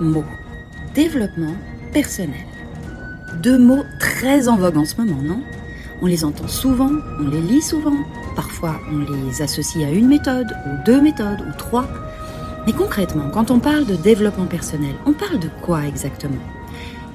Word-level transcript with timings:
mots. 0.00 0.24
Développement 0.94 1.54
personnel. 1.92 2.46
Deux 3.42 3.58
mots 3.58 3.84
très 3.98 4.48
en 4.48 4.56
vogue 4.56 4.78
en 4.78 4.84
ce 4.84 4.96
moment, 4.96 5.22
non? 5.22 5.40
On 6.00 6.06
les 6.06 6.24
entend 6.24 6.48
souvent, 6.48 6.90
on 7.18 7.28
les 7.28 7.40
lit 7.40 7.62
souvent, 7.62 7.96
parfois 8.36 8.80
on 8.92 8.98
les 8.98 9.42
associe 9.42 9.84
à 9.84 9.90
une 9.90 10.08
méthode, 10.08 10.46
ou 10.66 10.84
deux 10.86 11.00
méthodes, 11.00 11.40
ou 11.40 11.52
trois. 11.56 11.86
Mais 12.66 12.72
concrètement, 12.72 13.30
quand 13.32 13.50
on 13.50 13.58
parle 13.58 13.86
de 13.86 13.96
développement 13.96 14.46
personnel, 14.46 14.94
on 15.06 15.12
parle 15.12 15.38
de 15.40 15.50
quoi 15.62 15.86
exactement? 15.86 16.36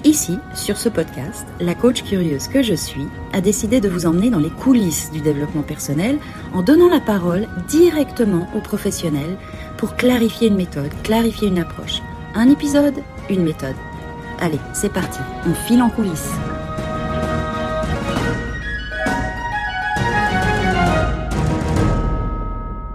Ici, 0.05 0.37
sur 0.53 0.77
ce 0.77 0.89
podcast, 0.89 1.47
la 1.61 1.75
coach 1.75 2.03
curieuse 2.03 2.49
que 2.49 2.61
je 2.61 2.73
suis 2.73 3.07
a 3.31 3.39
décidé 3.39 3.79
de 3.79 3.87
vous 3.87 4.05
emmener 4.05 4.29
dans 4.29 4.39
les 4.39 4.49
coulisses 4.49 5.11
du 5.11 5.21
développement 5.21 5.61
personnel 5.61 6.17
en 6.53 6.61
donnant 6.61 6.89
la 6.89 6.99
parole 6.99 7.47
directement 7.69 8.49
aux 8.53 8.59
professionnels 8.59 9.37
pour 9.77 9.95
clarifier 9.95 10.49
une 10.49 10.57
méthode, 10.57 10.91
clarifier 11.03 11.47
une 11.47 11.59
approche. 11.59 12.01
Un 12.35 12.49
épisode, 12.49 12.95
une 13.29 13.43
méthode. 13.43 13.75
Allez, 14.39 14.59
c'est 14.73 14.91
parti, 14.91 15.19
on 15.45 15.53
file 15.53 15.83
en 15.83 15.89
coulisses. 15.91 16.31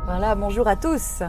Voilà, 0.07 0.35
bonjour 0.35 0.67
à 0.67 0.75
tous. 0.75 1.23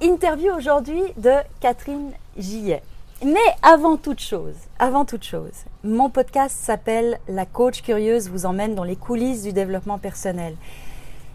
Interview 0.00 0.52
aujourd'hui 0.54 1.02
de 1.16 1.32
Catherine 1.58 2.12
Gillet. 2.36 2.82
Mais 3.24 3.38
avant 3.62 3.96
toute 3.96 4.20
chose, 4.20 4.54
avant 4.78 5.04
toute 5.04 5.24
chose, 5.24 5.64
mon 5.82 6.10
podcast 6.10 6.56
s'appelle 6.56 7.18
La 7.26 7.46
coach 7.46 7.82
curieuse 7.82 8.28
vous 8.28 8.46
emmène 8.46 8.76
dans 8.76 8.84
les 8.84 8.96
coulisses 8.96 9.42
du 9.42 9.52
développement 9.52 9.98
personnel. 9.98 10.54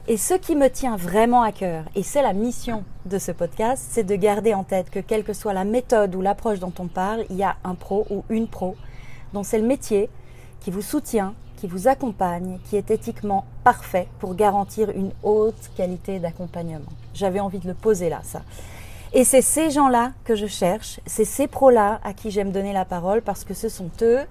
Et 0.07 0.17
ce 0.17 0.33
qui 0.33 0.55
me 0.55 0.69
tient 0.69 0.95
vraiment 0.95 1.43
à 1.43 1.51
cœur, 1.51 1.83
et 1.95 2.01
c'est 2.01 2.23
la 2.23 2.33
mission 2.33 2.83
de 3.05 3.19
ce 3.19 3.31
podcast, 3.31 3.85
c'est 3.91 4.03
de 4.03 4.15
garder 4.15 4.53
en 4.53 4.63
tête 4.63 4.89
que 4.89 4.99
quelle 4.99 5.23
que 5.23 5.33
soit 5.33 5.53
la 5.53 5.65
méthode 5.65 6.15
ou 6.15 6.21
l'approche 6.21 6.59
dont 6.59 6.73
on 6.79 6.87
parle, 6.87 7.25
il 7.29 7.35
y 7.35 7.43
a 7.43 7.57
un 7.63 7.75
pro 7.75 8.07
ou 8.09 8.23
une 8.29 8.47
pro 8.47 8.75
dont 9.33 9.43
c'est 9.43 9.59
le 9.59 9.67
métier 9.67 10.09
qui 10.61 10.71
vous 10.71 10.81
soutient, 10.81 11.35
qui 11.57 11.67
vous 11.67 11.87
accompagne, 11.87 12.59
qui 12.65 12.75
est 12.75 12.89
éthiquement 12.89 13.45
parfait 13.63 14.07
pour 14.19 14.33
garantir 14.33 14.89
une 14.89 15.11
haute 15.21 15.69
qualité 15.75 16.19
d'accompagnement. 16.19 16.89
J'avais 17.13 17.39
envie 17.39 17.59
de 17.59 17.67
le 17.67 17.75
poser 17.75 18.09
là, 18.09 18.21
ça. 18.23 18.41
Et 19.13 19.23
c'est 19.23 19.41
ces 19.41 19.69
gens-là 19.69 20.13
que 20.23 20.35
je 20.35 20.47
cherche, 20.47 20.99
c'est 21.05 21.25
ces 21.25 21.47
pros-là 21.47 21.99
à 22.03 22.13
qui 22.13 22.31
j'aime 22.31 22.51
donner 22.51 22.73
la 22.73 22.85
parole 22.85 23.21
parce 23.21 23.43
que 23.43 23.53
ce 23.53 23.69
sont 23.69 23.89
eux 24.01 24.21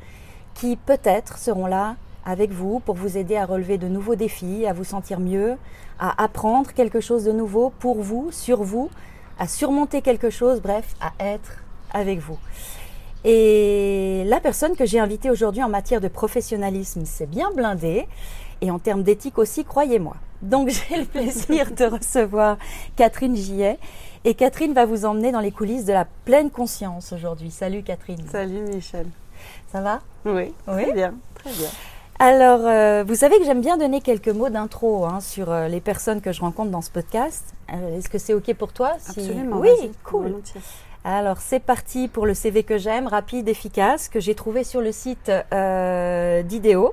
qui 0.55 0.77
peut-être 0.77 1.39
seront 1.39 1.67
là 1.67 1.97
avec 2.25 2.51
vous 2.51 2.81
pour 2.81 2.95
vous 2.95 3.17
aider 3.17 3.37
à 3.37 3.47
relever 3.47 3.79
de 3.79 3.89
nouveaux 3.89 4.15
défis, 4.17 4.67
à 4.67 4.73
vous 4.73 4.85
sentir 4.85 5.21
mieux, 5.21 5.57
à 5.99 6.23
apprendre 6.23 6.73
quelque 6.73 7.01
chose 7.01 7.25
de 7.25 7.33
nouveau 7.33 7.73
pour 7.79 8.01
vous, 8.03 8.31
sur 8.33 8.63
vous, 8.63 8.91
à 9.39 9.47
surmonter 9.49 10.03
quelque 10.03 10.31
chose, 10.31 10.61
bref, 10.61 10.95
à 11.01 11.13
être 11.25 11.63
avec 11.93 12.19
vous. 12.19 12.39
Et 13.25 14.25
la 14.27 14.41
personne 14.41 14.77
que 14.77 14.87
j'ai 14.87 15.01
invitée 15.01 15.31
aujourd'hui 15.31 15.63
en 15.63 15.69
matière 15.69 16.01
de 16.01 16.09
professionnalisme, 16.09 17.03
c'est 17.05 17.27
bien 17.29 17.51
blindé. 17.51 18.07
Et 18.61 18.71
en 18.71 18.79
termes 18.79 19.03
d'éthique 19.03 19.39
aussi, 19.39 19.65
croyez-moi. 19.65 20.17
Donc 20.43 20.69
j'ai 20.89 20.99
le 20.99 21.05
plaisir 21.05 21.71
de 21.73 21.85
recevoir 21.85 22.59
Catherine 22.97 23.35
Gillet. 23.37 23.79
Et 24.25 24.35
Catherine 24.35 24.73
va 24.73 24.85
vous 24.85 25.05
emmener 25.05 25.33
dans 25.33 25.41
les 25.41 25.51
coulisses 25.53 25.85
de 25.85 25.93
la 25.93 26.05
pleine 26.25 26.51
conscience 26.51 27.13
aujourd'hui. 27.13 27.51
Salut 27.51 27.83
Catherine. 27.83 28.25
Salut 28.31 28.63
Michel. 28.63 29.07
Ça 29.73 29.81
va? 29.81 30.01
Oui, 30.25 30.53
Oui? 30.67 30.83
très 30.85 30.93
bien, 30.93 31.15
très 31.35 31.53
bien. 31.53 31.69
Alors, 32.21 32.61
euh, 32.65 33.05
vous 33.07 33.15
savez 33.15 33.39
que 33.39 33.45
j'aime 33.45 33.61
bien 33.61 33.77
donner 33.77 34.01
quelques 34.01 34.29
mots 34.29 34.49
d'intro 34.49 35.05
hein, 35.05 35.21
sur 35.21 35.53
euh, 35.53 35.69
les 35.69 35.81
personnes 35.81 36.21
que 36.21 36.33
je 36.33 36.41
rencontre 36.41 36.71
dans 36.71 36.83
ce 36.83 36.91
podcast. 36.91 37.55
Euh, 37.73 37.97
Est-ce 37.97 38.09
que 38.09 38.19
c'est 38.19 38.35
OK 38.35 38.53
pour 38.55 38.73
toi 38.73 38.95
si- 38.99 39.21
Absolument. 39.21 39.59
Oui, 39.59 39.93
cool. 40.05 40.35
Alors, 41.05 41.37
c'est 41.39 41.61
parti 41.61 42.09
pour 42.09 42.27
le 42.27 42.35
CV 42.35 42.65
que 42.65 42.77
j'aime, 42.77 43.07
rapide, 43.07 43.49
efficace, 43.49 44.09
que 44.09 44.19
j'ai 44.19 44.35
trouvé 44.35 44.65
sur 44.65 44.81
le 44.81 44.91
site 44.91 45.31
d'Idéo 46.49 46.93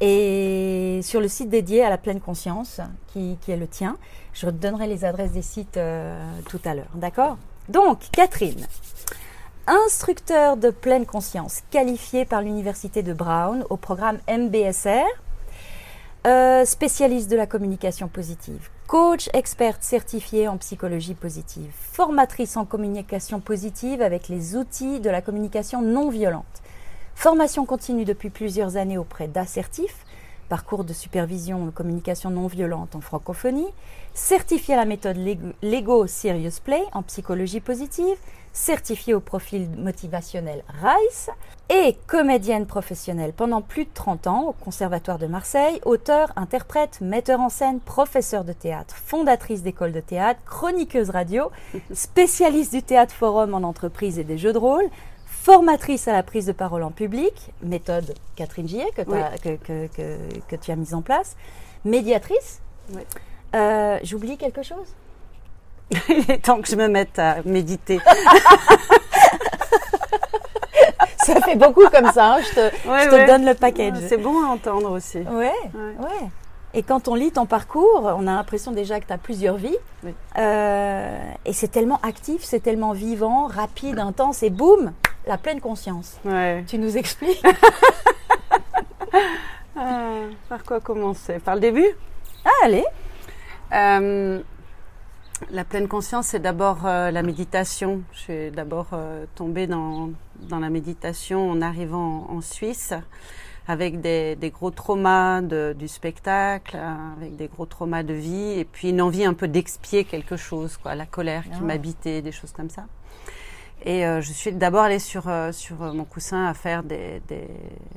et 0.00 1.00
sur 1.02 1.20
le 1.20 1.26
site 1.28 1.48
dédié 1.48 1.84
à 1.84 1.90
la 1.90 1.98
pleine 1.98 2.20
conscience, 2.20 2.80
qui, 3.08 3.36
qui 3.40 3.50
est 3.50 3.56
le 3.56 3.66
tien. 3.66 3.96
Je 4.32 4.46
te 4.46 4.50
donnerai 4.52 4.86
les 4.86 5.04
adresses 5.04 5.32
des 5.32 5.42
sites 5.42 5.78
tout 6.48 6.60
à 6.64 6.74
l'heure, 6.74 6.86
d'accord? 6.94 7.36
Donc, 7.68 7.98
Catherine, 8.12 8.64
instructeur 9.66 10.56
de 10.56 10.70
pleine 10.70 11.06
conscience, 11.06 11.62
qualifié 11.70 12.24
par 12.24 12.42
l'Université 12.42 13.02
de 13.02 13.12
Brown 13.12 13.64
au 13.70 13.76
programme 13.76 14.18
MBSR, 14.28 15.06
euh, 16.26 16.64
spécialiste 16.64 17.30
de 17.30 17.36
la 17.36 17.46
communication 17.46 18.08
positive, 18.08 18.68
coach 18.86 19.28
experte 19.32 19.82
certifiée 19.82 20.48
en 20.48 20.56
psychologie 20.58 21.14
positive, 21.14 21.70
formatrice 21.74 22.56
en 22.56 22.64
communication 22.64 23.40
positive 23.40 24.02
avec 24.02 24.28
les 24.28 24.56
outils 24.56 25.00
de 25.00 25.10
la 25.10 25.22
communication 25.22 25.82
non 25.82 26.08
violente, 26.08 26.62
formation 27.14 27.66
continue 27.66 28.04
depuis 28.04 28.30
plusieurs 28.30 28.76
années 28.76 28.98
auprès 28.98 29.28
d'assertifs, 29.28 30.04
parcours 30.48 30.84
de 30.84 30.92
supervision 30.92 31.64
de 31.64 31.70
communication 31.70 32.30
non 32.30 32.46
violente 32.46 32.94
en 32.94 33.00
francophonie, 33.00 33.72
certifié 34.12 34.76
la 34.76 34.84
méthode 34.84 35.18
Lego 35.62 36.06
Serious 36.06 36.60
Play 36.62 36.82
en 36.92 37.02
psychologie 37.02 37.60
positive, 37.60 38.16
certifié 38.54 39.12
au 39.12 39.20
profil 39.20 39.68
motivationnel 39.76 40.62
RICE 40.82 41.28
et 41.68 41.96
comédienne 42.06 42.66
professionnelle 42.66 43.32
pendant 43.32 43.60
plus 43.60 43.84
de 43.84 43.90
30 43.92 44.26
ans 44.28 44.42
au 44.44 44.52
Conservatoire 44.52 45.18
de 45.18 45.26
Marseille, 45.26 45.80
auteur, 45.84 46.32
interprète, 46.36 47.00
metteur 47.00 47.40
en 47.40 47.48
scène, 47.48 47.80
professeur 47.80 48.44
de 48.44 48.52
théâtre, 48.52 48.94
fondatrice 48.96 49.62
d'école 49.62 49.92
de 49.92 50.00
théâtre, 50.00 50.40
chroniqueuse 50.46 51.10
radio, 51.10 51.50
spécialiste 51.92 52.72
du 52.72 52.82
théâtre 52.82 53.12
forum 53.14 53.54
en 53.54 53.62
entreprise 53.66 54.18
et 54.18 54.24
des 54.24 54.38
jeux 54.38 54.52
de 54.52 54.58
rôle, 54.58 54.84
formatrice 55.26 56.06
à 56.08 56.12
la 56.12 56.22
prise 56.22 56.46
de 56.46 56.52
parole 56.52 56.84
en 56.84 56.90
public, 56.90 57.50
méthode 57.62 58.14
Catherine 58.36 58.68
Gillet 58.68 58.88
que, 58.96 59.02
t'as- 59.02 59.36
que, 59.38 59.56
que- 59.56 59.86
que- 59.88 60.38
que 60.48 60.56
tu 60.56 60.70
as 60.70 60.76
mise 60.76 60.94
en 60.94 61.02
place, 61.02 61.36
médiatrice. 61.84 62.60
Oui. 62.92 63.02
Euh, 63.54 63.98
J'oublie 64.02 64.36
quelque 64.36 64.62
chose? 64.62 64.94
Il 66.08 66.30
est 66.30 66.44
temps 66.44 66.60
que 66.60 66.68
je 66.68 66.76
me 66.76 66.88
mette 66.88 67.18
à 67.18 67.36
méditer. 67.44 68.00
Ça 71.18 71.40
fait 71.40 71.56
beaucoup 71.56 71.88
comme 71.90 72.10
ça, 72.12 72.34
hein, 72.34 72.38
je 72.42 72.54
te, 72.54 72.88
Ouais, 72.88 73.04
je 73.04 73.08
te 73.08 73.14
ouais. 73.14 73.26
donne 73.26 73.46
le 73.46 73.54
package. 73.54 73.94
C'est 74.08 74.18
bon 74.18 74.44
à 74.44 74.48
entendre 74.48 74.90
aussi. 74.90 75.18
Ouais, 75.18 75.52
Ouais. 75.74 75.94
ouais. 75.98 76.28
Et 76.74 76.82
quand 76.82 77.08
on 77.08 77.14
lit 77.14 77.30
ton 77.32 77.46
parcours, 77.46 78.02
on 78.18 78.26
a 78.26 78.34
l'impression 78.34 78.72
déjà 78.72 79.00
que 79.00 79.06
tu 79.06 79.12
as 79.12 79.18
plusieurs 79.18 79.56
vies. 79.56 79.76
Oui. 80.02 80.12
Euh, 80.38 81.16
et 81.46 81.52
c'est 81.54 81.68
tellement 81.68 81.98
actif, 82.02 82.42
c'est 82.42 82.60
tellement 82.60 82.92
vivant, 82.92 83.46
rapide, 83.46 83.98
intense, 84.00 84.42
et 84.42 84.50
boum, 84.50 84.92
la 85.26 85.38
pleine 85.38 85.60
conscience. 85.60 86.18
Ouais. 86.24 86.64
Tu 86.66 86.78
nous 86.78 86.96
expliques 86.96 87.42
Euh, 89.76 90.30
par 90.48 90.62
quoi 90.64 90.78
commencer? 90.80 91.38
Par 91.40 91.54
le 91.56 91.60
début? 91.60 91.88
Ah, 92.44 92.50
allez 92.64 92.84
Euh, 93.72 94.40
La 95.50 95.64
pleine 95.64 95.88
conscience, 95.88 96.28
c'est 96.28 96.38
d'abord 96.40 96.86
euh, 96.86 97.10
la 97.10 97.22
méditation. 97.22 98.02
Je 98.12 98.18
suis 98.18 98.50
d'abord 98.50 98.88
euh, 98.92 99.26
tombée 99.34 99.66
dans, 99.66 100.10
dans 100.48 100.58
la 100.60 100.70
méditation 100.70 101.50
en 101.50 101.60
arrivant 101.60 102.26
en, 102.30 102.36
en 102.36 102.40
Suisse 102.40 102.94
avec 103.66 104.00
des, 104.00 104.36
des 104.36 104.50
gros 104.50 104.70
traumas 104.70 105.40
de- 105.42 105.74
du 105.78 105.88
spectacle, 105.88 106.76
euh, 106.76 106.94
avec 107.16 107.36
des 107.36 107.48
gros 107.48 107.66
traumas 107.66 108.02
de 108.02 108.14
vie 108.14 108.58
et 108.58 108.64
puis 108.64 108.90
une 108.90 109.00
envie 109.02 109.24
un 109.24 109.34
peu 109.34 109.48
d'expier 109.48 110.04
quelque 110.04 110.36
chose, 110.36 110.76
quoi, 110.76 110.94
la 110.94 111.06
colère 111.06 111.44
qui 111.44 111.50
Ah. 111.60 111.64
m'habitait, 111.64 112.22
des 112.22 112.32
choses 112.32 112.52
comme 112.52 112.70
ça. 112.70 112.84
Et 113.84 114.06
euh, 114.06 114.20
je 114.20 114.32
suis 114.32 114.52
d'abord 114.52 114.82
allée 114.82 114.98
sur, 114.98 115.28
euh, 115.28 115.50
sur 115.52 115.76
mon 115.94 116.04
coussin 116.04 116.46
à 116.46 116.54
faire 116.54 116.82
des, 116.84 117.20
des, 117.28 117.48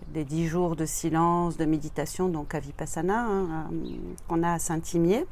des 0.09 0.23
10 0.25 0.47
jours 0.47 0.75
de 0.75 0.85
silence, 0.85 1.55
de 1.57 1.65
méditation, 1.65 2.29
donc 2.29 2.55
à 2.55 2.59
Vipassana, 2.59 3.25
hein, 3.25 3.69
qu'on 4.27 4.41
a 4.43 4.53
à 4.53 4.59
Saint-Imier. 4.59 5.25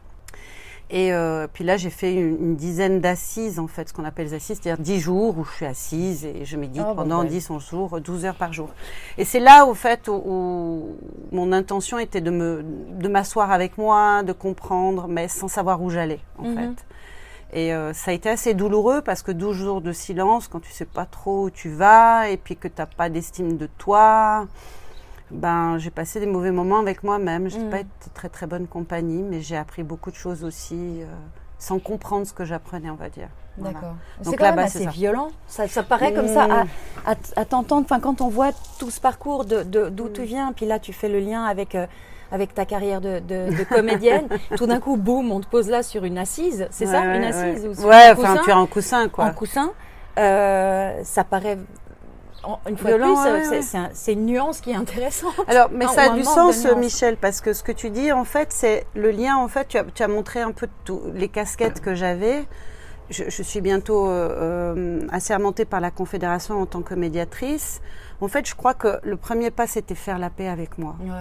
Et 0.92 1.12
euh, 1.14 1.48
puis 1.52 1.64
là, 1.64 1.78
j'ai 1.78 1.90
fait 1.90 2.14
une, 2.14 2.38
une 2.40 2.56
dizaine 2.56 3.00
d'assises, 3.02 3.58
en 3.58 3.68
fait, 3.68 3.90
ce 3.90 3.94
qu'on 3.94 4.06
appelle 4.06 4.28
les 4.28 4.34
assises, 4.36 4.60
c'est-à-dire 4.62 4.84
10 4.84 5.00
jours 5.00 5.36
où 5.38 5.44
je 5.44 5.52
suis 5.52 5.66
assise 5.66 6.26
et 6.26 6.46
je 6.46 6.58
médite 6.58 6.84
Oh, 6.86 6.90
bon, 6.90 6.96
pendant 7.04 7.24
ben. 7.24 7.30
10, 7.30 7.50
11 7.50 7.68
jours, 7.70 8.00
12 8.02 8.26
heures 8.26 8.36
par 8.36 8.54
jour. 8.54 8.70
Et 9.18 9.26
c'est 9.26 9.40
là, 9.40 9.66
au 9.66 9.74
fait, 9.74 10.08
où, 10.08 10.14
où 10.14 10.96
mon 11.32 11.52
intention 11.54 11.98
était 11.98 12.22
de 12.22 12.30
me 12.30 12.64
de 13.00 13.08
m'asseoir 13.08 13.52
avec 13.52 13.78
moi, 13.80 14.22
de 14.24 14.32
comprendre, 14.32 15.08
mais 15.08 15.28
sans 15.28 15.48
savoir 15.48 15.82
où 15.82 15.90
j'allais, 15.90 16.20
en 16.38 16.44
Mhm. 16.44 16.56
fait. 16.56 16.86
Et 17.54 17.74
euh, 17.74 17.94
ça 17.94 18.12
a 18.12 18.14
été 18.14 18.30
assez 18.30 18.54
douloureux 18.54 19.02
parce 19.02 19.22
que 19.24 19.32
12 19.32 19.56
jours 19.56 19.82
de 19.82 19.92
silence, 19.92 20.48
quand 20.48 20.60
tu 20.60 20.72
sais 20.72 20.86
pas 20.86 21.06
trop 21.06 21.46
où 21.46 21.50
tu 21.50 21.70
vas 21.70 22.30
et 22.30 22.38
puis 22.38 22.58
que 22.58 22.68
tu 22.68 22.76
n'as 22.78 22.86
pas 22.86 23.10
d'estime 23.10 23.58
de 23.58 23.68
toi, 23.78 24.46
ben 25.32 25.78
j'ai 25.78 25.90
passé 25.92 26.20
des 26.20 26.26
mauvais 26.26 26.52
moments 26.52 26.80
avec 26.80 27.04
moi-même. 27.04 27.50
Je 27.50 27.58
n'ai 27.58 27.66
Mm. 27.66 27.70
pas 27.70 27.80
été 27.80 28.10
très 28.14 28.30
très 28.30 28.48
bonne 28.48 28.68
compagnie, 28.68 29.24
mais 29.24 29.42
j'ai 29.42 29.58
appris 29.58 29.84
beaucoup 29.84 30.12
de 30.12 30.16
choses 30.16 30.44
aussi 30.44 31.02
euh, 31.02 31.06
sans 31.58 31.80
comprendre 31.80 32.26
ce 32.28 32.34
que 32.34 32.46
j'apprenais, 32.46 32.90
on 32.90 32.96
va 32.96 33.10
dire. 33.10 33.30
Voilà. 33.58 33.74
D'accord. 33.74 33.96
Donc 34.24 34.34
C'est 34.34 34.38
quand 34.38 34.44
là-bas, 34.46 34.56
même 34.64 34.68
c'est 34.70 34.78
assez 34.80 34.86
ça. 34.86 34.92
violent. 34.92 35.30
Ça, 35.48 35.68
ça 35.68 35.82
paraît 35.84 36.14
comme 36.14 36.28
ça 36.28 36.48
Mm. 36.48 36.52
à, 37.06 37.12
à, 37.12 37.16
à 37.38 37.46
t'entendre. 37.46 37.86
Enfin, 37.86 38.00
quand 38.00 38.22
on 38.22 38.28
voit 38.28 38.52
tout 38.80 38.90
ce 38.92 39.00
parcours 39.02 39.46
de 39.46 39.64
de- 39.64 39.90
d'où 39.90 40.10
tu 40.10 40.24
viens, 40.24 40.52
puis 40.54 40.66
là 40.66 40.78
tu 40.80 40.94
fais 40.94 41.10
le 41.10 41.20
lien 41.20 41.44
avec 41.46 41.74
euh, 41.76 41.88
avec 42.32 42.54
ta 42.54 42.66
carrière 42.66 43.02
de, 43.02 43.20
de, 43.20 43.56
de 43.56 43.64
comédienne. 43.64 44.28
tout 44.58 44.66
d'un 44.68 44.80
coup, 44.80 44.98
boum, 44.98 45.32
on 45.32 45.40
te 45.40 45.48
pose 45.48 45.70
là 45.70 45.84
sur 45.84 46.04
une 46.06 46.18
assise. 46.18 46.68
C'est 46.72 46.86
ça, 46.88 47.02
Ouais, 47.02 47.18
une 47.18 47.24
assise 47.24 47.64
ouais. 47.64 47.70
ou 47.70 47.74
sur 47.76 47.86
Ouais, 47.86 48.10
un 48.10 48.14
enfin 48.14 48.22
coussin 48.34 48.42
tu 48.44 48.52
as 48.52 48.58
un 48.58 48.66
coussin 48.68 49.10
quoi. 49.10 49.26
en 49.26 49.34
coussin. 49.34 49.72
euh, 50.18 51.00
ça 51.04 51.24
paraît 51.24 51.58
une 52.70 52.78
fois 52.78 52.92
Violent, 52.92 53.14
de 53.14 53.22
plus, 53.22 53.32
ouais, 53.32 53.44
c'est- 53.44 53.50
ouais. 53.52 53.62
c'est 53.62 53.78
un- 53.78 53.90
c'est 53.94 54.14
une 54.14 54.26
nuance 54.26 54.62
qui 54.62 54.72
est 54.72 54.76
intéressante. 54.76 55.34
Alors, 55.48 55.70
mais 55.72 55.86
ça 55.96 56.04
a 56.04 56.10
du 56.10 56.24
sens. 56.24 56.56
Michel, 56.76 57.18
parce 57.18 57.42
que 57.42 57.54
ce 57.54 57.64
que 57.64 57.72
tu 57.72 57.90
dis, 57.90 58.12
en 58.12 58.24
fait, 58.26 58.50
c'est 58.52 58.86
le 58.96 59.12
lien. 59.12 59.38
En 59.38 59.48
fait, 59.48 59.68
tu 59.68 59.78
as, 59.78 59.84
tu 59.84 60.04
as 60.04 60.08
montré 60.08 60.42
un 60.42 60.52
peu 60.52 60.68
tout, 60.84 61.02
les 61.14 61.28
casquettes 61.30 61.82
que 61.82 61.96
j'avais. 61.96 62.46
Je, 63.12 63.26
je 63.30 63.44
suis 63.44 63.62
bientôt 63.62 64.08
euh, 64.10 64.74
euh, 64.76 65.08
assermentée 65.12 65.66
par 65.66 65.80
la 65.80 65.92
Confédération 65.92 66.60
en 66.60 66.66
tant 66.66 66.82
que 66.82 66.96
médiatrice. 66.96 67.82
En 68.22 68.28
fait, 68.28 68.48
je 68.48 68.56
crois 68.56 68.74
que 68.74 69.00
le 69.04 69.16
premier 69.18 69.52
pas, 69.52 69.68
c'était 69.68 69.94
faire 69.96 70.18
la 70.18 70.30
paix 70.32 70.48
avec 70.48 70.78
moi. 70.80 70.96
Ouais, 71.02 71.10
ouais. 71.10 71.16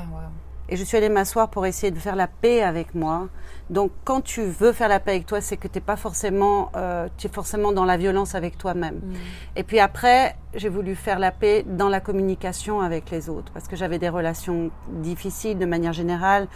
Et 0.75 0.77
je 0.77 0.83
suis 0.83 0.97
allée 0.97 1.09
m'asseoir 1.09 1.51
pour 1.51 1.67
essayer 1.67 1.93
de 1.93 2.01
faire 2.01 2.17
la 2.17 2.27
paix 2.27 2.61
avec 2.61 2.97
moi. 2.97 3.29
Donc, 3.71 3.93
quand 4.03 4.21
tu 4.21 4.43
veux 4.43 4.73
faire 4.73 4.89
la 4.89 4.99
paix 4.99 5.13
avec 5.13 5.25
toi, 5.25 5.41
c'est 5.41 5.57
que 5.57 5.69
tu 5.69 5.81
pas 5.81 5.95
forcément, 5.95 6.73
euh, 6.75 7.07
tu 7.17 7.29
es 7.29 7.31
forcément 7.31 7.71
dans 7.71 7.85
la 7.85 7.97
violence 7.97 8.35
avec 8.35 8.59
toi-même. 8.59 8.97
Mm. 8.97 9.15
Et 9.55 9.63
puis 9.63 9.79
après, 9.79 10.35
j'ai 10.53 10.69
voulu 10.69 10.97
faire 10.97 11.21
la 11.21 11.31
paix 11.31 11.65
dans 11.65 11.89
la 11.89 12.01
communication 12.01 12.81
avec 12.81 13.09
les 13.13 13.29
autres, 13.29 13.53
parce 13.53 13.69
que 13.69 13.77
j'avais 13.77 14.01
des 14.01 14.09
relations 14.09 14.73
difficiles 14.89 15.59
de 15.59 15.65
manière 15.65 15.93
générale. 15.93 16.49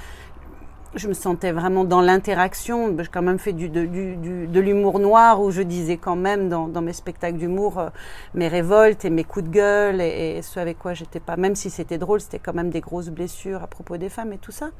Je 0.98 1.06
me 1.06 1.14
sentais 1.14 1.52
vraiment 1.52 1.84
dans 1.84 2.00
l'interaction. 2.00 2.96
J'ai 2.98 3.06
quand 3.06 3.22
même 3.22 3.38
fait 3.38 3.52
du, 3.52 3.68
de, 3.68 4.60
l'humour 4.60 4.98
noir, 4.98 5.40
où 5.40 5.52
je 5.52 5.62
disais 5.62 5.96
quand 5.96 6.16
même 6.16 6.48
dans, 6.48 6.82
mes 6.82 6.92
spectacles 6.92 7.38
d'humour 7.38 7.78
euh, 7.78 7.88
mes 8.34 8.48
révoltes 8.48 9.04
et 9.04 9.10
mes 9.10 9.22
coups 9.22 9.44
de 9.44 9.50
gueule 9.50 10.00
et, 10.00 10.38
et 10.38 10.42
ce 10.42 10.58
avec 10.58 10.76
quoi 10.78 10.94
j'étais 10.94 11.20
pas. 11.20 11.36
Même 11.36 11.54
si 11.54 11.70
c'était 11.70 11.98
drôle, 11.98 12.20
c'était 12.20 12.40
quand 12.40 12.52
même 12.52 12.70
des 12.70 12.80
grosses 12.80 13.10
blessures 13.10 13.62
à 13.62 13.68
propos 13.68 13.96
des 13.96 14.08
femmes 14.08 14.32
et 14.32 14.38
tout 14.38 14.50
ça. 14.50 14.70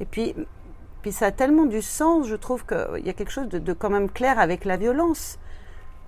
Et 0.00 0.06
puis, 0.06 0.34
puis 1.02 1.12
ça 1.12 1.26
a 1.26 1.30
tellement 1.30 1.66
du 1.66 1.82
sens, 1.82 2.26
je 2.26 2.34
trouve 2.34 2.66
qu'il 2.66 3.06
y 3.06 3.08
a 3.08 3.12
quelque 3.12 3.32
chose 3.32 3.48
de, 3.48 3.60
de 3.60 3.72
quand 3.72 3.90
même 3.90 4.10
clair 4.10 4.40
avec 4.40 4.64
la 4.64 4.76
violence. 4.76 5.38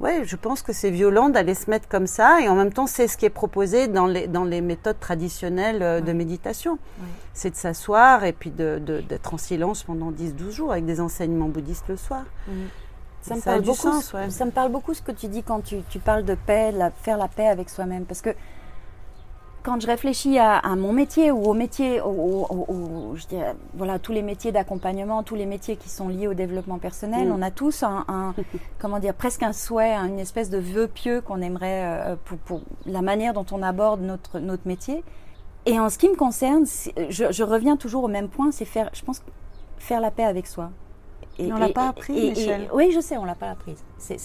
Ouais, 0.00 0.22
je 0.24 0.34
pense 0.34 0.62
que 0.62 0.72
c'est 0.72 0.90
violent 0.90 1.28
d'aller 1.28 1.54
se 1.54 1.70
mettre 1.70 1.86
comme 1.88 2.08
ça 2.08 2.40
et 2.40 2.48
en 2.48 2.56
même 2.56 2.72
temps 2.72 2.88
c'est 2.88 3.06
ce 3.06 3.16
qui 3.16 3.24
est 3.24 3.30
proposé 3.30 3.86
dans 3.86 4.06
les, 4.06 4.26
dans 4.26 4.42
les 4.44 4.60
méthodes 4.60 4.98
traditionnelles 4.98 5.80
euh, 5.82 6.00
de 6.00 6.12
méditation. 6.12 6.72
Ouais. 6.72 7.06
C'est 7.34 7.50
de 7.50 7.54
s'asseoir 7.56 8.24
et 8.24 8.32
puis 8.32 8.50
de- 8.50 8.80
de- 8.84 9.00
d'être 9.00 9.32
en 9.34 9.38
silence 9.38 9.84
pendant 9.84 10.10
10-12 10.10 10.50
jours 10.50 10.72
avec 10.72 10.86
des 10.86 11.00
enseignements 11.00 11.48
bouddhistes 11.48 11.84
le 11.88 11.96
soir. 11.96 12.24
Ça 13.20 13.36
me, 13.36 13.40
Ça 13.40 13.50
a 13.50 13.52
parle 13.52 13.64
beaucoup, 13.64 13.76
sens, 13.76 14.12
ouais. 14.14 14.28
ça 14.30 14.44
me 14.44 14.50
parle 14.50 14.72
beaucoup 14.72 14.92
ce 14.94 15.02
que 15.02 15.12
tu 15.12 15.28
dis 15.28 15.44
quand 15.44 15.60
tu, 15.60 15.76
tu 15.88 16.00
parles 16.00 16.24
de 16.24 16.34
paix, 16.34 16.72
la, 16.72 16.90
faire 16.90 17.16
la 17.16 17.28
paix 17.28 17.46
avec 17.46 17.70
soi-même. 17.70 18.04
Parce 18.04 18.20
que 18.22 18.30
quand 19.62 19.80
je 19.80 19.86
réfléchis 19.86 20.38
à, 20.38 20.56
à 20.58 20.74
mon 20.76 20.92
métier 20.92 21.30
ou 21.30 21.44
au 21.44 21.54
métier, 21.54 22.00
au, 22.00 22.06
au- 22.10 22.46
au- 22.50 22.72
au- 22.72 23.16
je 23.16 23.26
dirais, 23.26 23.54
voilà, 23.74 23.98
tous 23.98 24.12
les 24.12 24.22
métiers 24.22 24.50
d'accompagnement, 24.52 25.22
tous 25.22 25.34
les 25.36 25.46
métiers 25.46 25.76
qui 25.76 25.88
sont 25.88 26.08
liés 26.08 26.26
au 26.26 26.34
développement 26.34 26.78
personnel, 26.78 27.28
Mm. 27.28 27.32
on 27.32 27.42
a 27.42 27.50
tous 27.50 27.82
un, 27.82 28.04
un- 28.08 28.34
comment 28.78 28.98
dire, 28.98 29.14
presque 29.14 29.42
un 29.42 29.52
souhait, 29.52 29.92
une 29.94 30.18
espèce 30.18 30.50
de 30.50 30.58
vœu 30.58 30.88
pieux 30.88 31.20
qu'on 31.20 31.40
aimerait 31.40 31.84
euh, 31.84 32.16
pour, 32.24 32.38
pour 32.38 32.60
la 32.86 33.02
manière 33.02 33.32
dont 33.34 33.46
on 33.52 33.62
aborde 33.62 34.00
notre, 34.02 34.40
notre 34.40 34.66
métier. 34.66 35.04
Et 35.64 35.78
en 35.78 35.90
ce 35.90 35.98
qui 35.98 36.08
me 36.08 36.16
concerne, 36.16 36.66
c'est- 36.66 37.10
je, 37.10 37.30
je 37.30 37.42
reviens 37.44 37.76
toujours 37.76 38.02
au 38.04 38.08
même 38.08 38.28
point, 38.28 38.50
c'est 38.50 38.64
faire, 38.64 38.90
je 38.94 39.02
pense, 39.04 39.22
faire 39.78 40.00
la 40.00 40.10
paix 40.10 40.24
avec 40.24 40.46
soi. 40.48 40.70
Et, 41.38 41.46
Mais 41.46 41.52
on 41.52 41.58
l'a 41.58 41.68
pas 41.68 41.88
appris, 41.88 42.18
et- 42.18 42.26
et- 42.26 42.30
Michel? 42.30 42.68
oui, 42.74 42.90
je 42.94 43.00
sais, 43.00 43.16
on 43.16 43.24
l'a 43.24 43.34
pas 43.36 43.50
appris. 43.50 43.76
C'est, 43.96 44.18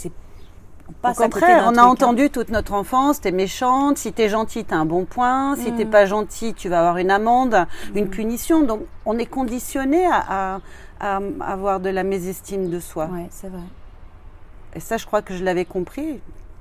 passe 1.01 1.19
Au 1.19 1.23
contraire, 1.23 1.63
on 1.65 1.69
a 1.69 1.71
truc, 1.73 1.77
hein. 1.79 1.83
entendu 1.85 2.29
toute 2.29 2.49
notre 2.49 2.73
enfance, 2.73 3.21
t'es 3.21 3.31
méchante, 3.31 3.97
si 3.97 4.13
t'es 4.13 4.29
gentil, 4.29 4.63
t'as 4.65 4.77
un 4.77 4.85
bon 4.85 5.05
point, 5.05 5.55
si 5.55 5.71
t'es 5.73 5.85
Mm. 5.85 5.89
pas 5.89 6.05
gentil, 6.05 6.53
tu 6.53 6.69
vas 6.69 6.79
avoir 6.79 6.97
une 6.97 7.11
amende, 7.11 7.65
une 7.95 8.09
punition. 8.09 8.63
Donc 8.63 8.81
on 9.05 9.17
est 9.17 9.25
conditionné 9.25 10.05
à, 10.07 10.55
à- 10.55 10.59
à 10.99 11.19
avoir 11.45 11.79
de 11.79 11.89
la 11.89 12.03
mésestime 12.03 12.69
de 12.69 12.79
soi. 12.79 13.05
Ouais, 13.13 13.27
c'est 13.29 13.49
vrai. 13.49 13.61
Et 14.73 14.79
ça, 14.79 14.97
je 14.97 15.05
crois 15.05 15.21
que 15.21 15.35
je 15.35 15.43
l'avais 15.43 15.65
compris. 15.65 16.19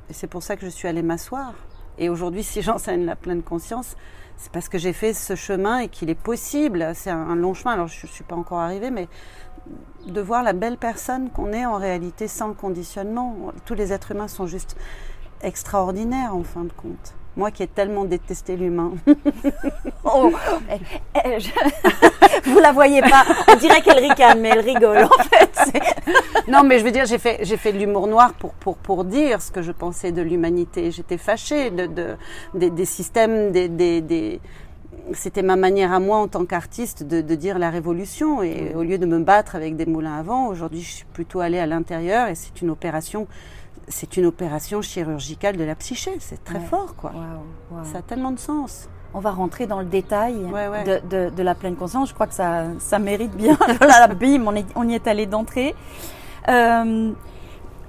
Et 0.09 0.13
c'est 0.13 0.27
pour 0.27 0.43
ça 0.43 0.57
que 0.57 0.63
je 0.65 0.71
suis 0.71 0.87
allée 0.89 1.03
m'asseoir. 1.03 1.53
Et 1.99 2.09
aujourd'hui, 2.11 2.43
si 2.43 2.61
j'enseigne 2.63 3.05
la 3.07 3.17
pleine 3.17 3.43
conscience, 3.43 3.97
c'est 4.37 4.53
parce 4.53 4.69
que 4.69 4.79
j'ai 4.79 4.93
fait 4.93 5.15
ce 5.15 5.35
chemin 5.35 5.79
et 5.79 5.89
qu'il 5.89 6.11
est 6.11 6.15
possible. 6.15 6.93
C'est 6.95 7.11
un, 7.11 7.35
long 7.35 7.55
chemin. 7.55 7.73
Alors, 7.73 7.89
je 7.89 8.07
ne 8.07 8.13
suis 8.13 8.25
pas 8.25 8.37
encore 8.37 8.61
arrivée, 8.61 8.91
mais 8.91 9.09
de 10.07 10.21
voir 10.21 10.43
la 10.43 10.53
belle 10.53 10.77
personne 10.77 11.31
qu'on 11.31 11.53
est 11.53 11.67
en 11.67 11.77
réalité 11.77 12.29
sans 12.29 12.53
conditionnement. 12.53 13.53
Tous 13.65 13.75
les 13.75 13.93
êtres 13.93 14.13
humains 14.13 14.29
sont 14.29 14.47
juste 14.47 14.77
extraordinaires 15.43 16.37
en 16.37 16.45
fin 16.45 16.65
de 16.65 16.73
compte. 16.73 17.16
Moi 17.37 17.51
qui 17.51 17.63
ai 17.63 17.67
tellement 17.67 18.05
détesté 18.05 18.57
l'humain. 18.57 18.93
Oh, 20.09 20.31
eh, 20.71 20.79
eh, 21.25 21.41
je- 21.41 21.51
vous 22.51 22.59
la 22.61 22.71
voyez 22.73 23.01
pas. 23.03 23.25
On 23.49 23.57
dirait 23.57 23.83
qu'elle 23.83 23.99
ricane, 23.99 24.41
mais 24.41 24.51
elle 24.51 24.61
rigole 24.61 25.03
en 25.05 25.23
fait. 25.25 25.51
Non, 26.49 26.63
mais 26.63 26.79
je 26.79 26.85
veux 26.85 26.93
dire, 26.93 27.07
j'ai 27.07 27.19
fait, 27.19 27.41
j'ai 27.43 27.57
fait 27.57 27.73
de 27.73 27.79
l'humour 27.79 28.07
noir 28.07 28.33
pour, 28.35 28.53
pour, 28.53 28.77
pour 28.77 29.05
dire 29.05 29.43
ce 29.43 29.51
que 29.51 29.63
je 29.63 29.73
pensais 29.73 30.13
de 30.13 30.23
l'humanité. 30.23 30.93
J'étais 30.93 31.19
fâchée 31.19 31.71
de, 31.71 31.87
de, 31.87 32.07
des, 32.55 32.71
des 32.71 32.85
systèmes, 32.85 33.51
des, 33.51 33.69
des, 33.69 34.01
des- 34.01 34.41
C'était 35.13 35.43
ma 35.43 35.57
manière 35.57 35.93
à 35.93 35.99
moi 35.99 36.19
en 36.19 36.29
tant 36.29 36.45
qu'artiste 36.47 37.03
de, 37.03 37.21
de 37.21 37.35
dire 37.35 37.59
la 37.59 37.69
révolution. 37.71 38.43
Et 38.45 38.75
au 38.77 38.85
lieu 38.85 38.99
de 38.99 39.07
me 39.07 39.19
battre 39.19 39.57
avec 39.57 39.77
des 39.77 39.87
moulins 39.87 40.19
à 40.19 40.23
vent, 40.23 40.47
aujourd'hui, 40.47 40.83
je 40.83 40.91
suis 40.93 41.07
plutôt 41.13 41.41
allée 41.41 41.59
à 41.59 41.67
l'intérieur 41.67 42.29
et 42.29 42.37
c'est 42.37 42.63
une 42.63 42.71
opération. 42.71 43.27
C'est 43.89 44.17
une 44.17 44.27
opération 44.27 44.83
chirurgicale 44.83 45.57
de 45.57 45.65
la 45.65 45.75
psyché. 45.77 46.17
C'est 46.21 46.43
très 46.45 46.59
Ouais. 46.59 46.65
fort, 46.65 46.95
quoi. 46.97 47.13
Ça 47.93 47.99
a 47.99 48.03
tellement 48.03 48.33
de 48.33 48.39
sens. 48.39 48.89
On 49.15 49.21
va 49.21 49.31
rentrer 49.31 49.67
dans 49.67 49.79
le 49.79 49.87
détail 49.87 50.35
Ouais, 50.53 50.69
ouais. 50.69 50.85
De, 50.85 51.01
de- 51.09 51.31
de 51.35 51.43
la 51.43 51.55
pleine 51.55 51.77
conscience. 51.77 52.09
Je 52.09 52.15
crois 52.15 52.27
que 52.27 52.35
ça, 52.35 52.65
ça 52.81 52.99
mérite 52.99 53.35
bien. 53.37 53.57
voilà, 53.79 54.09
bim, 54.09 54.43
on, 54.47 54.55
est- 54.57 54.67
on 54.75 54.89
y 54.89 54.95
est 54.95 55.07
allé 55.07 55.27
d'entrée. 55.27 55.75
Euh, 56.49 57.13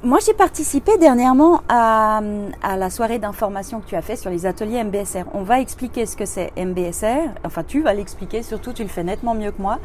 moi, 0.04 0.20
j'ai 0.24 0.34
participé 0.34 0.98
dernièrement 1.00 1.62
à, 1.68 2.22
à 2.62 2.78
la 2.78 2.90
soirée 2.92 3.18
d'information 3.18 3.82
que 3.82 3.88
tu 3.88 3.96
as 3.96 4.02
fait 4.04 4.16
sur 4.16 4.30
les 4.30 4.46
ateliers 4.46 4.84
MBSR. 4.84 5.24
On 5.34 5.42
va 5.42 5.60
expliquer 5.60 6.06
ce 6.06 6.16
que 6.16 6.26
c'est 6.26 6.54
MBSR. 6.56 7.32
Enfin, 7.44 7.64
tu 7.64 7.82
vas 7.82 7.94
l'expliquer. 7.96 8.44
Surtout, 8.44 8.72
tu 8.74 8.84
le 8.84 8.90
fais 8.90 9.04
nettement 9.04 9.34
mieux 9.34 9.52
que 9.52 9.62
moi. 9.62 9.80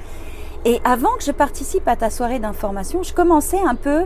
Et 0.64 0.80
avant 0.84 1.12
que 1.18 1.24
je 1.24 1.32
participe 1.32 1.88
à 1.88 1.96
ta 1.96 2.08
soirée 2.10 2.38
d'information, 2.38 3.02
je 3.02 3.12
commençais 3.14 3.60
un 3.60 3.74
peu 3.74 4.04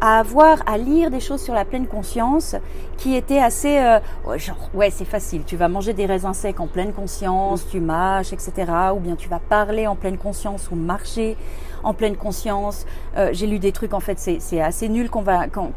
à 0.00 0.18
avoir, 0.18 0.58
à 0.66 0.76
lire 0.78 1.10
des 1.10 1.20
choses 1.20 1.40
sur 1.42 1.54
la 1.54 1.64
pleine 1.64 1.86
conscience 1.86 2.54
qui 2.98 3.14
étaient 3.16 3.38
assez, 3.40 3.78
euh, 3.78 3.98
ouais, 4.26 4.38
genre, 4.38 4.56
ouais, 4.74 4.90
c'est 4.90 5.04
facile. 5.04 5.42
Tu 5.46 5.56
vas 5.56 5.68
manger 5.68 5.92
des 5.94 6.06
raisins 6.06 6.34
secs 6.34 6.60
en 6.60 6.66
pleine 6.66 6.92
conscience, 6.92 7.66
tu 7.68 7.80
mâches, 7.80 8.32
etc. 8.32 8.52
Ou 8.94 9.00
bien 9.00 9.16
tu 9.16 9.28
vas 9.28 9.38
parler 9.38 9.86
en 9.86 9.96
pleine 9.96 10.18
conscience 10.18 10.70
ou 10.70 10.74
marcher 10.76 11.36
en 11.82 11.94
pleine 11.94 12.16
conscience. 12.16 12.84
Euh, 13.16 13.30
J'ai 13.32 13.46
lu 13.46 13.58
des 13.58 13.72
trucs, 13.72 13.94
en 13.94 14.00
fait, 14.00 14.18
c'est 14.18 14.38
c'est 14.40 14.60
assez 14.60 14.88
nul 14.88 15.08
qu'on 15.08 15.22
va, 15.22 15.48
qu'on- 15.48 15.72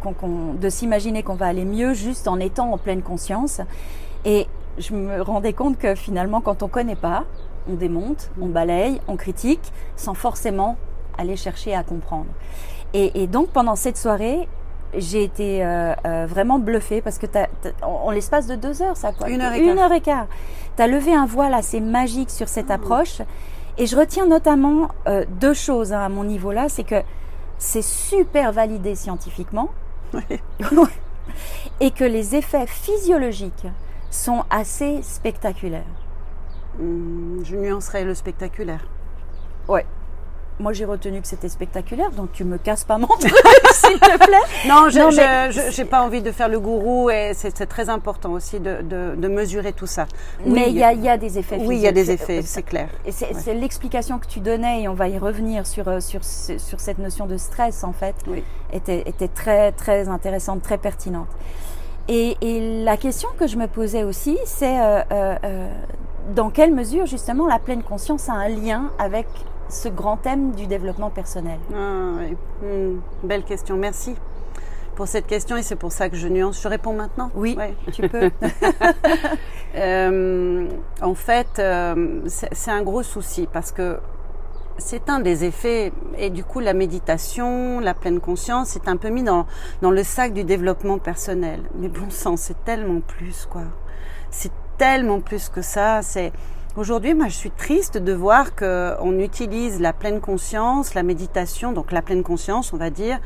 de 0.59 0.69
s'imaginer 0.69 1.23
qu'on 1.23 1.35
va 1.35 1.47
aller 1.47 1.65
mieux 1.65 1.93
juste 1.93 2.27
en 2.27 2.39
étant 2.39 2.71
en 2.73 2.77
pleine 2.77 3.01
conscience. 3.01 3.61
Et 4.25 4.47
je 4.77 4.93
me 4.93 5.21
rendais 5.21 5.53
compte 5.53 5.77
que 5.77 5.95
finalement, 5.95 6.41
quand 6.41 6.61
on 6.63 6.67
connaît 6.67 6.95
pas, 6.95 7.23
on 7.69 7.75
démonte, 7.75 8.31
on 8.41 8.47
balaye, 8.47 8.99
on 9.07 9.15
critique, 9.15 9.71
sans 9.95 10.13
forcément 10.13 10.75
aller 11.17 11.35
chercher 11.35 11.75
à 11.75 11.83
comprendre. 11.83 12.27
Et, 12.93 13.23
et 13.23 13.27
donc 13.27 13.49
pendant 13.49 13.75
cette 13.75 13.97
soirée, 13.97 14.47
j'ai 14.97 15.23
été 15.23 15.63
euh, 15.63 15.93
euh, 16.05 16.25
vraiment 16.27 16.57
bluffée 16.57 17.01
parce 17.01 17.19
que 17.19 17.27
t'as, 17.27 17.45
t'as- 17.61 17.85
en, 17.85 18.05
en 18.07 18.11
l'espace 18.11 18.47
de 18.47 18.55
deux 18.55 18.81
heures, 18.81 18.97
ça 18.97 19.11
quoi, 19.11 19.29
Une 19.29 19.41
heure 19.41 19.53
et 19.53 19.59
une 19.59 19.75
quart. 19.75 19.85
heure 19.85 19.91
et 19.93 20.01
quart, 20.01 20.27
t'as 20.75 20.87
levé 20.87 21.13
un 21.13 21.27
voile 21.27 21.53
assez 21.53 21.79
magique 21.79 22.31
sur 22.31 22.47
cette 22.49 22.71
approche. 22.71 23.21
Et 23.77 23.85
je 23.85 23.95
retiens 23.95 24.25
notamment 24.25 24.89
euh, 25.07 25.25
deux 25.39 25.53
choses 25.53 25.93
hein, 25.93 26.01
à 26.01 26.09
mon 26.09 26.23
niveau 26.23 26.51
là, 26.51 26.67
c'est 26.69 26.83
que 26.83 27.01
c'est 27.59 27.83
super 27.83 28.51
validé 28.51 28.95
scientifiquement 28.95 29.69
et 31.79 31.91
que 31.91 32.03
les 32.03 32.35
effets 32.35 32.65
physiologiques 32.67 33.67
sont 34.09 34.43
assez 34.49 35.01
spectaculaires. 35.03 35.83
Hum, 36.79 37.41
Je 37.43 37.55
nuancerai 37.55 38.03
le 38.03 38.13
spectaculaire. 38.15 38.87
Ouais. 39.67 39.85
Moi, 40.59 40.73
j'ai 40.73 40.83
retenu 40.85 41.21
que 41.21 41.27
c'était 41.27 41.47
spectaculaire, 41.47 42.11
donc 42.11 42.33
tu 42.33 42.43
me 42.43 42.57
casses 42.57 42.83
pas 42.83 42.97
mon 42.97 43.07
truc, 43.19 43.31
s'il 43.71 43.97
te 43.99 44.17
plaît. 44.17 44.67
Non, 44.67 44.89
je 44.89 44.99
Non, 44.99 45.09
je- 45.09 45.71
j'ai 45.71 45.85
pas 45.85 46.01
envie 46.01 46.21
de 46.21 46.31
faire 46.31 46.49
le 46.49 46.59
gourou 46.59 47.09
et 47.09 47.31
c'est 47.33 47.55
c'est 47.55 47.65
très 47.65 47.87
important 47.89 48.31
aussi 48.33 48.59
de, 48.59 48.81
de, 48.81 49.15
de 49.15 49.27
mesurer 49.29 49.71
tout 49.71 49.87
ça. 49.87 50.05
Oui, 50.45 50.51
Mais 50.53 50.69
il 50.69 50.75
y 50.77 50.83
a, 50.83 50.91
y 50.91 51.07
a 51.07 51.17
des 51.17 51.37
effets 51.39 51.57
Oui, 51.61 51.77
il 51.77 51.81
y 51.81 51.87
a 51.87 51.93
des 51.93 52.11
effets, 52.11 52.41
c'est 52.41 52.63
clair. 52.63 52.89
Et 53.05 53.11
c'est 53.13 53.33
c'est 53.35 53.53
l'explication 53.53 54.19
que 54.19 54.27
tu 54.27 54.41
donnais, 54.41 54.81
et 54.83 54.87
on 54.89 54.93
va 54.93 55.07
y 55.07 55.17
revenir 55.17 55.65
sur, 55.65 55.87
euh, 55.87 56.01
sur, 56.01 56.23
sur 56.25 56.79
cette 56.79 56.97
notion 56.99 57.25
de 57.25 57.37
stress, 57.37 57.85
en 57.85 57.93
fait, 57.93 58.15
Oui. 58.27 58.43
était, 58.73 59.03
était 59.07 59.29
très, 59.29 59.71
très 59.71 60.09
intéressante, 60.09 60.61
très 60.61 60.77
pertinente. 60.77 61.29
Et, 62.09 62.35
et 62.41 62.83
la 62.83 62.97
question 62.97 63.29
que 63.39 63.47
je 63.47 63.55
me 63.55 63.67
posais 63.67 64.03
aussi, 64.03 64.37
c'est 64.43 64.77
euh, 64.79 65.01
euh, 65.11 65.35
euh, 65.45 65.67
dans 66.35 66.49
quelle 66.49 66.73
mesure, 66.73 67.05
justement, 67.05 67.47
la 67.47 67.59
pleine 67.59 67.81
conscience 67.83 68.27
a 68.27 68.33
un 68.33 68.49
lien 68.49 68.91
avec 68.99 69.27
ce 69.69 69.87
grand 69.89 70.17
thème 70.17 70.51
du 70.51 70.67
développement 70.67 71.09
personnel 71.09 71.59
Ah, 71.73 72.11
oui. 72.19 72.35
Hum, 72.63 73.01
belle 73.23 73.43
question, 73.43 73.77
merci 73.77 74.15
pour 74.95 75.07
cette 75.07 75.27
question 75.27 75.55
et 75.55 75.63
c'est 75.63 75.77
pour 75.77 75.93
ça 75.93 76.09
que 76.09 76.17
je 76.17 76.27
nuance. 76.27 76.61
Je 76.61 76.67
réponds 76.67 76.93
maintenant? 76.93 77.31
Oui, 77.33 77.55
Ouais. 77.57 77.73
tu 77.93 78.07
peux. 78.09 78.29
Euh, 79.75 80.67
en 81.01 81.13
fait, 81.13 81.59
euh, 81.59 82.21
c'est 82.25 82.71
un 82.71 82.81
gros 82.81 83.03
souci 83.03 83.47
parce 83.53 83.71
que 83.71 83.99
c'est 84.79 85.09
un 85.11 85.19
des 85.19 85.45
effets. 85.45 85.93
Et 86.17 86.31
du 86.31 86.43
coup, 86.43 86.59
la 86.59 86.73
méditation, 86.73 87.79
la 87.79 87.93
pleine 87.93 88.19
conscience, 88.19 88.69
c'est 88.69 88.87
un 88.87 88.97
peu 88.97 89.09
mis 89.09 89.21
dans, 89.21 89.45
dans 89.83 89.91
le 89.91 90.03
sac 90.03 90.33
du 90.33 90.43
développement 90.43 90.97
personnel. 90.97 91.61
Mais 91.75 91.87
bon 91.87 92.09
sang, 92.09 92.35
c'est 92.35 92.65
tellement 92.65 92.99
plus, 93.01 93.45
quoi. 93.45 93.61
C'est 94.31 94.51
tellement 94.79 95.19
plus 95.19 95.49
que 95.49 95.61
ça. 95.61 96.01
C'est 96.01 96.31
Aujourd'hui, 96.77 97.15
moi, 97.15 97.27
je 97.29 97.35
suis 97.35 97.49
triste 97.49 97.97
de 97.97 98.13
voir 98.13 98.55
qu'on 98.55 99.17
utilise 99.19 99.81
la 99.81 99.91
pleine 99.91 100.21
conscience, 100.21 100.93
la 100.93 101.01
méditation, 101.01 101.71
donc 101.71 101.91
la 101.91 102.03
pleine 102.03 102.21
conscience, 102.21 102.73
on 102.73 102.77
va 102.77 102.91
dire, 102.91 103.19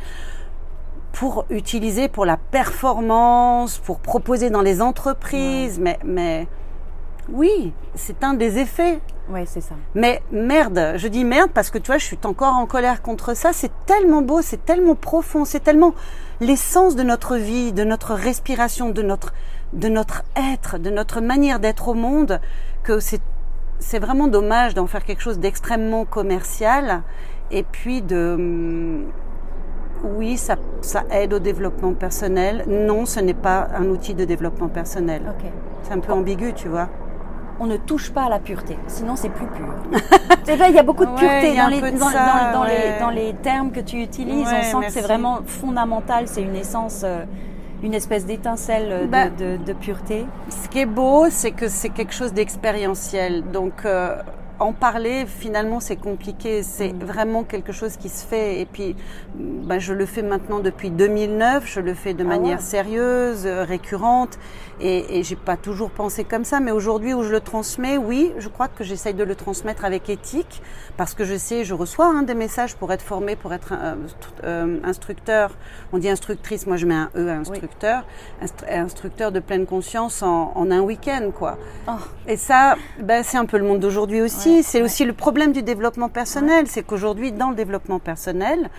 pour 1.12 1.46
utiliser 1.50 2.08
pour 2.08 2.26
la 2.26 2.38
performance, 2.38 3.80
pour 3.80 4.00
proposer 4.00 4.50
dans 4.50 4.62
les 4.62 4.82
entreprises. 4.82 5.78
Mais, 5.78 6.00
mais 6.06 6.48
oui, 7.30 7.74
c'est 7.96 8.24
un 8.24 8.34
des 8.34 8.60
effets. 8.60 9.02
Oui, 9.30 9.42
c'est 9.46 9.62
ça. 9.62 9.76
Mais 9.94 10.22
merde, 10.32 10.94
je 10.96 11.08
dis 11.10 11.26
merde 11.26 11.52
parce 11.54 11.70
que 11.70 11.78
tu 11.78 11.88
vois, 11.88 11.98
je 11.98 12.06
suis 12.06 12.20
encore 12.24 12.54
en 12.54 12.66
colère 12.66 13.02
contre 13.02 13.36
ça. 13.36 13.52
C'est 13.52 13.72
tellement 13.86 14.22
beau, 14.22 14.42
c'est 14.42 14.66
tellement 14.66 14.96
profond, 14.96 15.44
c'est 15.44 15.62
tellement 15.62 15.94
l'essence 16.40 16.96
de 16.96 17.04
notre 17.04 17.36
vie, 17.36 17.74
de 17.74 17.84
notre 17.84 18.14
respiration, 18.14 18.90
de 18.90 19.02
notre, 19.02 19.34
de 19.74 19.90
notre 19.90 20.24
être, 20.36 20.78
de 20.78 20.90
notre 20.90 21.20
manière 21.20 21.60
d'être 21.60 21.90
au 21.90 21.94
monde, 21.94 22.40
que 22.84 23.00
c'est, 23.00 23.22
c'est 23.84 24.00
vraiment 24.00 24.28
dommage 24.28 24.74
d'en 24.74 24.88
faire 24.88 25.04
quelque 25.04 25.22
chose 25.22 25.40
d'extrêmement 25.40 26.06
commercial 26.06 27.04
et 27.52 27.64
puis 27.64 28.02
de, 28.02 29.04
oui, 30.04 30.38
ça, 30.38 30.56
ça 30.82 31.04
aide 31.12 31.34
au 31.34 31.40
développement 31.40 31.94
personnel. 31.94 32.64
Non, 32.68 33.06
ce 33.06 33.20
n'est 33.20 33.34
pas 33.34 33.68
un 33.76 33.86
outil 33.86 34.14
de 34.14 34.26
développement 34.26 34.70
personnel. 34.70 35.22
C'est 35.84 35.94
un 35.94 36.00
peu 36.00 36.14
ambigu, 36.14 36.54
tu 36.54 36.70
vois. 36.70 36.88
On 37.60 37.68
ne 37.68 37.78
touche 37.78 38.12
pas 38.12 38.24
à 38.24 38.30
la 38.30 38.40
pureté, 38.40 38.78
sinon 38.88 39.16
c'est 39.16 39.30
plus 39.30 39.46
pur. 39.46 39.76
c'est 40.44 40.56
vrai, 40.56 40.70
il 40.70 40.76
y 40.76 40.80
a 40.80 40.84
beaucoup 40.84 41.06
de 41.06 41.12
pureté 41.12 41.56
dans 41.56 43.12
les, 43.12 43.34
termes 43.44 43.72
que 43.72 43.80
tu 43.80 44.02
utilises. 44.02 44.48
Ouais, 44.48 44.62
on 44.74 44.82
sent 44.82 44.88
que 44.88 44.92
c'est 44.92 45.02
vraiment 45.02 45.42
fondamental, 45.46 46.28
c'est 46.28 46.42
une 46.42 46.56
essence, 46.56 47.02
euh, 47.04 47.26
une 47.84 47.94
espèce 47.94 48.26
d'étincelle 48.26 49.02
de, 49.04 49.08
Bah, 49.08 49.30
de- 49.30 49.58
de 49.58 49.74
pureté. 49.74 50.26
Ce 50.50 50.68
qui 50.70 50.80
est 50.80 50.86
beau, 50.86 51.28
c'est 51.30 51.52
que 51.52 51.68
c'est 51.68 51.90
quelque 51.90 52.14
chose 52.14 52.34
d'expérientiel. 52.34 53.44
Donc, 53.52 53.86
euh, 53.86 54.16
en 54.64 54.74
parler, 54.74 55.26
finalement, 55.28 55.80
c'est 55.80 55.96
compliqué. 55.96 56.64
C'est 56.64 56.94
Mm. 56.94 57.04
vraiment 57.04 57.44
quelque 57.44 57.72
chose 57.72 57.98
qui 57.98 58.10
se 58.10 58.26
fait. 58.26 58.62
Et 58.62 58.66
puis, 58.66 58.96
ben, 59.36 59.80
je 59.80 59.94
le 59.94 60.06
fais 60.06 60.22
maintenant 60.24 60.60
depuis 60.60 60.90
2009. 60.90 61.66
Je 61.68 61.80
le 61.82 61.94
fais 61.94 62.14
de 62.14 62.24
Ah 62.24 62.28
manière 62.28 62.58
ouais. 62.60 62.64
sérieuse, 62.64 63.46
euh, 63.46 63.64
récurrente. 63.64 64.40
Et, 64.82 65.20
et 65.20 65.24
j'ai 65.24 65.36
pas 65.36 65.56
toujours 65.56 65.92
pensé 65.92 66.24
comme 66.24 66.44
ça. 66.46 66.60
Mais 66.60 66.72
aujourd'hui, 66.72 67.14
où 67.14 67.24
je 67.24 67.32
le 67.32 67.40
transmets, 67.40 67.98
oui, 67.98 68.32
je 68.40 68.50
crois 68.50 68.68
que 68.68 68.84
j'essaye 68.84 69.14
de 69.14 69.24
le 69.24 69.36
transmettre 69.36 69.86
avec 69.86 70.10
éthique. 70.10 70.62
Parce 70.98 71.14
que 71.14 71.24
je 71.26 71.36
sais, 71.36 71.64
je 71.64 71.74
reçois 71.74 72.08
hein, 72.08 72.24
des 72.24 72.34
messages 72.36 72.76
pour 72.76 72.92
être 72.92 73.02
formé, 73.04 73.36
pour 73.36 73.54
être 73.54 73.74
euh, 73.74 73.96
euh, 74.44 74.78
instructeur. 74.84 75.52
On 75.92 75.98
dit 75.98 76.10
instructrice, 76.10 76.68
moi 76.68 76.78
je 76.78 76.86
mets 76.86 76.94
un 76.96 77.10
E 77.16 77.30
à 77.30 77.34
instructeur. 77.36 78.04
Instru- 78.44 78.70
instructeur 78.70 79.32
de 79.32 79.40
pleine 79.40 79.66
conscience 79.66 80.22
en, 80.24 80.52
en 80.56 80.72
un 80.72 80.82
week-end, 80.82 81.32
quoi. 81.38 81.58
Oh. 81.88 81.92
Et 82.28 82.38
ça, 82.38 82.76
ben, 83.00 83.24
c'est 83.24 83.38
un 83.38 83.46
peu 83.46 83.58
le 83.58 83.64
monde 83.66 83.80
d'aujourd'hui 83.80 84.22
aussi. 84.22 84.50
Ouais, 84.50 84.53
c'est 84.62 84.80
ouais. 84.80 84.84
aussi 84.84 85.06
le 85.06 85.14
problème 85.14 85.52
du 85.54 85.64
développement 85.64 86.10
personnel. 86.10 86.68
C'est 86.68 86.84
qu'aujourd'hui, 86.84 87.32
dans 87.32 87.50
le 87.50 87.56
développement 87.56 88.00
personnel, 88.00 88.70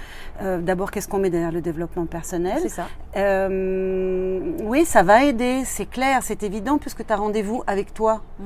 euh, 0.42 0.60
d'abord, 0.60 0.90
qu'est-ce 0.90 1.08
qu'on 1.08 1.18
met 1.18 1.30
derrière 1.30 1.52
le 1.52 1.60
développement 1.60 2.06
personnel 2.06 2.58
C'est 2.62 2.68
ça. 2.68 2.86
Euh, 3.16 4.40
Oui, 4.62 4.84
ça 4.84 5.02
va 5.02 5.24
aider, 5.24 5.62
c'est 5.64 5.86
clair, 5.86 6.20
c'est 6.22 6.42
évident, 6.42 6.78
puisque 6.78 7.04
tu 7.06 7.12
as 7.12 7.16
rendez-vous 7.16 7.62
avec 7.66 7.92
toi. 7.94 8.22
Mm. 8.38 8.44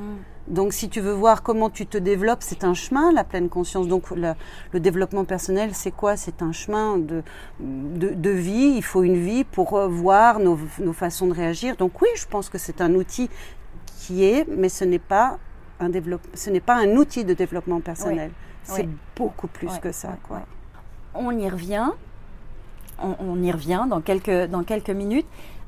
Donc, 0.49 0.73
si 0.73 0.89
tu 0.89 1.01
veux 1.01 1.13
voir 1.13 1.43
comment 1.43 1.69
tu 1.69 1.85
te 1.87 1.99
développes, 1.99 2.43
c'est 2.43 2.65
un 2.65 2.73
chemin, 2.73 3.13
la 3.13 3.23
pleine 3.23 3.51
conscience. 3.51 3.87
Donc, 3.87 4.11
le, 4.11 4.33
le 4.73 4.81
développement 4.81 5.25
personnel, 5.27 5.71
c'est 5.75 5.91
quoi? 5.91 6.17
C'est 6.17 6.41
un 6.41 6.53
chemin 6.53 6.97
de, 6.97 7.23
de, 7.61 8.09
de 8.15 8.31
vie. 8.31 8.73
Il 8.77 8.83
faut 8.83 9.03
une 9.03 9.19
vie 9.23 9.45
pour 9.45 9.77
euh, 9.77 9.89
voir 9.89 10.39
nos, 10.39 10.59
nos 10.79 10.95
façons 10.95 11.27
de 11.27 11.35
réagir. 11.35 11.77
Donc, 11.77 12.01
oui, 12.01 12.09
je 12.17 12.27
pense 12.27 12.49
que 12.49 12.57
c'est 12.57 12.81
un 12.81 12.95
outil 12.95 13.29
qui 13.99 14.25
est, 14.25 14.47
mais 14.49 14.71
ce 14.71 14.85
n'est 14.85 14.99
pas 14.99 15.39
un 15.81 15.89
développe, 15.89 16.23
ce 16.35 16.51
n'est 16.51 16.61
pas 16.61 16.75
un 16.77 16.97
outil 16.97 17.25
de 17.25 17.35
développement 17.35 17.81
personnel. 17.81 18.31
C'est 18.65 18.83
Oui. 18.83 18.89
beaucoup 19.17 19.47
plus 19.49 19.71
que 19.79 19.93
ça, 19.93 20.17
quoi. 20.27 20.41
On 21.15 21.37
y 21.39 21.49
revient. 21.49 21.89
On, 23.03 23.15
on 23.21 23.43
y 23.43 23.51
revient 23.53 23.87
dans 23.89 24.01
quelques, 24.01 24.47
dans 24.51 24.63
quelques 24.65 24.91
minutes. 24.91 25.27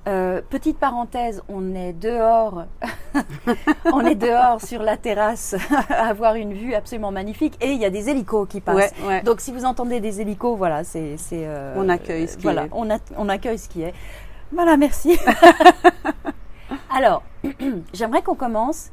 Euh, 0.08 0.40
petite 0.48 0.78
parenthèse, 0.78 1.42
on 1.50 1.74
est 1.74 1.92
dehors, 1.92 2.64
on 3.92 4.00
est 4.00 4.14
dehors 4.14 4.60
sur 4.62 4.82
la 4.82 4.96
terrasse 4.96 5.54
à 5.90 6.06
avoir 6.08 6.36
une 6.36 6.54
vue 6.54 6.74
absolument 6.74 7.12
magnifique 7.12 7.56
et 7.60 7.72
il 7.72 7.78
y 7.78 7.84
a 7.84 7.90
des 7.90 8.08
hélicos 8.08 8.48
qui 8.48 8.62
passent. 8.62 8.76
Ouais, 9.02 9.06
ouais. 9.06 9.22
Donc 9.22 9.42
si 9.42 9.52
vous 9.52 9.66
entendez 9.66 10.00
des 10.00 10.22
hélicos, 10.22 10.56
voilà, 10.56 10.84
c'est 10.84 11.18
c'est, 11.18 11.42
euh, 11.46 11.74
On 11.76 11.88
accueille 11.90 12.26
ce 12.28 12.36
qui 12.38 12.42
voilà, 12.44 12.64
est. 12.64 12.70
On, 12.72 12.90
a- 12.90 12.98
on 13.18 13.28
accueille 13.28 13.58
ce 13.58 13.68
qui 13.68 13.82
est. 13.82 13.92
Voilà, 14.52 14.78
merci. 14.78 15.18
Alors, 16.90 17.22
j'aimerais 17.92 18.22
qu'on 18.22 18.34
commence 18.34 18.90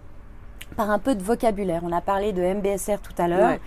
par 0.77 0.89
un 0.91 0.99
peu 0.99 1.15
de 1.15 1.23
vocabulaire. 1.23 1.81
On 1.83 1.91
a 1.91 1.99
parlé 2.01 2.31
de 2.31 2.41
MBSR 2.41 2.99
tout 3.01 3.13
à 3.21 3.27
l'heure. 3.27 3.49
Ouais. 3.49 3.59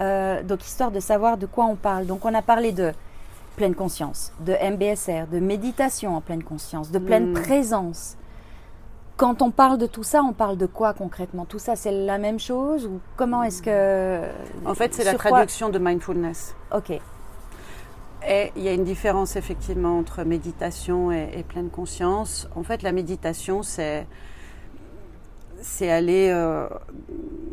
Euh, 0.00 0.42
donc, 0.42 0.64
histoire 0.64 0.90
de 0.90 1.00
savoir 1.00 1.36
de 1.36 1.46
quoi 1.46 1.66
on 1.66 1.76
parle. 1.76 2.06
Donc, 2.06 2.24
on 2.24 2.32
a 2.32 2.42
parlé 2.42 2.72
de 2.72 2.92
pleine 3.56 3.74
conscience, 3.74 4.32
de 4.40 4.52
MBSR, 4.52 5.26
de 5.30 5.38
méditation 5.38 6.16
en 6.16 6.20
pleine 6.20 6.42
conscience, 6.42 6.90
de 6.90 6.98
pleine 6.98 7.30
Mm. 7.30 7.34
présence. 7.34 8.16
Quand 9.16 9.42
on 9.42 9.52
parle 9.52 9.78
de 9.78 9.86
tout 9.86 10.02
ça, 10.02 10.22
on 10.22 10.32
parle 10.32 10.56
de 10.56 10.66
quoi 10.66 10.92
concrètement? 10.92 11.44
Tout 11.44 11.60
ça, 11.60 11.76
c'est 11.76 11.92
la 11.92 12.18
même 12.18 12.40
chose 12.40 12.86
ou 12.86 12.98
comment 13.16 13.44
est-ce 13.44 13.62
que 13.62 14.20
En 14.66 14.74
fait, 14.74 14.92
c'est 14.94 15.04
la 15.04 15.14
traduction 15.14 15.68
de 15.68 15.78
mindfulness. 15.78 16.56
Ok, 16.74 16.90
Et 18.26 18.50
il 18.56 18.62
y 18.62 18.68
a 18.68 18.72
une 18.72 18.84
différence 18.84 19.36
effectivement 19.36 19.98
entre 19.98 20.24
méditation 20.24 21.12
et, 21.12 21.28
et 21.36 21.42
pleine 21.44 21.68
conscience. 21.70 22.48
En 22.56 22.62
fait, 22.64 22.82
la 22.82 22.90
méditation, 22.90 23.62
c'est 23.62 24.06
c'est 25.64 25.90
aller. 25.90 26.28
euh, 26.30 26.68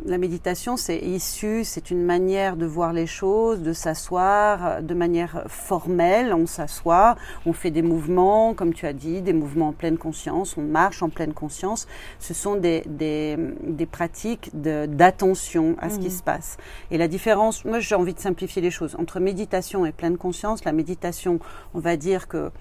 la 0.06 0.18
méditation, 0.18 0.78
c'est 0.78 0.98
issu, 0.98 1.64
c'est 1.64 1.92
une 1.92 2.04
manière 2.04 2.56
de 2.58 2.66
voir 2.66 2.92
les 2.92 3.06
choses, 3.06 3.62
de 3.62 3.72
s'asseoir 3.72 4.66
euh, 4.66 4.82
de 4.82 4.94
manière 4.96 5.44
formelle. 5.48 6.34
On 6.34 6.48
s'assoit, 6.48 7.16
on 7.46 7.54
fait 7.54 7.70
des 7.72 7.84
mouvements, 7.84 8.56
comme 8.56 8.74
tu 8.74 8.88
as 8.88 8.94
dit, 8.94 9.22
des 9.22 9.34
mouvements 9.34 9.70
en 9.70 9.74
pleine 9.74 9.98
conscience. 10.00 10.58
On 10.58 10.64
marche 10.64 11.04
en 11.04 11.10
pleine 11.10 11.34
conscience. 11.34 11.88
Ce 12.20 12.34
sont 12.34 12.56
des 12.56 12.84
des, 12.88 13.38
des 13.64 13.86
pratiques 13.86 14.50
de- 14.60 14.88
d'attention 14.88 15.76
à 15.80 15.90
ce 15.90 16.00
qui 16.00 16.06
Mhm. 16.08 16.12
se 16.12 16.24
passe. 16.24 16.58
Et 16.90 16.98
la 16.98 17.08
différence, 17.08 17.64
moi 17.64 17.80
j'ai 17.80 17.96
envie 17.96 18.14
de 18.16 18.20
simplifier 18.20 18.62
les 18.62 18.72
choses, 18.72 18.96
entre 19.00 19.20
méditation 19.20 19.86
et 19.86 19.92
pleine 19.92 20.18
conscience, 20.18 20.66
la 20.66 20.72
méditation, 20.74 21.40
on 21.76 21.80
va 21.80 21.96
dire 21.96 22.28
que 22.28 22.52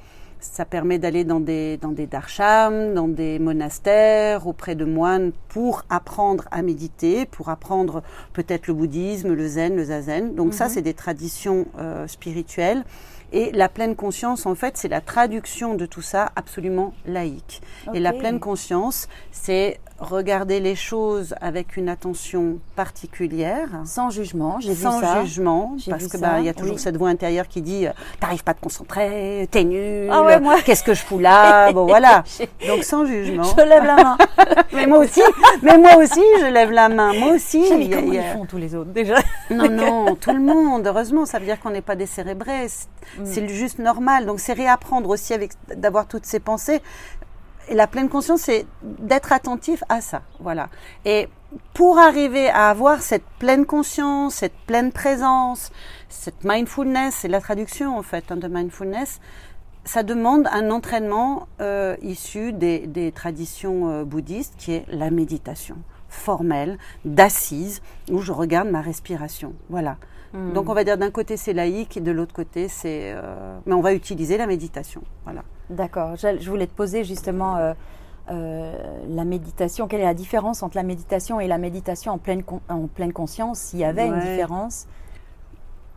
ça 0.40 0.64
permet 0.64 0.98
d'aller 0.98 1.24
dans 1.24 1.40
des, 1.40 1.76
dans 1.76 1.92
des 1.92 2.06
darshams, 2.06 2.94
dans 2.94 3.08
des 3.08 3.38
monastères, 3.38 4.46
auprès 4.46 4.74
de 4.74 4.84
moines 4.84 5.32
pour 5.48 5.84
apprendre 5.90 6.44
à 6.50 6.62
méditer, 6.62 7.26
pour 7.26 7.48
apprendre 7.48 8.02
peut-être 8.32 8.66
le 8.66 8.74
bouddhisme, 8.74 9.32
le 9.34 9.46
zen, 9.48 9.76
le 9.76 9.84
zazen. 9.84 10.34
Donc 10.34 10.54
ça, 10.54 10.64
Mhm. 10.66 10.70
c'est 10.70 10.82
des 10.82 10.94
traditions 10.94 11.66
euh, 11.78 12.06
spirituelles. 12.06 12.84
Et 13.32 13.52
la 13.52 13.68
pleine 13.68 13.94
conscience, 13.94 14.44
en 14.44 14.56
fait, 14.56 14.76
c'est 14.76 14.88
la 14.88 15.00
traduction 15.00 15.74
de 15.76 15.86
tout 15.86 16.02
ça 16.02 16.32
absolument 16.34 16.94
laïque. 17.06 17.62
Et 17.94 18.00
la 18.00 18.12
pleine 18.12 18.40
conscience, 18.40 19.06
c'est 19.30 19.78
regarder 20.00 20.60
les 20.60 20.74
choses 20.74 21.34
avec 21.40 21.76
une 21.76 21.88
attention 21.88 22.58
particulière, 22.74 23.68
sans 23.84 24.10
jugement, 24.10 24.58
j'ai 24.60 24.72
vu 24.72 24.82
sans 24.82 25.00
ça. 25.00 25.22
jugement, 25.22 25.74
J'ai 25.78 25.90
parce 25.90 26.06
que 26.06 26.16
bah, 26.16 26.38
il 26.40 26.46
y 26.46 26.48
a 26.48 26.54
toujours 26.54 26.74
oui. 26.76 26.80
cette 26.80 26.96
voix 26.96 27.08
intérieure 27.10 27.46
qui 27.48 27.60
dit 27.62 27.86
euh, 27.86 27.90
t'arrives 28.18 28.42
pas 28.42 28.52
à 28.52 28.54
te 28.54 28.60
concentrer, 28.60 29.46
t'es 29.50 29.64
nul, 29.64 30.08
Ah 30.10 30.22
ouais, 30.22 30.38
qu'est-ce 30.64 30.82
que 30.82 30.94
je 30.94 31.02
fous 31.02 31.18
là, 31.18 31.72
bon 31.72 31.86
voilà. 31.86 32.24
Je 32.26 32.66
Donc 32.68 32.82
sans 32.84 33.04
jugement. 33.04 33.44
lève 33.58 33.84
la 33.84 33.96
main. 33.96 34.18
Mais 34.72 34.86
moi 34.86 34.98
aussi, 34.98 35.20
mais 35.62 35.76
moi 35.78 35.96
aussi, 35.96 36.20
je 36.40 36.46
lève 36.46 36.70
la 36.70 36.88
main. 36.88 37.12
Moi 37.14 37.32
aussi. 37.34 37.62
Il 37.70 37.90
y 37.90 37.94
a- 37.94 37.96
comment 38.00 38.12
ils 38.12 38.22
font 38.32 38.46
tous 38.46 38.56
les 38.58 38.74
autres 38.74 38.90
déjà? 38.90 39.16
Non, 39.50 39.68
non, 39.68 40.14
tout 40.14 40.30
le 40.32 40.38
monde. 40.40 40.86
Heureusement, 40.86 41.26
ça 41.26 41.38
veut 41.40 41.44
dire 41.44 41.58
qu'on 41.60 41.70
n'est 41.70 41.80
pas 41.82 41.96
décérébré. 41.96 42.68
C'est 43.24 43.42
Mm. 43.42 43.48
juste 43.48 43.78
normal. 43.80 44.24
Donc, 44.26 44.38
c'est 44.38 44.52
réapprendre 44.52 45.08
aussi 45.10 45.34
avec 45.34 45.50
d'avoir 45.74 46.06
toutes 46.06 46.24
ces 46.24 46.38
pensées. 46.38 46.80
La 47.70 47.86
pleine 47.86 48.08
conscience, 48.08 48.42
c'est 48.42 48.66
d'être 48.82 49.32
attentif 49.32 49.84
à 49.88 50.00
ça. 50.00 50.22
Voilà. 50.40 50.68
Et 51.04 51.28
pour 51.72 51.98
arriver 51.98 52.48
à 52.48 52.68
avoir 52.68 53.00
cette 53.00 53.24
pleine 53.38 53.64
conscience, 53.64 54.34
cette 54.34 54.56
pleine 54.66 54.92
présence, 54.92 55.70
cette 56.08 56.44
mindfulness, 56.44 57.14
c'est 57.14 57.28
la 57.28 57.40
traduction 57.40 57.96
en 57.96 58.02
fait 58.02 58.24
hein, 58.30 58.36
de 58.36 58.48
mindfulness, 58.48 59.20
ça 59.84 60.02
demande 60.02 60.46
un 60.52 60.70
entraînement 60.70 61.48
euh, 61.60 61.96
issu 62.02 62.52
des, 62.52 62.86
des 62.86 63.12
traditions 63.12 63.90
euh, 63.90 64.04
bouddhistes 64.04 64.54
qui 64.58 64.72
est 64.72 64.84
la 64.88 65.10
méditation 65.10 65.76
formelle, 66.08 66.76
d'assise, 67.04 67.80
où 68.10 68.20
je 68.20 68.32
regarde 68.32 68.68
ma 68.68 68.80
respiration. 68.80 69.54
Voilà. 69.68 69.96
Hmm. 70.32 70.52
Donc 70.52 70.68
on 70.68 70.74
va 70.74 70.84
dire 70.84 70.96
d'un 70.96 71.10
côté 71.10 71.36
c'est 71.36 71.52
laïque 71.52 71.96
et 71.96 72.00
de 72.00 72.12
l'autre 72.12 72.32
côté 72.32 72.68
c'est... 72.68 73.12
euh, 73.14 73.58
mais 73.66 73.74
on 73.74 73.80
va 73.80 73.92
utiliser 73.92 74.36
la 74.36 74.46
méditation. 74.46 75.02
Voilà. 75.24 75.42
D'accord. 75.70 76.16
Je, 76.16 76.38
je 76.40 76.50
voulais 76.50 76.66
te 76.66 76.74
poser 76.74 77.02
justement 77.04 77.56
euh, 77.56 77.72
euh, 78.30 78.72
la 79.08 79.24
méditation. 79.24 79.88
Quelle 79.88 80.00
est 80.00 80.04
la 80.04 80.14
différence 80.14 80.62
entre 80.62 80.76
la 80.76 80.84
méditation 80.84 81.40
et 81.40 81.48
la 81.48 81.58
méditation 81.58 82.12
en 82.12 82.18
pleine, 82.18 82.44
con- 82.44 82.60
en 82.68 82.86
pleine 82.86 83.12
conscience? 83.12 83.58
S'il 83.58 83.80
y 83.80 83.84
avait 83.84 84.06
une 84.06 84.20
différence? 84.20 84.86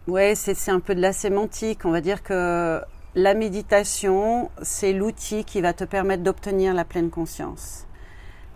Ouais, 0.08 0.34
c'est 0.36 0.72
un 0.72 0.80
peu 0.80 0.96
de 0.96 1.02
la 1.02 1.14
sémantique. 1.14 1.86
On 1.86 1.92
va 1.92 2.02
dire 2.02 2.24
que 2.24 2.82
la 3.16 3.34
méditation, 3.36 4.50
c'est 4.62 4.94
l'outil 4.94 5.46
qui 5.46 5.62
va 5.62 5.74
te 5.74 5.84
permettre 5.84 6.24
d'obtenir 6.24 6.74
la 6.74 6.86
pleine 6.86 7.10
conscience. 7.12 7.86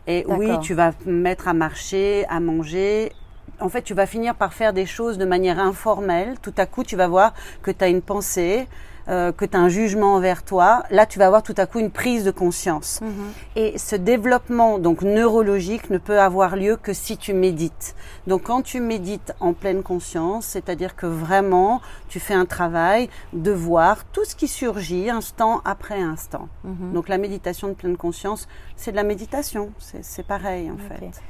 Et 0.08 0.26
oui, 0.28 0.58
tu 0.60 0.74
vas 0.74 0.92
mettre 1.06 1.48
à 1.48 1.54
marcher, 1.54 2.26
à 2.30 2.40
manger. 2.40 3.12
En 3.60 3.70
fait, 3.70 3.82
tu 3.82 3.94
vas 3.94 4.06
finir 4.06 4.36
par 4.36 4.54
faire 4.54 4.74
des 4.74 4.86
choses 4.86 5.18
de 5.18 5.26
manière 5.26 5.60
informelle. 5.60 6.36
Tout 6.42 6.54
à 6.58 6.66
coup, 6.66 6.84
tu 6.84 6.96
vas 6.96 7.08
voir 7.08 7.34
que 7.62 7.72
tu 7.72 7.84
as 7.84 7.88
une 7.88 8.02
pensée, 8.02 8.68
euh, 9.10 9.32
que 9.32 9.46
tu 9.46 9.56
as 9.56 9.60
un 9.62 9.70
jugement 9.70 10.16
envers 10.16 10.44
toi, 10.44 10.84
là 10.90 11.06
tu 11.06 11.18
vas 11.18 11.28
avoir 11.28 11.42
tout 11.42 11.54
à 11.56 11.66
coup 11.66 11.80
une 11.80 11.92
prise 11.92 12.26
de 12.26 12.32
conscience. 12.32 13.00
Mhm. 13.02 13.32
Et 13.56 13.78
ce 13.78 13.96
développement 13.96 14.80
donc 14.80 15.02
neurologique 15.02 15.90
ne 15.90 15.98
peut 15.98 16.20
avoir 16.20 16.58
lieu 16.58 16.76
que 16.76 16.92
si 16.92 17.18
tu 17.18 17.34
médites. 17.34 17.96
Donc 18.28 18.44
quand 18.44 18.62
tu 18.62 18.82
médites 18.82 19.34
en 19.40 19.54
pleine 19.54 19.82
conscience, 19.82 20.46
c'est-à-dire 20.46 20.98
que 20.98 21.06
vraiment 21.06 21.80
tu 22.10 22.20
fais 22.20 22.34
un 22.34 22.46
travail 22.46 23.10
de 23.32 23.52
voir 23.52 24.04
tout 24.12 24.26
ce 24.26 24.36
qui 24.36 24.50
surgit 24.50 25.10
instant 25.10 25.62
après 25.64 26.02
instant. 26.02 26.50
Mhm. 26.66 26.92
Donc 26.92 27.08
la 27.08 27.18
méditation 27.18 27.70
de 27.70 27.76
pleine 27.76 27.96
conscience, 27.96 28.50
c'est 28.76 28.92
de 28.92 28.98
la 28.98 29.04
méditation, 29.04 29.72
c'est 29.80 30.28
pareil 30.28 30.70
en 30.70 30.78
fait. 30.78 31.22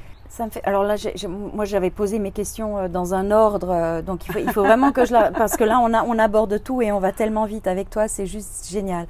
Alors 0.64 0.84
là, 0.84 0.96
moi, 1.28 1.64
j'avais 1.64 1.90
posé 1.90 2.18
mes 2.18 2.30
questions 2.30 2.78
euh, 2.78 2.88
dans 2.88 3.14
un 3.14 3.30
ordre, 3.30 3.70
euh, 3.70 4.02
donc 4.02 4.26
il 4.26 4.50
faut, 4.50 4.62
vraiment 4.62 4.92
que 4.92 5.04
je 5.04 5.12
la. 5.12 5.30
Parce 5.30 5.56
que 5.56 5.64
là, 5.64 5.80
on, 5.80 6.18
aborde 6.18 6.62
tout 6.62 6.82
et 6.82 6.92
on 6.92 7.00
va 7.00 7.12
tellement 7.12 7.44
vite 7.44 7.66
avec 7.66 7.90
toi, 7.90 8.08
c'est 8.08 8.26
juste 8.26 8.68
génial. 8.70 9.06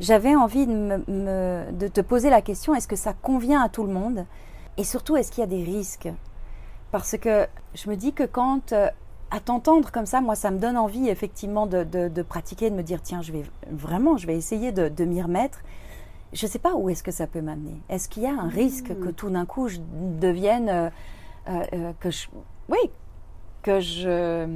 J'avais 0.00 0.36
envie 0.36 0.66
de, 0.66 1.88
te 1.88 2.00
poser 2.00 2.30
la 2.30 2.42
question 2.42 2.74
est-ce 2.74 2.86
que 2.86 2.96
ça 2.96 3.12
convient 3.12 3.62
à 3.62 3.68
tout 3.68 3.84
le 3.84 3.92
monde? 3.92 4.26
Et 4.76 4.84
surtout, 4.84 5.16
est-ce 5.16 5.32
qu'il 5.32 5.40
y 5.40 5.44
a 5.44 5.48
des 5.48 5.64
risques? 5.64 6.08
Parce 6.92 7.16
que 7.16 7.46
je 7.74 7.90
me 7.90 7.96
dis 7.96 8.12
que 8.12 8.24
quand. 8.24 8.72
Euh, 8.72 8.88
à 9.30 9.40
t'entendre 9.40 9.90
comme 9.92 10.06
ça, 10.06 10.22
moi, 10.22 10.34
ça 10.34 10.50
me 10.50 10.58
donne 10.58 10.78
envie 10.78 11.10
effectivement 11.10 11.66
de, 11.66 11.84
de, 11.84 12.08
de, 12.08 12.22
pratiquer, 12.22 12.70
de 12.70 12.74
me 12.74 12.82
dire 12.82 13.02
tiens, 13.02 13.20
je 13.20 13.30
vais 13.30 13.42
vraiment, 13.70 14.16
je 14.16 14.26
vais 14.26 14.34
essayer 14.34 14.72
de 14.72 15.04
m'y 15.04 15.20
remettre 15.20 15.58
je 16.32 16.46
ne 16.46 16.50
sais 16.50 16.58
pas 16.58 16.74
où 16.74 16.90
est-ce 16.90 17.02
que 17.02 17.10
ça 17.10 17.26
peut 17.26 17.40
m'amener. 17.40 17.80
Est-ce 17.88 18.08
qu'il 18.08 18.22
y 18.22 18.26
a 18.26 18.32
un 18.32 18.48
risque 18.48 18.98
que 19.00 19.08
tout 19.08 19.30
d'un 19.30 19.46
coup 19.46 19.68
je 19.68 19.78
devienne, 20.20 20.68
euh, 20.68 20.90
euh, 21.48 21.64
euh, 21.72 21.92
que 22.00 22.10
je, 22.10 22.28
oui, 22.68 22.78
que 23.62 23.80
je, 23.80 24.46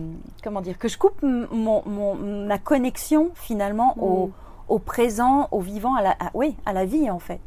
comment 0.45 0.61
dire, 0.61 0.79
que 0.79 0.88
je 0.88 0.99
coupe 0.99 1.23
mon, 1.23 1.83
mon 1.87 2.14
ma 2.47 2.59
connexion 2.59 3.31
finalement 3.35 3.97
au, 3.99 4.29
mm. 4.29 4.33
au, 4.69 4.79
présent, 4.79 5.49
au 5.50 5.61
vivant, 5.61 5.95
à 5.95 6.02
la, 6.02 6.17
oui, 6.35 6.57
à 6.67 6.73
la 6.73 6.85
vie 6.85 7.11
en 7.11 7.19
fait? 7.19 7.41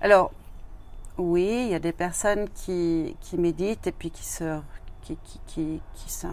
Alors, 0.00 0.32
oui, 1.18 1.64
il 1.66 1.68
y 1.68 1.74
a 1.74 1.78
des 1.78 1.92
personnes 1.92 2.48
qui, 2.54 3.16
qui 3.20 3.36
méditent 3.38 3.86
et 3.86 3.92
puis 3.92 4.10
qui 4.10 4.24
se, 4.24 4.58
qui, 5.02 5.18
qui, 5.22 5.40
qui, 5.46 5.80
qui, 5.94 6.26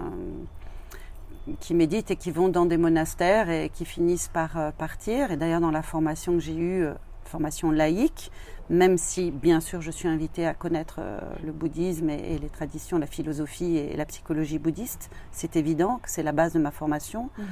qui 1.60 1.74
méditent 1.74 2.12
et 2.12 2.16
qui 2.16 2.32
vont 2.32 2.48
dans 2.48 2.66
des 2.66 2.78
monastères 2.78 3.50
et 3.50 3.70
qui 3.70 3.86
finissent 3.86 4.30
par 4.30 4.74
partir. 4.78 5.32
Et 5.32 5.38
d'ailleurs, 5.38 5.62
dans 5.62 5.72
la 5.72 5.84
formation 5.84 6.34
que 6.34 6.40
j'ai 6.40 6.56
eue 6.56 6.88
formation 7.34 7.72
laïque, 7.72 8.32
même 8.70 9.00
si 9.00 9.32
bien 9.32 9.60
sûr 9.60 9.82
je 9.82 9.90
suis 9.90 10.08
invitée 10.08 10.46
à 10.46 10.54
connaître 10.54 10.98
euh, 11.00 11.20
le 11.44 11.52
bouddhisme 11.52 12.12
et, 12.12 12.38
les 12.38 12.50
traditions, 12.50 13.00
la 13.00 13.08
philosophie 13.08 13.76
et 13.78 13.96
la 13.96 14.06
psychologie 14.06 14.60
bouddhiste. 14.60 15.10
C'est 15.32 15.56
évident 15.56 16.00
que 16.04 16.12
c'est 16.12 16.22
la 16.22 16.32
base 16.32 16.54
de 16.54 16.60
ma 16.60 16.70
formation. 16.70 17.32
Mhm. 17.40 17.46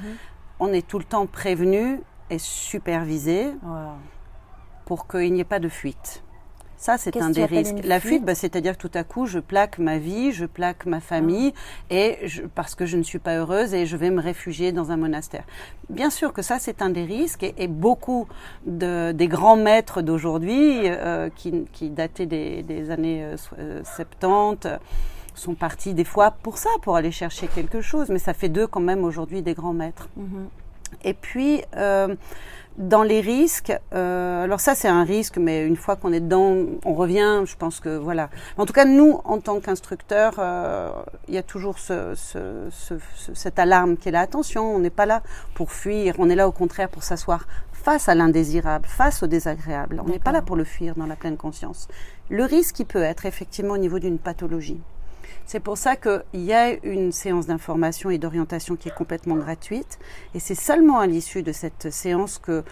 On 0.60 0.72
est 0.72 0.86
tout 0.86 1.00
le 1.00 1.04
temps 1.04 1.26
prévenu 1.26 2.00
et 2.30 2.38
supervisé 2.38 3.52
pour 4.84 5.08
qu'il 5.08 5.32
n'y 5.32 5.40
ait 5.40 5.44
pas 5.44 5.58
de 5.58 5.68
fuite. 5.68 6.22
Ça, 6.82 6.98
c'est 6.98 7.16
un 7.16 7.30
des 7.30 7.44
risques. 7.44 7.76
La 7.84 8.00
fuite, 8.00 8.24
bah, 8.24 8.34
c'est-à-dire 8.34 8.76
tout 8.76 8.90
à 8.94 9.04
coup, 9.04 9.26
je 9.26 9.38
plaque 9.38 9.78
ma 9.78 9.98
vie, 9.98 10.32
je 10.32 10.46
plaque 10.46 10.84
ma 10.84 10.98
famille, 10.98 11.54
ah. 11.54 11.94
et 11.94 12.18
parce 12.56 12.74
que 12.74 12.86
je 12.86 12.96
ne 12.96 13.04
suis 13.04 13.20
pas 13.20 13.36
heureuse, 13.36 13.72
et 13.72 13.86
je 13.86 13.96
vais 13.96 14.10
me 14.10 14.20
réfugier 14.20 14.72
dans 14.72 14.90
un 14.90 14.96
monastère. 14.96 15.44
Bien 15.90 16.10
sûr 16.10 16.32
que 16.32 16.42
ça, 16.42 16.58
c'est 16.58 16.82
un 16.82 16.90
des 16.90 17.04
risques, 17.04 17.44
et, 17.44 17.68
beaucoup 17.68 18.26
de, 18.66 19.12
des 19.12 19.28
grands 19.28 19.54
maîtres 19.54 20.02
d'aujourd'hui, 20.02 20.80
euh, 20.86 21.30
qui, 21.36 21.66
qui, 21.72 21.88
dataient 21.88 22.26
des, 22.26 22.90
années 22.90 23.28
70, 23.84 24.66
euh, 24.66 24.78
sont 25.36 25.54
partis 25.54 25.94
des 25.94 26.04
fois 26.04 26.32
pour 26.32 26.58
ça, 26.58 26.70
pour 26.82 26.96
aller 26.96 27.12
chercher 27.12 27.46
quelque 27.46 27.80
chose, 27.80 28.08
mais 28.08 28.18
ça 28.18 28.34
fait 28.34 28.48
d'eux 28.48 28.66
quand 28.66 28.80
même 28.80 29.04
aujourd'hui 29.04 29.40
des 29.42 29.54
grands 29.54 29.72
maîtres. 29.72 30.08
Mhm. 30.16 30.48
Et 31.04 31.14
puis, 31.14 31.62
euh, 31.76 32.16
dans 32.78 33.02
les 33.02 33.20
risques, 33.20 33.72
euh, 33.92 34.44
alors 34.44 34.60
ça 34.60 34.74
c'est 34.74 34.88
un 34.88 35.04
risque, 35.04 35.36
mais 35.36 35.66
une 35.66 35.76
fois 35.76 35.96
qu'on 35.96 36.12
est 36.12 36.20
dedans, 36.20 36.56
on 36.84 36.94
revient. 36.94 37.42
Je 37.44 37.56
pense 37.56 37.80
que 37.80 37.96
voilà. 37.96 38.30
En 38.56 38.66
tout 38.66 38.72
cas, 38.72 38.84
nous, 38.84 39.20
en 39.24 39.38
tant 39.40 39.60
qu'instructeurs, 39.60 40.34
euh, 40.38 40.90
il 41.28 41.34
y 41.34 41.38
a 41.38 41.42
toujours 41.42 41.78
ce, 41.78 42.14
ce, 42.14 42.68
ce, 42.70 42.94
cette 43.34 43.58
alarme 43.58 43.96
qui 43.96 44.08
est 44.08 44.12
là. 44.12 44.20
Attention, 44.20 44.74
on 44.74 44.78
n'est 44.78 44.90
pas 44.90 45.06
là 45.06 45.22
pour 45.54 45.72
fuir. 45.72 46.14
On 46.18 46.30
est 46.30 46.36
là 46.36 46.48
au 46.48 46.52
contraire 46.52 46.88
pour 46.88 47.02
s'asseoir 47.02 47.46
face 47.72 48.08
à 48.08 48.14
l'indésirable, 48.14 48.86
face 48.86 49.22
au 49.22 49.26
désagréable. 49.26 50.00
On 50.04 50.08
n'est 50.08 50.18
pas 50.18 50.32
là 50.32 50.40
pour 50.40 50.56
le 50.56 50.64
fuir 50.64 50.94
dans 50.96 51.06
la 51.06 51.16
pleine 51.16 51.36
conscience. 51.36 51.88
Le 52.30 52.44
risque, 52.44 52.80
il 52.80 52.86
peut 52.86 53.02
être 53.02 53.26
effectivement 53.26 53.74
au 53.74 53.78
niveau 53.78 53.98
d'une 53.98 54.18
pathologie. 54.18 54.80
C'est 55.46 55.60
pour 55.60 55.76
ça 55.76 55.96
qu'il 55.96 56.22
y 56.34 56.52
a 56.52 56.72
une 56.84 57.12
séance 57.12 57.46
d'information 57.46 58.10
et 58.10 58.18
d'orientation 58.18 58.76
qui 58.76 58.88
est 58.88 58.94
complètement 58.94 59.36
gratuite. 59.36 59.98
Et 60.34 60.40
c'est 60.40 60.54
seulement 60.54 60.98
à 60.98 61.06
l'issue 61.06 61.42
de 61.42 61.52
cette 61.52 61.90
séance 61.90 62.38
que 62.38 62.64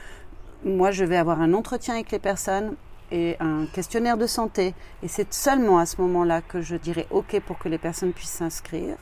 moi, 0.64 0.90
je 0.90 1.04
vais 1.04 1.16
avoir 1.16 1.40
un 1.40 1.54
entretien 1.54 1.94
avec 1.94 2.10
les 2.10 2.18
personnes 2.18 2.74
et 3.10 3.36
un 3.40 3.66
questionnaire 3.66 4.16
de 4.16 4.26
santé. 4.26 4.74
Et 5.02 5.08
c'est 5.08 5.32
seulement 5.32 5.78
à 5.78 5.86
ce 5.86 6.00
moment-là 6.00 6.42
que 6.42 6.60
je 6.60 6.76
dirai 6.76 7.06
OK 7.10 7.40
pour 7.40 7.58
que 7.58 7.68
les 7.68 7.78
personnes 7.78 8.12
puissent 8.12 8.30
s'inscrire. 8.30 8.96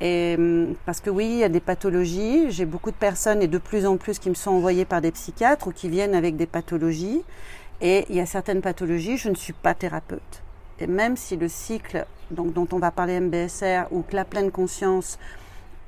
Et 0.00 0.34
hum, 0.38 0.74
parce 0.86 1.00
que 1.00 1.10
oui, 1.10 1.26
il 1.26 1.38
y 1.38 1.44
a 1.44 1.48
des 1.48 1.60
pathologies. 1.60 2.50
J'ai 2.50 2.66
beaucoup 2.66 2.90
de 2.90 2.96
personnes 2.96 3.42
et 3.42 3.48
de 3.48 3.58
plus 3.58 3.86
en 3.86 3.96
plus 3.96 4.18
qui 4.18 4.28
me 4.28 4.34
sont 4.34 4.50
envoyées 4.50 4.84
par 4.84 5.00
des 5.00 5.12
psychiatres 5.12 5.68
ou 5.68 5.72
qui 5.72 5.88
viennent 5.88 6.14
avec 6.14 6.36
des 6.36 6.46
pathologies. 6.46 7.22
Et 7.80 8.04
il 8.10 8.16
y 8.16 8.20
a 8.20 8.26
certaines 8.26 8.60
pathologies, 8.60 9.16
je 9.16 9.30
ne 9.30 9.34
suis 9.34 9.54
pas 9.54 9.74
thérapeute. 9.74 10.42
Et 10.80 10.86
même 10.86 11.16
si 11.16 11.36
le 11.36 11.48
cycle 11.48 12.06
donc, 12.30 12.52
dont 12.52 12.68
on 12.72 12.78
va 12.78 12.90
parler 12.90 13.20
MBSR 13.20 13.86
ou 13.90 14.02
que 14.02 14.16
la 14.16 14.24
pleine 14.24 14.50
conscience 14.50 15.18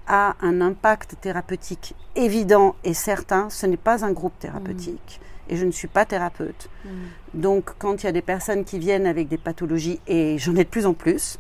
a 0.07 0.37
un 0.41 0.61
impact 0.61 1.17
thérapeutique 1.21 1.95
évident 2.17 2.75
et 2.85 2.95
certain, 2.95 3.49
ce 3.51 3.67
n'est 3.67 3.77
pas 3.77 4.05
un 4.05 4.13
groupe 4.13 4.39
thérapeutique. 4.39 5.21
Et 5.49 5.57
je 5.57 5.65
ne 5.65 5.71
suis 5.71 5.89
pas 5.89 6.05
thérapeute. 6.05 6.69
Mm. 6.85 6.89
Donc 7.35 7.71
quand 7.79 8.03
il 8.03 8.07
y 8.07 8.09
a 8.09 8.13
des 8.13 8.23
personnes 8.23 8.65
qui 8.65 8.79
viennent 8.79 9.07
avec 9.07 9.29
des 9.29 9.39
pathologies, 9.39 10.01
et 10.07 10.39
j'en 10.39 10.55
ai 10.57 10.65
de 10.65 10.69
plus 10.69 10.87
en 10.87 10.95
plus, 10.95 11.39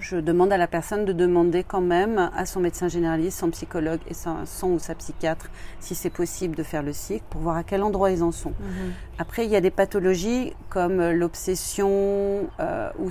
je 0.00 0.16
demande 0.16 0.52
à 0.52 0.56
la 0.56 0.66
personne 0.66 1.04
de 1.04 1.12
demander 1.12 1.64
quand 1.64 1.80
même 1.80 2.30
à 2.34 2.46
son 2.46 2.60
médecin 2.60 2.88
généraliste, 2.88 3.38
son 3.38 3.50
psychologue 3.50 4.00
et 4.08 4.14
son, 4.14 4.36
ou 4.68 4.78
sa 4.78 4.94
psychiatre 4.94 5.50
si 5.80 5.94
c'est 5.94 6.10
possible 6.10 6.54
de 6.54 6.62
faire 6.62 6.82
le 6.82 6.92
cycle 6.92 7.24
pour 7.30 7.40
voir 7.40 7.56
à 7.56 7.64
quel 7.64 7.82
endroit 7.82 8.10
ils 8.10 8.22
en 8.22 8.32
sont. 8.32 8.50
Mhm. 8.50 8.92
Après, 9.18 9.44
il 9.44 9.50
y 9.50 9.56
a 9.56 9.60
des 9.60 9.70
pathologies 9.70 10.54
comme 10.68 11.10
l'obsession, 11.10 12.48
euh, 12.60 12.90
ou 12.98 13.08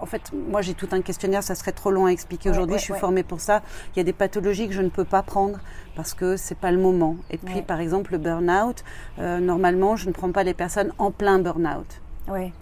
en 0.00 0.06
fait, 0.06 0.32
moi 0.32 0.62
j'ai 0.62 0.74
tout 0.74 0.88
un 0.92 1.00
questionnaire, 1.00 1.42
ça 1.42 1.54
serait 1.54 1.72
trop 1.72 1.90
long 1.90 2.06
à 2.06 2.10
expliquer 2.10 2.50
aujourd'hui, 2.50 2.78
je 2.78 2.84
suis 2.84 2.94
formée 2.94 3.22
pour 3.22 3.40
ça. 3.40 3.62
Il 3.94 3.98
y 3.98 4.00
a 4.00 4.04
des 4.04 4.12
pathologies 4.12 4.68
que 4.68 4.74
je 4.74 4.82
ne 4.82 4.90
peux 4.90 5.04
pas 5.04 5.22
prendre 5.22 5.58
parce 5.96 6.14
que 6.14 6.36
c'est 6.36 6.58
pas 6.58 6.70
le 6.70 6.78
moment. 6.78 7.16
Et 7.30 7.38
puis, 7.38 7.62
par 7.62 7.80
exemple, 7.80 8.12
le 8.12 8.18
burn-out, 8.18 8.84
euh, 9.18 9.38
normalement, 9.38 9.96
je 9.96 10.08
ne 10.08 10.12
prends 10.12 10.32
pas 10.32 10.42
les 10.42 10.54
personnes 10.54 10.92
en 10.98 11.10
plein 11.10 11.38
burn-out. 11.38 12.00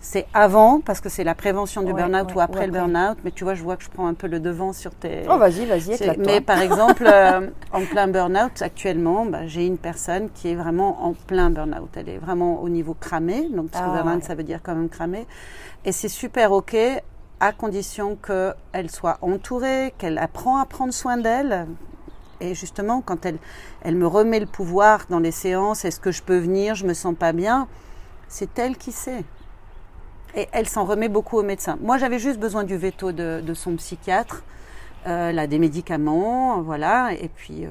C'est 0.00 0.26
avant, 0.34 0.80
parce 0.80 1.00
que 1.00 1.08
c'est 1.08 1.24
la 1.24 1.34
prévention 1.34 1.82
du 1.82 1.92
burn-out 1.92 2.34
ou 2.34 2.40
après 2.40 2.66
le 2.66 2.72
burn-out. 2.72 3.18
Mais 3.24 3.30
tu 3.30 3.44
vois, 3.44 3.54
je 3.54 3.62
vois 3.62 3.76
que 3.76 3.84
je 3.84 3.90
prends 3.90 4.06
un 4.06 4.14
peu 4.14 4.26
le 4.26 4.40
devant 4.40 4.72
sur 4.72 4.94
tes. 4.94 5.22
Oh, 5.28 5.38
vas-y, 5.38 5.66
vas-y, 5.66 5.96
Mais 6.18 6.40
par 6.40 6.60
exemple, 6.60 7.06
euh, 7.12 7.48
en 7.72 7.84
plein 7.84 8.08
burn-out, 8.08 8.62
actuellement, 8.62 9.26
bah, 9.26 9.46
j'ai 9.46 9.66
une 9.66 9.78
personne 9.78 10.30
qui 10.30 10.48
est 10.48 10.54
vraiment 10.54 11.04
en 11.04 11.12
plein 11.12 11.50
burn-out. 11.50 11.90
Elle 11.96 12.08
est 12.08 12.18
vraiment 12.18 12.62
au 12.62 12.68
niveau 12.68 12.94
cramé. 12.94 13.48
Donc, 13.48 13.70
parce 13.70 13.84
que 13.84 14.02
burn-out, 14.02 14.22
ça 14.24 14.34
veut 14.34 14.44
dire 14.44 14.60
quand 14.62 14.74
même 14.74 14.88
cramé. 14.88 15.26
Et 15.84 15.92
c'est 15.92 16.08
super 16.08 16.52
OK 16.52 16.76
à 17.40 17.52
condition 17.52 18.16
qu'elle 18.16 18.90
soit 18.90 19.18
entourée, 19.22 19.94
qu'elle 19.98 20.18
apprend 20.18 20.58
à 20.58 20.64
prendre 20.66 20.92
soin 20.92 21.16
d'elle. 21.16 21.66
Et 22.40 22.54
justement, 22.54 23.00
quand 23.00 23.26
elle, 23.26 23.38
elle 23.82 23.96
me 23.96 24.06
remet 24.06 24.40
le 24.40 24.46
pouvoir 24.46 25.06
dans 25.08 25.18
les 25.18 25.30
séances, 25.30 25.84
est-ce 25.84 26.00
que 26.00 26.12
je 26.12 26.22
peux 26.22 26.38
venir, 26.38 26.74
je 26.74 26.86
me 26.86 26.94
sens 26.94 27.14
pas 27.16 27.32
bien, 27.32 27.66
c'est 28.28 28.58
elle 28.58 28.76
qui 28.76 28.92
sait 28.92 29.24
et 30.38 30.48
elle 30.52 30.68
s'en 30.68 30.84
remet 30.84 31.08
beaucoup 31.08 31.36
au 31.36 31.42
médecin. 31.42 31.76
Moi, 31.82 31.98
j'avais 31.98 32.20
juste 32.20 32.38
besoin 32.38 32.62
du 32.62 32.76
veto 32.76 33.10
de, 33.10 33.54
son 33.54 33.74
psychiatre, 33.74 34.44
euh, 35.06 35.32
là, 35.32 35.48
des 35.48 35.58
médicaments, 35.58 36.62
voilà, 36.62 37.12
et 37.12 37.28
puis 37.28 37.66
euh, 37.66 37.70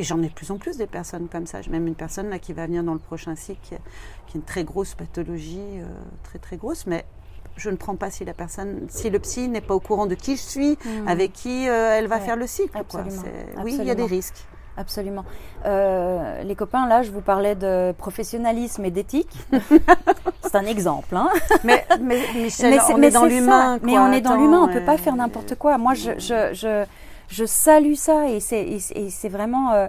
j'en 0.00 0.22
ai 0.22 0.28
de 0.28 0.32
plus 0.32 0.50
en 0.52 0.58
plus 0.58 0.76
des 0.76 0.86
personnes 0.86 1.28
comme 1.28 1.46
ça. 1.46 1.62
J'ai 1.62 1.70
même 1.70 1.86
une 1.86 1.96
personne 1.96 2.30
là 2.30 2.38
qui 2.38 2.52
va 2.52 2.66
venir 2.66 2.84
dans 2.84 2.92
le 2.92 3.00
prochain 3.00 3.34
cycle 3.34 3.60
qui, 3.62 3.74
a, 3.74 3.78
une 4.36 4.42
très 4.42 4.62
grosse 4.62 4.94
pathologie, 4.94 5.58
euh, 5.58 5.86
très 6.22 6.38
très 6.38 6.56
grosse, 6.56 6.86
mais 6.86 7.04
je 7.56 7.70
ne 7.70 7.76
prends 7.76 7.96
pas 7.96 8.10
si 8.10 8.24
la 8.24 8.34
personne, 8.34 8.86
si 8.88 9.10
le 9.10 9.18
psy 9.18 9.48
n'est 9.48 9.60
pas 9.62 9.74
au 9.74 9.80
courant 9.80 10.06
de 10.06 10.14
qui 10.14 10.36
je 10.36 10.42
suis, 10.42 10.72
mmh. 10.72 11.08
avec 11.08 11.32
qui 11.32 11.64
elle 11.64 12.06
va 12.06 12.20
faire 12.20 12.36
le 12.36 12.46
cycle. 12.46 12.76
Oui, 13.64 13.76
il 13.80 13.86
y 13.86 13.90
a 13.90 13.94
des 13.94 14.04
risques. 14.04 14.46
Absolument. 14.76 15.24
Euh, 15.64 16.42
les 16.42 16.54
copains, 16.54 16.86
là, 16.86 17.02
je 17.02 17.10
vous 17.10 17.22
parlais 17.22 17.54
de 17.54 17.92
professionnalisme 17.96 18.84
et 18.84 18.90
d'éthique. 18.90 19.34
c'est 20.42 20.56
un 20.56 20.66
exemple. 20.66 21.16
Hein 21.16 21.28
mais, 21.64 21.86
mais, 22.00 22.20
Michel, 22.34 22.78
on 22.90 23.02
est 23.02 23.10
dans 23.10 23.24
l'humain. 23.24 23.78
Mais 23.82 23.98
on 23.98 24.12
est 24.12 24.20
dans 24.20 24.36
l'humain, 24.36 24.60
on 24.62 24.66
ne 24.66 24.72
peut 24.72 24.84
pas 24.84 24.98
faire 24.98 25.16
n'importe 25.16 25.54
quoi. 25.54 25.78
Moi, 25.78 25.94
je, 25.94 26.12
je, 26.18 26.52
je, 26.52 26.84
je 27.28 27.44
salue 27.44 27.94
ça 27.94 28.28
et 28.28 28.40
c'est 28.40 29.28
vraiment. 29.28 29.72
Euh, 29.72 29.86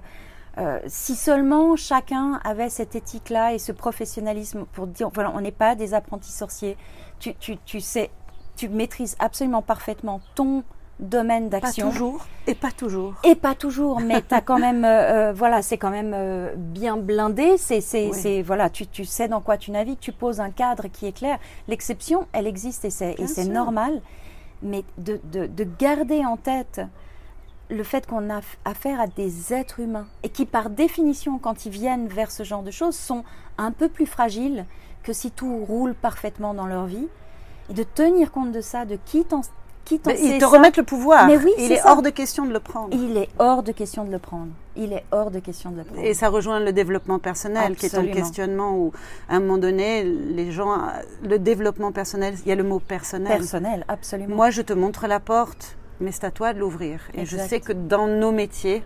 euh, 0.59 0.79
si 0.87 1.15
seulement 1.15 1.75
chacun 1.75 2.39
avait 2.43 2.69
cette 2.69 2.95
éthique-là 2.95 3.53
et 3.53 3.59
ce 3.59 3.71
professionnalisme 3.71 4.65
pour 4.73 4.87
dire, 4.87 5.09
voilà, 5.13 5.31
on 5.35 5.41
n'est 5.41 5.51
pas 5.51 5.75
des 5.75 5.93
apprentis 5.93 6.31
sorciers. 6.31 6.77
Tu, 7.19 7.35
tu, 7.35 7.57
tu 7.57 7.79
sais, 7.79 8.09
tu 8.55 8.67
maîtrises 8.67 9.15
absolument 9.19 9.61
parfaitement 9.61 10.19
ton 10.33 10.63
domaine 10.99 11.49
d'action. 11.49 11.87
Pas 11.87 11.91
toujours. 11.91 12.25
Et 12.47 12.55
pas 12.55 12.71
toujours. 12.71 13.13
Et 13.23 13.35
pas 13.35 13.55
toujours, 13.55 13.99
mais 13.99 14.23
as 14.31 14.41
quand 14.41 14.57
même, 14.57 14.83
euh, 14.83 15.29
euh, 15.29 15.33
voilà, 15.33 15.61
c'est 15.61 15.77
quand 15.77 15.89
même 15.89 16.13
euh, 16.15 16.53
bien 16.55 16.97
blindé. 16.97 17.57
C'est, 17.57 17.81
c'est, 17.81 18.41
voilà, 18.41 18.69
tu, 18.69 18.87
tu 18.87 19.05
sais 19.05 19.27
dans 19.27 19.41
quoi 19.41 19.57
tu 19.57 19.71
navigues, 19.71 19.99
tu 19.99 20.11
poses 20.11 20.39
un 20.39 20.49
cadre 20.49 20.87
qui 20.87 21.05
est 21.07 21.11
clair. 21.11 21.39
L'exception, 21.67 22.27
elle 22.33 22.47
existe 22.47 22.85
et 22.85 22.89
c'est, 22.89 23.15
et 23.19 23.27
c'est 23.27 23.45
normal. 23.45 24.01
Mais 24.63 24.83
de, 24.97 25.19
de, 25.31 25.45
de, 25.45 25.67
garder 25.77 26.25
en 26.25 26.35
tête 26.35 26.81
le 27.69 27.83
fait 27.83 28.07
qu'on 28.07 28.31
a 28.31 28.39
affaire 28.65 28.99
à 28.99 29.05
des 29.05 29.53
êtres 29.53 29.81
humains 29.81 30.07
et 30.23 30.29
qui, 30.29 30.47
par 30.47 30.71
définition, 30.71 31.37
quand 31.37 31.67
ils 31.67 31.71
viennent 31.71 32.07
vers 32.07 32.31
ce 32.31 32.41
genre 32.41 32.63
de 32.63 32.71
choses, 32.71 32.95
sont 32.95 33.23
un 33.59 33.71
peu 33.71 33.87
plus 33.87 34.07
fragiles 34.07 34.65
que 35.03 35.13
si 35.13 35.29
tout 35.29 35.63
roule 35.63 35.93
parfaitement 35.93 36.55
dans 36.55 36.65
leur 36.65 36.85
vie. 36.85 37.07
Et 37.69 37.73
de 37.73 37.83
tenir 37.83 38.31
compte 38.31 38.51
de 38.51 38.61
ça, 38.61 38.85
de 38.85 38.97
qui 39.05 39.25
ils 39.91 40.37
te 40.39 40.45
remettent 40.45 40.77
le 40.77 40.83
pouvoir. 40.83 41.27
Mais 41.27 41.37
oui, 41.37 41.51
il 41.57 41.71
est, 41.71 41.85
hors 41.85 42.01
de 42.01 42.09
question 42.09 42.45
de 42.45 42.53
le 42.53 42.59
prendre. 42.59 42.89
Il 42.91 43.17
est 43.17 43.29
hors 43.39 43.63
de 43.63 43.71
question 43.71 44.03
de 44.03 44.11
le 44.11 44.19
prendre. 44.19 44.51
Il 44.75 44.93
est 44.93 45.03
hors 45.11 45.31
de 45.31 45.39
question 45.39 45.71
de 45.71 45.77
le 45.77 45.83
prendre. 45.83 46.03
Et 46.03 46.13
ça 46.13 46.29
rejoint 46.29 46.59
le 46.59 46.71
développement 46.73 47.19
personnel, 47.19 47.75
qui 47.75 47.85
est 47.85 47.95
un 47.95 48.05
questionnement 48.05 48.77
où, 48.77 48.91
à 49.29 49.35
un 49.35 49.39
moment 49.39 49.57
donné, 49.57 50.03
les 50.03 50.51
gens, 50.51 50.77
le 51.23 51.39
développement 51.39 51.91
personnel, 51.91 52.35
il 52.45 52.49
y 52.49 52.51
a 52.51 52.55
le 52.55 52.63
mot 52.63 52.79
personnel. 52.79 53.37
Personnel, 53.37 53.85
absolument. 53.87 54.35
Moi, 54.35 54.49
je 54.49 54.61
te 54.61 54.73
montre 54.73 55.07
la 55.07 55.19
porte, 55.19 55.77
mais 55.99 56.11
c'est 56.11 56.25
à 56.25 56.31
toi 56.31 56.53
de 56.53 56.59
l'ouvrir. 56.59 57.01
Et 57.13 57.25
je 57.25 57.37
sais 57.37 57.59
que 57.59 57.73
dans 57.73 58.07
nos 58.07 58.31
métiers, 58.31 58.83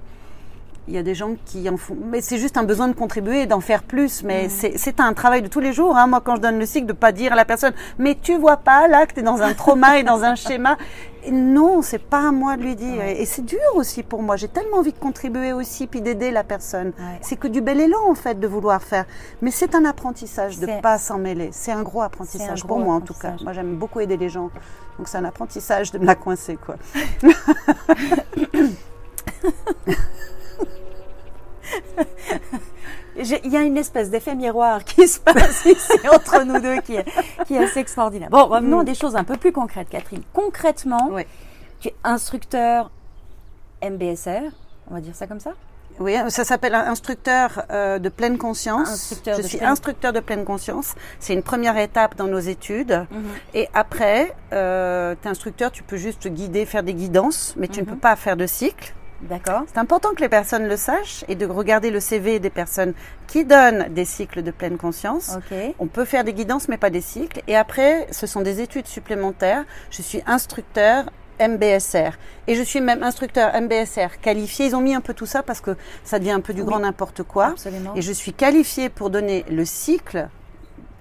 il 0.88 0.96
y 0.96 0.98
a 0.98 1.04
des 1.04 1.16
gens 1.16 1.36
qui 1.46 1.70
en 1.70 1.78
font. 1.78 1.98
Mais 2.04 2.22
c'est 2.22 2.38
juste 2.38 2.58
un 2.58 2.64
besoin 2.64 2.88
de 2.88 2.94
contribuer, 2.94 3.46
d'en 3.46 3.60
faire 3.60 3.84
plus. 3.84 4.24
Mais 4.24 4.48
mm. 4.48 4.72
c'est 4.76 5.00
un 5.00 5.14
travail 5.14 5.42
de 5.42 5.48
tous 5.48 5.60
les 5.60 5.74
jours. 5.74 5.96
Hein. 5.96 6.08
Moi, 6.08 6.22
quand 6.24 6.36
je 6.36 6.42
donne 6.42 6.60
le 6.60 6.66
cycle, 6.66 6.88
de 6.88 6.94
pas 6.94 7.12
dire 7.12 7.34
à 7.34 7.36
la 7.36 7.46
personne, 7.46 7.74
mais 7.98 8.18
tu 8.20 8.38
vois 8.38 8.58
pas 8.58 8.88
là 8.88 9.06
que 9.06 9.14
tu 9.14 9.20
es 9.20 9.24
dans 9.24 9.42
un 9.42 9.54
trauma 9.54 10.00
et 10.00 10.04
dans 10.04 10.24
un 10.24 10.36
schéma. 10.36 10.78
non, 11.32 11.82
c'est 11.84 12.00
pas 12.00 12.30
à 12.30 12.32
moi 12.32 12.58
de 12.58 12.64
lui 12.64 12.76
dire. 12.76 13.02
Et, 13.04 13.26
c'est 13.26 13.46
dur 13.46 13.60
aussi 13.76 14.02
pour 14.02 14.24
moi. 14.24 14.38
J'ai 14.38 14.48
tellement 14.48 14.78
envie 14.78 14.92
de 14.92 14.98
contribuer 14.98 15.54
aussi, 15.54 15.86
puis 15.86 16.02
d'aider 16.02 16.32
la 16.32 16.44
personne. 16.44 16.94
C'est 17.22 17.38
que 17.38 17.48
du 17.48 17.62
bel 17.62 17.80
élan, 17.80 18.10
en 18.10 18.16
fait, 18.16 18.40
de 18.40 18.48
vouloir 18.48 18.82
faire. 18.82 19.06
Mais 19.42 19.52
c'est 19.52 19.76
un 19.76 19.86
apprentissage 19.86 20.60
de 20.60 20.82
pas 20.82 20.98
s'en 20.98 21.20
mêler. 21.20 21.50
C'est 21.52 21.72
un 21.72 21.84
gros 21.84 22.02
apprentissage 22.02 22.66
pour 22.66 22.80
moi, 22.80 22.96
en 22.96 23.02
tout 23.02 23.14
cas. 23.14 23.36
Moi, 23.44 23.54
j'aime 23.54 23.76
beaucoup 23.76 24.00
aider 24.00 24.18
les 24.18 24.30
gens. 24.30 24.50
Donc, 24.98 25.08
c'est 25.08 25.18
un 25.18 25.26
apprentissage 25.26 25.92
de 25.92 26.00
me 26.00 26.06
la 26.06 26.16
coincer, 26.16 26.58
quoi. 26.58 26.76
Il 33.18 33.52
y 33.52 33.58
a 33.58 33.62
une 33.62 33.78
espèce 33.78 34.10
d'effet 34.10 34.36
miroir 34.36 34.84
qui 34.86 35.08
se 35.08 35.20
passe 35.20 35.66
ici 35.66 36.08
entre 36.12 36.44
nous 36.44 36.60
deux 36.60 36.80
qui 36.82 36.96
est, 36.96 37.06
qui 37.46 37.56
est 37.56 37.60
assez 37.64 37.80
extraordinaire. 37.80 38.30
Bon, 38.30 38.46
revenons 38.46 38.80
à 38.80 38.84
des 38.84 38.96
choses 38.96 39.16
un 39.16 39.26
peu 39.26 39.36
plus 39.38 39.52
concrètes, 39.52 39.90
Catherine. 39.90 40.24
Concrètement, 40.34 41.12
tu 41.82 41.90
es 41.90 41.96
instructeur 42.04 42.90
MBSR, 43.84 44.52
on 44.90 44.94
va 44.94 45.02
dire 45.02 45.16
ça 45.16 45.28
comme 45.28 45.40
ça? 45.40 45.52
Oui, 46.00 46.16
ça 46.30 46.44
s'appelle 46.44 46.74
instructeur 46.74 47.64
euh, 47.70 48.00
de 48.00 48.10
pleine 48.10 48.38
conscience. 48.38 49.14
je 49.26 49.42
suis 49.42 49.64
instructeur 49.64 50.14
de 50.14 50.20
pleine 50.20 50.46
conscience. 50.46 50.96
C'est 51.20 51.34
une 51.34 51.44
première 51.44 51.78
étape 51.78 52.16
dans 52.16 52.28
nos 52.28 52.40
études. 52.40 53.06
Mhm. 53.12 53.24
Et 53.54 53.68
après, 53.74 54.34
euh, 54.54 55.16
tu 55.22 55.28
es 55.28 55.32
instructeur, 55.32 55.72
tu 55.72 55.84
peux 55.84 55.98
juste 55.98 56.28
guider, 56.28 56.66
faire 56.66 56.84
des 56.84 56.94
guidances, 56.94 57.54
mais 57.58 57.68
tu 57.68 57.82
ne 57.82 57.86
mhm. 57.86 57.92
peux 57.92 58.00
pas 58.00 58.16
faire 58.16 58.38
de 58.38 58.48
cycle. 58.48 58.94
D'accord. 59.24 59.64
C'est 59.72 59.80
important 59.80 60.14
que 60.16 60.22
les 60.22 60.30
personnes 60.30 60.68
le 60.68 60.78
sachent 60.78 61.24
et 61.28 61.36
de 61.36 61.46
regarder 61.46 61.92
le 61.92 62.00
CV 62.00 62.40
des 62.40 62.50
personnes 62.50 62.94
qui 63.28 63.46
donnent 63.46 63.88
des 63.90 64.06
cycles 64.06 64.42
de 64.42 64.52
pleine 64.52 64.78
conscience. 64.78 65.38
On 65.80 65.88
peut 65.88 66.06
faire 66.06 66.24
des 66.24 66.34
guidances, 66.34 66.68
mais 66.68 66.78
pas 66.78 66.90
des 66.90 67.02
cycles. 67.02 67.42
Et 67.48 67.56
après, 67.56 68.08
ce 68.12 68.28
sont 68.28 68.42
des 68.42 68.62
études 68.62 68.88
supplémentaires. 68.88 69.64
Je 69.90 70.02
suis 70.02 70.22
instructeur 70.26 71.06
MBSR. 71.40 72.18
Et 72.48 72.56
je 72.56 72.62
suis 72.62 72.82
même 72.82 73.04
instructeur 73.04 73.52
MBSR 73.60 74.20
qualifié. 74.22 74.68
Ils 74.68 74.76
ont 74.76 74.82
mis 74.82 74.94
un 74.94 75.02
peu 75.02 75.14
tout 75.14 75.26
ça 75.26 75.44
parce 75.44 75.62
que 75.62 75.76
ça 76.04 76.20
devient 76.20 76.32
un 76.32 76.42
peu 76.42 76.54
du 76.54 76.64
grand 76.64 76.80
n'importe 76.80 77.24
quoi. 77.24 77.48
Absolument. 77.48 77.94
Et 77.96 78.02
je 78.02 78.12
suis 78.12 78.34
qualifié 78.34 78.90
pour 78.90 79.10
donner 79.10 79.46
le 79.50 79.66
cycle 79.66 80.30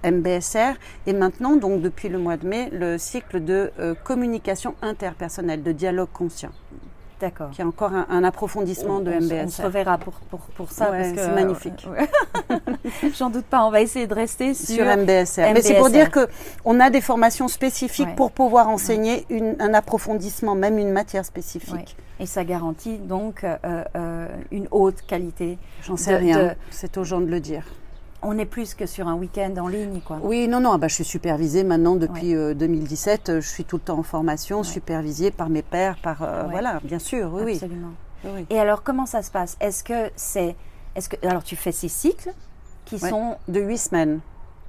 MBSR 0.03 0.73
et 1.05 1.13
maintenant, 1.13 1.55
donc 1.57 1.81
depuis 1.81 2.09
le 2.09 2.17
mois 2.17 2.37
de 2.37 2.47
mai, 2.47 2.69
le 2.71 2.97
cycle 2.97 3.43
de 3.43 3.71
euh, 3.79 3.93
communication 4.03 4.75
interpersonnelle, 4.81 5.61
de 5.61 5.71
dialogue 5.71 6.09
conscient. 6.11 6.51
D'accord. 7.21 7.51
Qui 7.51 7.61
est 7.61 7.63
encore 7.63 7.91
un, 7.93 8.23
approfondissement 8.23 8.99
de 8.99 9.11
MBS. 9.11 9.45
On 9.45 9.49
se 9.49 9.61
reverra 9.61 9.99
pour, 9.99 10.13
pour, 10.13 10.39
pour 10.39 10.71
ça. 10.71 10.87
parce 10.87 11.11
que 11.11 11.19
c'est 11.19 11.35
magnifique. 11.35 11.87
J'en 13.17 13.29
doute 13.29 13.45
pas. 13.45 13.63
On 13.63 13.69
va 13.69 13.81
essayer 13.81 14.07
de 14.07 14.13
rester 14.13 14.55
sur, 14.55 14.75
sur 14.75 14.85
MBSR. 14.85 15.53
Mais 15.53 15.61
c'est 15.61 15.75
pour 15.75 15.89
dire 15.89 16.09
que 16.09 16.27
on 16.65 16.79
a 16.79 16.89
des 16.89 17.01
formations 17.01 17.47
spécifiques 17.47 18.15
pour 18.15 18.31
pouvoir 18.31 18.69
enseigner 18.69 19.25
une, 19.29 19.55
un 19.59 19.73
approfondissement, 19.75 20.55
même 20.55 20.79
une 20.79 20.91
matière 20.91 21.23
spécifique. 21.23 21.95
Et 22.19 22.25
ça 22.25 22.43
garantit 22.43 22.97
donc 22.97 23.43
euh, 23.43 23.57
euh, 23.95 24.27
une 24.51 24.67
haute 24.71 25.01
qualité. 25.07 25.57
J'en 25.83 25.97
sais 25.97 26.15
rien. 26.15 26.55
C'est 26.71 26.97
aux 26.97 27.03
gens 27.03 27.21
de 27.21 27.27
le 27.27 27.39
dire 27.39 27.63
on 28.21 28.37
est 28.37 28.45
plus 28.45 28.73
que 28.73 28.85
sur 28.85 29.07
un 29.07 29.15
week-end 29.15 29.53
en 29.57 29.67
ligne, 29.67 30.01
quoi. 30.01 30.19
Oui, 30.21 30.47
non, 30.47 30.59
non. 30.59 30.73
Ah 30.73 30.77
bah, 30.77 30.87
je 30.87 30.95
suis 30.95 31.03
supervisée 31.03 31.63
maintenant 31.63 31.95
depuis 31.95 32.33
2017. 32.33 33.29
Euh, 33.29 33.41
je 33.41 33.47
suis 33.47 33.65
tout 33.65 33.77
le 33.77 33.81
temps 33.81 33.99
en 33.99 34.03
formation, 34.03 34.63
supervisée 34.63 35.31
par 35.31 35.49
mes 35.49 35.61
pairs, 35.61 35.97
par 36.01 36.21
euh, 36.21 36.43
voilà, 36.49 36.79
bien 36.83 36.99
sûr, 36.99 37.31
oui, 37.33 37.53
Absolument. 37.53 37.91
oui. 38.25 38.45
Et 38.49 38.59
alors, 38.59 38.83
comment 38.83 39.05
ça 39.05 39.21
se 39.21 39.31
passe? 39.31 39.57
Est-ce 39.59 39.83
que 39.83 40.11
c'est, 40.15 40.55
est-ce 40.95 41.09
que, 41.09 41.27
alors, 41.27 41.43
tu 41.43 41.55
fais 41.55 41.71
ces 41.71 41.87
cycles 41.89 42.31
qui 42.85 42.99
sont 42.99 43.37
de 43.47 43.61
huit 43.61 43.77
semaines. 43.77 44.19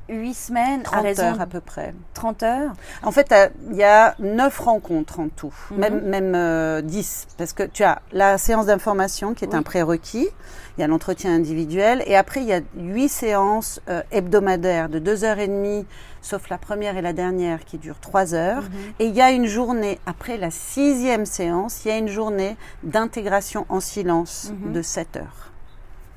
8 0.09 0.35
semaines 0.35 0.83
30 0.83 1.19
à 1.19 1.23
heures 1.23 1.41
à 1.41 1.47
peu 1.47 1.61
près. 1.61 1.95
30 2.15 2.43
heures 2.43 2.73
En 3.03 3.13
fait, 3.13 3.35
il 3.71 3.77
y 3.77 3.85
a 3.85 4.15
9 4.19 4.59
rencontres 4.59 5.21
en 5.21 5.29
tout, 5.29 5.55
mhm. 5.71 5.79
même, 5.79 6.01
même 6.03 6.83
10, 6.83 7.27
euh, 7.29 7.35
parce 7.39 7.53
que 7.53 7.63
tu 7.63 7.85
as 7.85 8.03
la 8.13 8.39
séance 8.39 8.67
d'information 8.67 9.35
qui 9.35 9.45
est 9.45 9.55
un 9.55 9.63
prérequis, 9.63 10.29
il 10.77 10.81
y 10.81 10.85
a 10.85 10.87
l'entretien 10.87 11.35
individuel, 11.35 12.03
et 12.07 12.17
après 12.17 12.41
il 12.41 12.47
y 12.47 12.53
a 12.53 12.61
8 12.77 13.09
séances 13.09 13.81
euh, 13.89 14.03
hebdomadaires 14.11 14.89
de 14.89 14.99
2 14.99 15.25
heures 15.25 15.39
et 15.39 15.49
demie, 15.49 15.87
sauf 16.21 16.49
la 16.49 16.59
première 16.59 16.97
et 16.97 17.03
la 17.03 17.13
dernière 17.13 17.65
qui 17.65 17.79
durent 17.79 18.01
3 18.01 18.35
heures, 18.35 18.63
mhm. 18.63 18.93
et 18.99 19.07
il 19.07 19.15
y 19.15 19.21
a 19.21 19.31
une 19.31 19.47
journée, 19.47 19.99
après 20.07 20.37
la 20.37 20.51
sixième 20.51 21.27
séance, 21.27 21.85
il 21.85 21.89
y 21.89 21.91
a 21.93 21.99
une 21.99 22.09
journée 22.09 22.57
d'intégration 22.83 23.67
en 23.69 23.81
silence 23.81 24.53
mhm. 24.65 24.73
de 24.73 24.83
7 24.83 25.17
heures. 25.17 25.53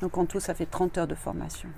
Donc 0.02 0.18
en 0.18 0.26
tout, 0.26 0.40
ça 0.40 0.54
fait 0.54 0.66
30 0.66 0.98
heures 0.98 1.08
de 1.08 1.16
formation. 1.16 1.70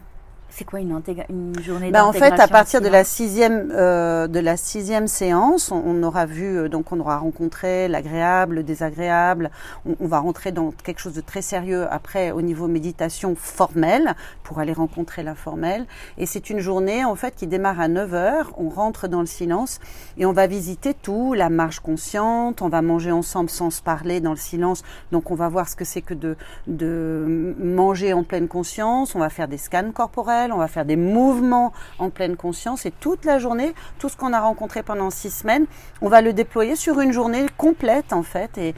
C'est 0.57 0.65
quoi 0.65 0.79
une, 0.79 0.99
une 1.29 1.53
journée 1.61 1.91
bah 1.91 2.03
En 2.03 2.11
fait, 2.11 2.33
à 2.39 2.47
partir 2.47 2.81
de 2.81 2.87
la 2.87 3.03
sixième 3.03 3.71
euh, 3.75 4.25
de 4.25 4.39
la 4.39 4.57
sixième 4.57 5.05
séance, 5.05 5.71
on, 5.71 6.01
aura 6.01 6.25
vu 6.25 6.57
euh, 6.57 6.67
donc 6.67 6.91
on 6.91 6.99
aura 6.99 7.19
rencontré 7.19 7.87
l'agréable, 7.87 8.55
le 8.55 8.63
désagréable. 8.63 9.51
On, 9.99 10.07
va 10.07 10.17
rentrer 10.17 10.51
dans 10.51 10.71
quelque 10.71 10.99
chose 10.99 11.13
de 11.13 11.21
très 11.21 11.43
sérieux 11.43 11.85
après 11.91 12.31
au 12.31 12.41
niveau 12.41 12.67
méditation 12.67 13.35
formelle 13.35 14.15
pour 14.41 14.57
aller 14.57 14.73
rencontrer 14.73 15.21
l'informel. 15.21 15.85
Et 16.17 16.25
c'est 16.25 16.49
une 16.49 16.57
journée 16.57 17.05
en 17.05 17.13
fait 17.13 17.35
qui 17.35 17.45
démarre 17.45 17.79
à 17.79 17.87
9 17.87 18.15
heures. 18.15 18.51
On 18.57 18.69
rentre 18.69 19.07
dans 19.07 19.19
le 19.19 19.27
silence 19.27 19.79
et 20.17 20.25
on 20.25 20.33
va 20.33 20.47
visiter 20.47 20.95
tout, 20.95 21.35
la 21.35 21.49
marche 21.51 21.81
consciente. 21.81 22.63
On 22.63 22.69
va 22.69 22.81
manger 22.81 23.11
ensemble 23.11 23.51
sans 23.51 23.69
se 23.69 23.83
parler 23.83 24.21
dans 24.21 24.31
le 24.31 24.37
silence. 24.37 24.81
Donc 25.11 25.29
on 25.29 25.35
va 25.35 25.49
voir 25.49 25.69
ce 25.69 25.75
que 25.75 25.85
c'est 25.85 26.01
que 26.01 26.15
de 26.15 26.35
de 26.65 27.55
manger 27.59 28.13
en 28.13 28.23
pleine 28.23 28.47
conscience. 28.47 29.13
On 29.13 29.19
va 29.19 29.29
faire 29.29 29.47
des 29.47 29.59
scans 29.59 29.91
corporels 29.91 30.46
on 30.51 30.57
va 30.57 30.67
faire 30.67 30.85
des 30.85 30.95
mouvements 30.95 31.73
en 31.99 32.09
pleine 32.09 32.35
conscience 32.35 32.85
et 32.85 32.91
toute 32.91 33.25
la 33.25 33.39
journée, 33.39 33.73
tout 33.99 34.09
ce 34.09 34.17
qu'on 34.17 34.33
a 34.33 34.39
rencontré 34.39 34.83
pendant 34.83 35.09
six 35.09 35.31
semaines, 35.31 35.65
on 36.01 36.09
va 36.09 36.21
le 36.21 36.33
déployer 36.33 36.75
sur 36.75 36.99
une 36.99 37.11
journée 37.11 37.45
complète 37.57 38.13
en 38.13 38.23
fait. 38.23 38.57
Et, 38.57 38.75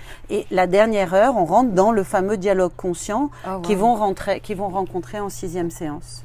la 0.52 0.68
dernière 0.68 1.14
heure, 1.14 1.36
on 1.38 1.46
rentre 1.46 1.72
dans 1.72 1.92
le 1.92 2.04
fameux 2.04 2.38
dialogue 2.38 2.72
conscient 2.76 3.30
ah, 3.46 3.60
qui 3.64 3.76
vont 3.76 3.96
rentrer, 3.96 4.40
qui 4.40 4.54
vont 4.54 4.70
rencontrer 4.70 5.20
en 5.20 5.30
sixième 5.30 5.70
séance. 5.72 6.24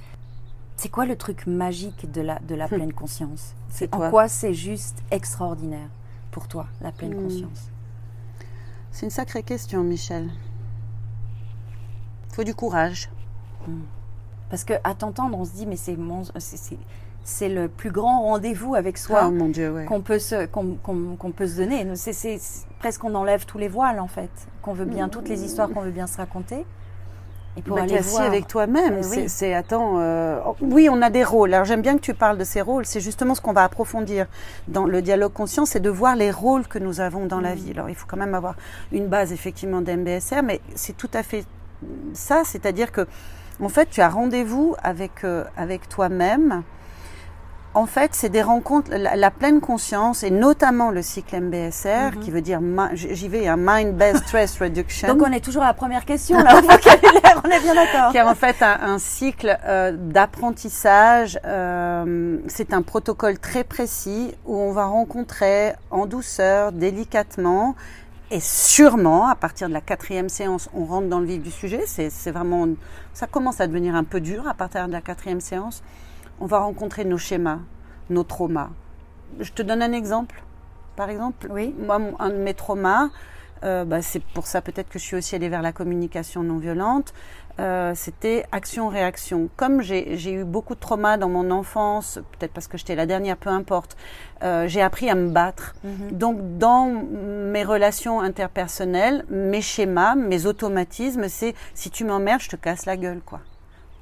C'est 0.76 0.88
quoi 0.88 1.06
le 1.06 1.16
truc 1.16 1.46
magique 1.46 2.10
de 2.10 2.20
la, 2.20 2.38
de 2.40 2.54
la 2.54 2.68
pleine 2.68 2.92
conscience? 2.92 3.54
C'est 3.68 3.94
en 3.94 4.10
quoi? 4.10 4.28
c'est 4.28 4.54
juste 4.54 4.98
extraordinaire 5.10 5.88
pour 6.30 6.48
toi, 6.48 6.66
la 6.80 6.92
pleine 6.92 7.14
hmm. 7.14 7.22
conscience? 7.22 7.70
C'est 8.90 9.06
une 9.06 9.10
sacrée 9.10 9.42
question, 9.42 9.82
Michel. 9.82 10.30
Il 12.28 12.34
faut 12.34 12.44
du 12.44 12.54
courage. 12.54 13.10
Hmm. 13.66 13.82
Parce 14.50 14.64
qu'à 14.64 14.78
t'entendre, 14.98 15.38
on 15.38 15.44
se 15.44 15.52
dit, 15.52 15.66
mais 15.66 15.76
c'est 15.76 15.96
c'est 17.26 17.48
le 17.48 17.68
plus 17.68 17.90
grand 17.90 18.20
rendez-vous 18.22 18.74
avec 18.74 18.98
soi 18.98 19.30
oh, 19.32 19.50
qu'on 19.88 20.02
peut 20.02 20.18
se 20.18 20.44
qu'on 20.46 21.30
peut 21.34 21.46
se 21.46 21.56
donner. 21.56 21.86
C'est 21.96 22.38
presque 22.78 23.00
qu'on 23.00 23.14
enlève 23.14 23.46
tous 23.46 23.56
les 23.58 23.68
voiles 23.68 23.98
en 23.98 24.08
fait, 24.08 24.28
qu'on 24.60 24.74
veut 24.74 24.84
bien 24.84 25.08
toutes 25.08 25.28
les 25.30 25.42
histoires 25.42 25.70
qu'on 25.70 25.80
veut 25.80 25.90
bien 25.90 26.06
se 26.06 26.18
raconter. 26.18 26.66
Et 27.56 27.62
pour 27.62 27.76
Bah, 27.76 27.84
aller 27.84 27.96
assis 27.98 28.10
voir. 28.10 28.22
avec 28.24 28.48
toi-même. 28.48 28.94
Euh, 28.94 29.02
c'est, 29.02 29.22
oui. 29.22 29.28
c'est- 29.28 29.54
attends, 29.54 30.00
euh, 30.00 30.40
oh, 30.44 30.56
oui, 30.60 30.88
on 30.90 31.00
a 31.02 31.08
des 31.08 31.22
rôles. 31.22 31.54
Alors 31.54 31.64
j'aime 31.64 31.82
bien 31.82 31.94
que 31.94 32.00
tu 32.02 32.12
parles 32.12 32.36
de 32.36 32.42
ces 32.42 32.60
rôles. 32.60 32.84
C'est 32.84 32.98
justement 33.00 33.34
ce 33.36 33.40
qu'on 33.40 33.52
va 33.52 33.62
approfondir 33.62 34.26
dans 34.66 34.84
le 34.86 35.00
dialogue 35.02 35.32
conscient, 35.32 35.64
c'est 35.64 35.78
de 35.80 35.88
voir 35.88 36.16
les 36.16 36.32
rôles 36.32 36.66
que 36.66 36.80
nous 36.80 37.00
avons 37.00 37.26
dans 37.26 37.38
Mm. 37.38 37.42
la 37.42 37.54
vie. 37.54 37.70
Alors 37.70 37.88
il 37.88 37.94
faut 37.94 38.06
quand 38.08 38.16
même 38.16 38.34
avoir 38.34 38.56
une 38.92 39.06
base 39.06 39.32
effectivement 39.32 39.80
d'MBSR, 39.82 40.42
mais 40.42 40.60
c'est 40.74 40.96
tout 40.96 41.10
à 41.14 41.22
fait 41.22 41.44
ça, 42.12 42.42
c'est-à-dire 42.44 42.90
que 42.92 43.06
en 43.62 43.68
fait, 43.68 43.88
tu 43.90 44.00
as 44.00 44.08
rendez-vous 44.08 44.74
avec 44.82 45.24
euh, 45.24 45.44
avec 45.56 45.88
toi-même. 45.88 46.62
En 47.76 47.86
fait, 47.86 48.10
c'est 48.14 48.28
des 48.28 48.40
rencontres, 48.42 48.92
la, 48.96 49.16
la 49.16 49.30
pleine 49.32 49.60
conscience 49.60 50.22
et 50.22 50.30
notamment 50.30 50.92
le 50.92 51.02
cycle 51.02 51.40
MBSR, 51.40 52.12
Mhm. 52.14 52.20
qui 52.20 52.30
veut 52.30 52.40
dire, 52.40 52.60
j'y 52.92 53.26
vais, 53.26 53.48
un 53.48 53.56
Mind-Based 53.56 54.22
Stress 54.28 54.56
Reduction. 54.62 55.08
Donc 55.08 55.26
on 55.26 55.32
est 55.32 55.40
toujours 55.44 55.64
à 55.64 55.66
la 55.66 55.74
première 55.74 56.04
question 56.04 56.38
là, 56.44 56.54
au 56.56 56.62
vocabulaire, 56.62 57.42
on 57.44 57.48
est 57.50 57.58
bien 57.58 57.74
d'accord. 57.74 58.12
qui 58.12 58.18
est 58.18 58.22
en 58.22 58.36
fait 58.36 58.62
un, 58.62 58.78
un 58.80 58.98
cycle 59.00 59.58
euh, 59.66 59.90
d'apprentissage. 59.92 61.36
euh, 61.44 62.38
c'est 62.46 62.72
un 62.72 62.82
protocole 62.82 63.40
très 63.40 63.64
précis 63.64 64.32
où 64.46 64.56
on 64.56 64.70
va 64.70 64.84
rencontrer 64.84 65.72
en 65.90 66.06
douceur, 66.06 66.70
délicatement, 66.70 67.74
et 68.34 68.40
sûrement, 68.40 69.28
à 69.28 69.36
partir 69.36 69.68
de 69.68 69.72
la 69.72 69.80
quatrième 69.80 70.28
séance, 70.28 70.68
on 70.74 70.86
rentre 70.86 71.06
dans 71.06 71.20
le 71.20 71.26
vif 71.26 71.40
du 71.40 71.52
sujet. 71.52 71.84
C'est 71.86 72.10
c'est 72.10 72.32
vraiment, 72.32 72.66
ça 73.12 73.28
commence 73.28 73.60
à 73.60 73.68
devenir 73.68 73.94
un 73.94 74.02
peu 74.02 74.20
dur 74.20 74.48
à 74.48 74.54
partir 74.54 74.88
de 74.88 74.92
la 74.92 75.00
quatrième 75.00 75.40
séance. 75.40 75.84
On 76.40 76.46
va 76.46 76.58
rencontrer 76.58 77.04
nos 77.04 77.16
schémas, 77.16 77.60
nos 78.10 78.24
traumas. 78.24 78.70
Je 79.38 79.52
te 79.52 79.62
donne 79.62 79.82
un 79.82 79.92
exemple. 79.92 80.42
Par 80.96 81.10
exemple, 81.10 81.46
Oui. 81.48 81.76
moi, 81.78 82.00
un 82.18 82.30
de 82.30 82.34
mes 82.34 82.54
traumas, 82.54 83.10
euh, 83.64 83.84
bah, 83.84 84.02
c'est 84.02 84.22
pour 84.22 84.46
ça 84.46 84.60
peut-être 84.60 84.88
que 84.88 84.98
je 84.98 85.04
suis 85.04 85.16
aussi 85.16 85.34
allée 85.34 85.48
vers 85.48 85.62
la 85.62 85.72
communication 85.72 86.42
non 86.42 86.58
violente. 86.58 87.12
euh, 87.60 87.92
c'était 87.94 88.44
action-réaction. 88.50 89.48
Comme 89.56 89.80
j'ai 89.80 90.32
eu 90.32 90.44
beaucoup 90.44 90.74
de 90.74 90.80
traumas 90.80 91.16
dans 91.16 91.28
mon 91.28 91.50
enfance, 91.52 92.18
peut-être 92.32 92.52
parce 92.52 92.66
que 92.66 92.76
j'étais 92.76 92.96
la 92.96 93.06
dernière, 93.06 93.36
peu 93.36 93.50
importe, 93.50 93.96
euh, 94.42 94.66
j'ai 94.66 94.82
appris 94.82 95.08
à 95.08 95.14
me 95.14 95.30
battre. 95.30 95.74
Mhm. 95.84 96.18
Donc, 96.18 96.58
dans 96.58 96.86
mes 96.86 97.62
relations 97.62 98.20
interpersonnelles, 98.20 99.24
mes 99.30 99.62
schémas, 99.62 100.16
mes 100.16 100.46
automatismes, 100.46 101.28
c'est 101.28 101.54
si 101.74 101.90
tu 101.90 102.04
m'emmerdes, 102.04 102.40
je 102.40 102.48
te 102.50 102.56
casse 102.56 102.86
la 102.86 102.96
gueule, 102.96 103.20
quoi. 103.24 103.40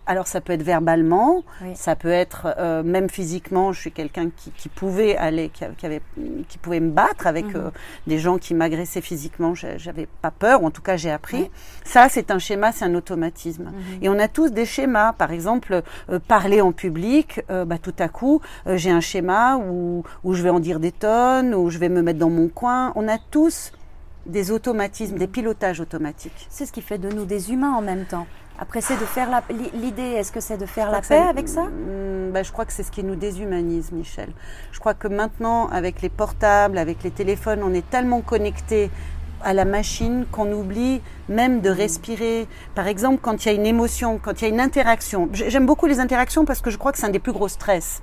Alors, 0.04 0.26
ça 0.26 0.40
peut 0.40 0.52
être 0.52 0.64
verbalement, 0.64 1.44
Oui. 1.62 1.70
ça 1.76 1.94
peut 1.94 2.10
être 2.10 2.48
euh, 2.58 2.82
même 2.82 3.08
physiquement. 3.08 3.72
Je 3.72 3.78
suis 3.80 3.92
quelqu'un 3.92 4.30
qui, 4.36 4.50
qui 4.50 4.68
pouvait 4.68 5.16
aller, 5.16 5.48
qui, 5.48 5.64
avait, 5.84 6.02
qui 6.48 6.58
pouvait 6.58 6.80
me 6.80 6.90
battre 6.90 7.28
avec 7.28 7.46
Mhm. 7.46 7.52
euh, 7.56 7.70
des 8.08 8.18
gens 8.18 8.36
qui 8.36 8.52
m'agressaient 8.52 9.00
physiquement. 9.00 9.54
J'avais 9.54 10.08
pas 10.20 10.32
peur, 10.32 10.64
en 10.64 10.72
tout 10.72 10.82
cas, 10.82 10.96
j'ai 10.96 11.10
appris. 11.10 11.42
Oui. 11.42 11.50
Ça, 11.84 12.08
c'est 12.08 12.32
un 12.32 12.40
schéma, 12.40 12.72
c'est 12.72 12.84
un 12.84 12.94
automatisme. 12.96 13.66
Mhm. 13.66 13.72
Et 14.02 14.08
on 14.08 14.18
a 14.18 14.26
tous 14.26 14.50
des 14.50 14.66
schémas. 14.66 15.12
Par 15.12 15.30
exemple, 15.30 15.82
euh, 16.10 16.18
parler 16.18 16.60
en 16.60 16.72
public, 16.72 17.40
bah, 17.48 17.78
tout 17.80 17.94
à 18.00 18.08
coup, 18.08 18.40
j'ai 18.66 18.90
un 18.90 19.00
schéma 19.00 19.56
où, 19.56 20.02
où 20.24 20.34
je 20.34 20.42
vais 20.42 20.50
en 20.50 20.58
dire 20.60 20.80
des 20.80 20.90
tonnes, 20.92 21.54
où 21.54 21.70
je 21.70 21.78
vais 21.78 21.88
me 21.88 22.02
mettre 22.02 22.18
dans 22.18 22.30
mon 22.30 22.48
coin. 22.48 22.92
On 22.96 23.06
a 23.08 23.18
tous 23.30 23.72
des 24.26 24.50
automatismes, 24.50 25.16
des 25.16 25.26
pilotages 25.26 25.80
automatiques. 25.80 26.46
C'est 26.48 26.66
ce 26.66 26.72
qui 26.72 26.80
fait 26.82 26.98
de 26.98 27.08
nous 27.08 27.24
des 27.24 27.52
humains 27.52 27.72
en 27.72 27.82
même 27.82 28.04
temps. 28.04 28.26
Après, 28.62 28.81
c'est 28.81 28.94
de 28.94 29.05
faire 29.05 29.29
la. 29.29 29.42
L'idée, 29.75 30.03
est-ce 30.03 30.31
que 30.31 30.38
c'est 30.38 30.57
de 30.57 30.66
faire 30.66 30.92
la 30.92 31.01
paix 31.01 31.18
avec 31.18 31.48
ça? 31.48 31.64
Bah, 32.33 32.44
Je 32.44 32.53
crois 32.53 32.64
que 32.64 32.72
c'est 32.72 32.85
ce 32.85 32.92
qui 32.92 33.03
nous 33.03 33.16
déshumanise, 33.16 33.90
Michel. 33.90 34.29
Je 34.70 34.79
crois 34.79 34.94
que 34.94 35.09
maintenant, 35.09 35.66
avec 35.70 36.01
les 36.01 36.09
portables, 36.09 36.79
avec 36.79 37.03
les 37.03 37.11
téléphones, 37.11 37.64
on 37.64 37.75
est 37.75 37.90
tellement 37.90 38.20
connectés 38.20 38.88
à 39.42 39.53
la 39.53 39.64
machine 39.64 40.27
qu'on 40.31 40.53
oublie 40.53 41.01
même 41.29 41.61
de 41.61 41.70
respirer. 41.70 42.46
Par 42.77 42.87
exemple, 42.87 43.18
quand 43.20 43.44
il 43.44 43.48
y 43.48 43.51
a 43.51 43.55
une 43.55 43.66
émotion, 43.66 44.20
quand 44.22 44.40
il 44.40 44.44
y 44.44 44.46
a 44.48 44.55
une 44.55 44.61
interaction. 44.61 45.29
J'aime 45.33 45.66
beaucoup 45.66 45.87
les 45.87 45.98
interactions 45.98 46.44
parce 46.44 46.61
que 46.61 46.70
je 46.70 46.79
crois 46.79 46.92
que 46.92 46.98
c'est 46.98 47.07
un 47.07 47.11
des 47.11 47.18
plus 47.18 47.33
gros 47.33 47.48
stress. 47.48 48.01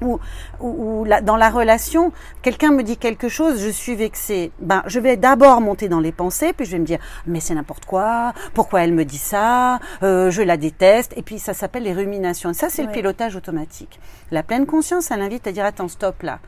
Ou, 0.00 0.20
ou, 0.60 1.00
ou 1.00 1.04
la- 1.04 1.20
dans 1.20 1.36
la 1.36 1.50
relation, 1.50 2.12
quelqu'un 2.42 2.70
me 2.70 2.82
dit 2.82 2.96
quelque 2.96 3.28
chose, 3.28 3.60
je 3.60 3.68
suis 3.68 3.96
vexée. 3.96 4.52
Ben, 4.60 4.82
je 4.86 5.00
vais 5.00 5.16
d'abord 5.16 5.60
monter 5.60 5.88
dans 5.88 6.00
les 6.00 6.12
pensées, 6.12 6.52
puis 6.52 6.66
je 6.66 6.72
vais 6.72 6.78
me 6.78 6.84
dire, 6.84 6.98
mais 7.26 7.40
c'est 7.40 7.54
n'importe 7.54 7.84
quoi, 7.84 8.32
pourquoi 8.54 8.82
elle 8.84 8.92
me 8.92 9.04
dit 9.04 9.18
ça, 9.18 9.80
euh, 10.02 10.30
je 10.30 10.42
la 10.42 10.56
déteste, 10.56 11.12
et 11.16 11.22
puis 11.22 11.38
ça 11.38 11.52
s'appelle 11.52 11.82
les 11.82 11.92
ruminations. 11.92 12.50
Et 12.50 12.54
ça, 12.54 12.68
c'est 12.70 12.82
le 12.82 12.88
pilotage 12.92 13.34
automatique. 13.34 13.98
La 14.30 14.42
pleine 14.42 14.66
conscience, 14.66 15.10
elle 15.10 15.20
invite 15.20 15.46
à 15.46 15.52
dire, 15.52 15.64
attends, 15.64 15.88
stop 15.88 16.22
là. 16.22 16.38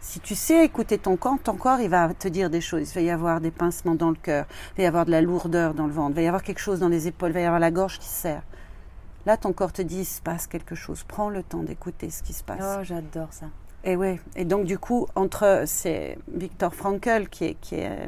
Si 0.00 0.20
tu 0.20 0.34
sais 0.34 0.64
écouter 0.64 0.98
ton 0.98 1.16
corps, 1.16 1.38
ton 1.42 1.54
corps, 1.54 1.80
il 1.80 1.88
va 1.88 2.10
te 2.12 2.28
dire 2.28 2.50
des 2.50 2.60
choses. 2.60 2.90
Il 2.90 2.94
va 2.94 3.00
y 3.00 3.10
avoir 3.10 3.40
des 3.40 3.50
pincements 3.50 3.94
dans 3.94 4.10
le 4.10 4.16
cœur, 4.16 4.44
il 4.74 4.78
va 4.78 4.82
y 4.82 4.86
avoir 4.86 5.06
de 5.06 5.10
la 5.12 5.22
lourdeur 5.22 5.72
dans 5.72 5.86
le 5.86 5.92
ventre, 5.92 6.10
il 6.10 6.16
va 6.16 6.22
y 6.22 6.26
avoir 6.26 6.42
quelque 6.42 6.58
chose 6.60 6.80
dans 6.80 6.88
les 6.90 7.08
épaules, 7.08 7.30
il 7.30 7.34
va 7.34 7.40
y 7.40 7.44
avoir 7.44 7.60
la 7.60 7.70
gorge 7.70 7.98
qui 7.98 8.08
serre. 8.08 8.42
Là, 9.26 9.36
ton 9.36 9.52
corps 9.52 9.72
te 9.72 9.82
dit, 9.82 10.00
il 10.00 10.04
se 10.04 10.20
passe 10.20 10.46
quelque 10.46 10.74
chose. 10.74 11.04
Prends 11.04 11.30
le 11.30 11.42
temps 11.42 11.62
d'écouter 11.62 12.10
ce 12.10 12.22
qui 12.22 12.32
se 12.32 12.44
passe. 12.44 12.60
Oh, 12.78 12.82
j'adore 12.82 13.32
ça. 13.32 13.46
Et 13.84 13.96
ouais. 13.96 14.18
Et 14.34 14.44
donc 14.46 14.64
du 14.64 14.78
coup, 14.78 15.06
entre 15.14 15.64
c'est 15.66 16.16
Victor 16.32 16.74
Frankl 16.74 17.28
qui 17.28 17.44
est, 17.44 17.54
qui 17.60 17.74
est 17.76 17.88
euh, 17.90 18.06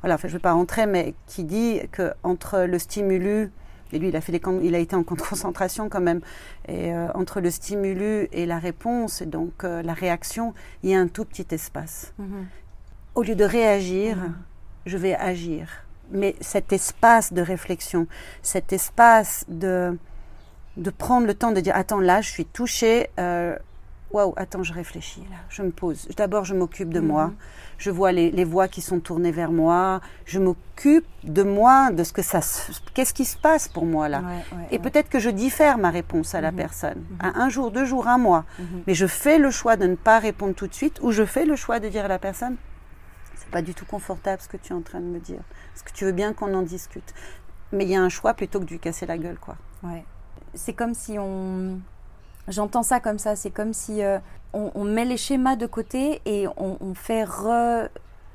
voilà, 0.00 0.14
enfin, 0.14 0.28
je 0.28 0.32
vais 0.32 0.38
pas 0.38 0.52
rentrer, 0.52 0.86
mais 0.86 1.14
qui 1.26 1.44
dit 1.44 1.80
que 1.92 2.12
entre 2.22 2.60
le 2.60 2.78
stimulus 2.78 3.50
et 3.92 3.98
lui, 3.98 4.08
il 4.08 4.16
a 4.16 4.20
fait 4.20 4.32
des, 4.32 4.40
il 4.62 4.74
a 4.74 4.78
été 4.78 4.94
en 4.96 5.02
camp 5.02 5.16
de 5.16 5.20
concentration 5.22 5.88
quand 5.88 6.00
même. 6.00 6.20
Et 6.68 6.94
euh, 6.94 7.08
entre 7.14 7.40
le 7.40 7.50
stimulus 7.50 8.28
et 8.32 8.46
la 8.46 8.58
réponse, 8.58 9.20
et 9.20 9.26
donc 9.26 9.64
euh, 9.64 9.82
la 9.82 9.92
réaction, 9.94 10.54
il 10.82 10.90
y 10.90 10.94
a 10.94 11.00
un 11.00 11.08
tout 11.08 11.24
petit 11.24 11.46
espace. 11.50 12.14
Mhm. 12.18 12.46
Au 13.14 13.22
lieu 13.22 13.34
de 13.34 13.44
réagir, 13.44 14.16
Mhm. 14.16 14.34
je 14.86 14.96
vais 14.96 15.14
agir. 15.16 15.68
Mais 16.12 16.34
cet 16.40 16.72
espace 16.72 17.32
de 17.32 17.42
réflexion, 17.42 18.06
cet 18.42 18.72
espace 18.72 19.44
de 19.48 19.98
de 20.76 20.90
prendre 20.90 21.26
le 21.26 21.34
temps 21.34 21.52
de 21.52 21.60
dire 21.60 21.74
attends 21.76 22.00
là, 22.00 22.20
je 22.20 22.30
suis 22.30 22.44
touchée. 22.46 23.08
euh, 23.18 23.56
Waouh, 24.12 24.34
attends, 24.36 24.64
je 24.64 24.72
réfléchis 24.72 25.20
là, 25.30 25.36
je 25.48 25.62
me 25.62 25.70
pose. 25.70 26.08
D'abord, 26.16 26.44
je 26.44 26.52
m'occupe 26.52 26.92
de 26.92 26.98
Mhm. 26.98 27.06
moi. 27.06 27.32
Je 27.78 27.90
vois 27.92 28.10
les, 28.10 28.32
les 28.32 28.42
voix 28.42 28.66
qui 28.66 28.80
sont 28.80 28.98
tournées 28.98 29.30
vers 29.30 29.52
moi. 29.52 30.00
Je 30.26 30.40
m'occupe 30.40 31.06
de 31.22 31.44
moi, 31.44 31.92
de 31.92 32.02
ce 32.02 32.12
que 32.12 32.20
ça, 32.20 32.40
se- 32.40 32.72
qu'est-ce 32.92 33.14
qui 33.14 33.24
se 33.24 33.36
passe 33.38 33.68
pour 33.68 33.86
moi 33.86 34.08
là. 34.08 34.18
Ouais, 34.18 34.26
ouais, 34.58 34.66
Et 34.72 34.72
ouais. 34.72 34.78
peut-être 34.80 35.08
que 35.10 35.20
je 35.20 35.30
diffère 35.30 35.78
ma 35.78 35.90
réponse 35.90 36.34
à 36.34 36.40
la 36.40 36.50
Mhm. 36.50 36.56
personne, 36.56 37.04
à 37.20 37.38
un 37.40 37.48
jour, 37.50 37.70
deux 37.70 37.84
jours, 37.84 38.08
un 38.08 38.18
mois. 38.18 38.44
Mhm. 38.58 38.82
Mais 38.88 38.94
je 38.94 39.06
fais 39.06 39.38
le 39.38 39.52
choix 39.52 39.76
de 39.76 39.86
ne 39.86 39.94
pas 39.94 40.18
répondre 40.18 40.54
tout 40.56 40.66
de 40.66 40.74
suite, 40.74 40.98
ou 41.02 41.12
je 41.12 41.24
fais 41.24 41.44
le 41.44 41.54
choix 41.54 41.78
de 41.78 41.88
dire 41.88 42.04
à 42.04 42.08
la 42.08 42.18
personne, 42.18 42.56
c'est 43.36 43.50
pas 43.50 43.62
du 43.62 43.74
tout 43.74 43.84
confortable 43.86 44.42
ce 44.42 44.48
que 44.48 44.56
tu 44.56 44.72
es 44.72 44.76
en 44.76 44.82
train 44.82 44.98
de 44.98 45.04
me 45.06 45.20
dire. 45.20 45.38
Est-ce 45.76 45.84
que 45.84 45.92
tu 45.92 46.04
veux 46.04 46.12
bien 46.12 46.32
qu'on 46.32 46.52
en 46.52 46.62
discute? 46.62 47.14
Mais 47.72 47.84
il 47.84 47.90
y 47.90 47.94
a 47.96 48.02
un 48.02 48.08
choix 48.08 48.34
plutôt 48.34 48.58
que 48.58 48.64
de 48.64 48.70
lui 48.70 48.80
casser 48.80 49.06
la 49.06 49.18
gueule, 49.18 49.38
quoi. 49.38 49.54
Ouais. 49.84 50.04
C'est 50.54 50.72
comme 50.72 50.94
si 50.94 51.18
on. 51.18 51.78
J'entends 52.48 52.82
ça 52.82 53.00
comme 53.00 53.18
ça. 53.18 53.36
C'est 53.36 53.50
comme 53.50 53.72
si 53.72 54.02
euh, 54.02 54.18
on, 54.52 54.70
on 54.74 54.84
met 54.84 55.04
les 55.04 55.16
schémas 55.16 55.56
de 55.56 55.66
côté 55.66 56.20
et 56.24 56.46
on, 56.56 56.76
on 56.80 56.94
fait 56.94 57.24
re- 57.24 57.88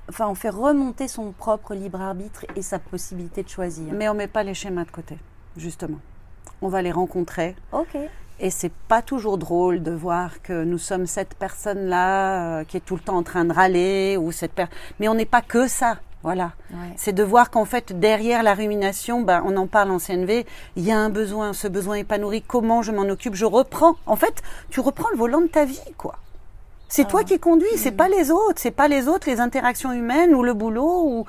Enfin, 0.07 0.27
on 0.27 0.35
fait 0.35 0.49
remonter 0.49 1.07
son 1.07 1.31
propre 1.31 1.73
libre 1.73 1.99
arbitre 1.99 2.45
et 2.55 2.61
sa 2.61 2.77
possibilité 2.77 3.41
de 3.41 3.49
choisir. 3.49 3.91
Mais 3.91 4.07
on 4.07 4.13
met 4.13 4.27
pas 4.27 4.43
les 4.43 4.53
schémas 4.53 4.85
de 4.85 4.91
côté, 4.91 5.17
justement. 5.57 5.97
On 6.61 6.67
va 6.69 6.83
les 6.83 6.91
rencontrer. 6.91 7.55
Ok. 7.71 7.97
Et 8.39 8.49
c'est 8.51 8.71
pas 8.87 9.01
toujours 9.01 9.39
drôle 9.39 9.81
de 9.81 9.91
voir 9.91 10.43
que 10.43 10.63
nous 10.63 10.77
sommes 10.77 11.07
cette 11.07 11.33
personne-là 11.33 12.59
euh, 12.59 12.63
qui 12.65 12.77
est 12.77 12.81
tout 12.81 12.95
le 12.95 13.01
temps 13.01 13.17
en 13.17 13.23
train 13.23 13.45
de 13.45 13.53
râler 13.53 14.15
ou 14.17 14.31
cette 14.31 14.51
per- 14.51 14.65
Mais 14.99 15.07
on 15.07 15.15
n'est 15.15 15.25
pas 15.25 15.41
que 15.41 15.67
ça. 15.67 15.97
Voilà. 16.25 16.53
Ouais. 16.71 16.93
C'est 16.97 17.13
de 17.13 17.23
voir 17.23 17.51
qu'en 17.51 17.65
fait, 17.65 17.97
derrière 17.99 18.41
la 18.41 18.55
rumination, 18.55 19.21
ben, 19.21 19.43
on 19.45 19.55
en 19.57 19.67
parle 19.67 19.91
en 19.91 19.99
CNV, 19.99 20.45
il 20.75 20.83
y 20.83 20.91
a 20.91 20.97
un 20.97 21.09
besoin, 21.09 21.53
ce 21.53 21.67
besoin 21.67 21.95
est 21.97 22.03
pas 22.03 22.17
nourri, 22.17 22.41
comment 22.41 22.81
je 22.81 22.91
m'en 22.91 23.03
occupe, 23.03 23.35
je 23.35 23.45
reprends. 23.45 23.95
En 24.07 24.15
fait, 24.15 24.41
tu 24.71 24.79
reprends 24.79 25.09
le 25.11 25.17
volant 25.17 25.41
de 25.41 25.47
ta 25.47 25.65
vie, 25.65 25.79
quoi. 25.97 26.15
C'est 26.87 27.03
Ah. 27.03 27.09
toi 27.11 27.23
qui 27.23 27.37
conduis, 27.39 27.77
c'est 27.77 27.91
pas 27.91 28.07
les 28.09 28.31
autres, 28.31 28.55
c'est 28.59 28.71
pas 28.71 28.87
les 28.87 29.07
autres, 29.07 29.29
les 29.29 29.39
interactions 29.39 29.91
humaines 29.91 30.33
ou 30.33 30.41
le 30.43 30.53
boulot 30.55 31.03
ou 31.05 31.25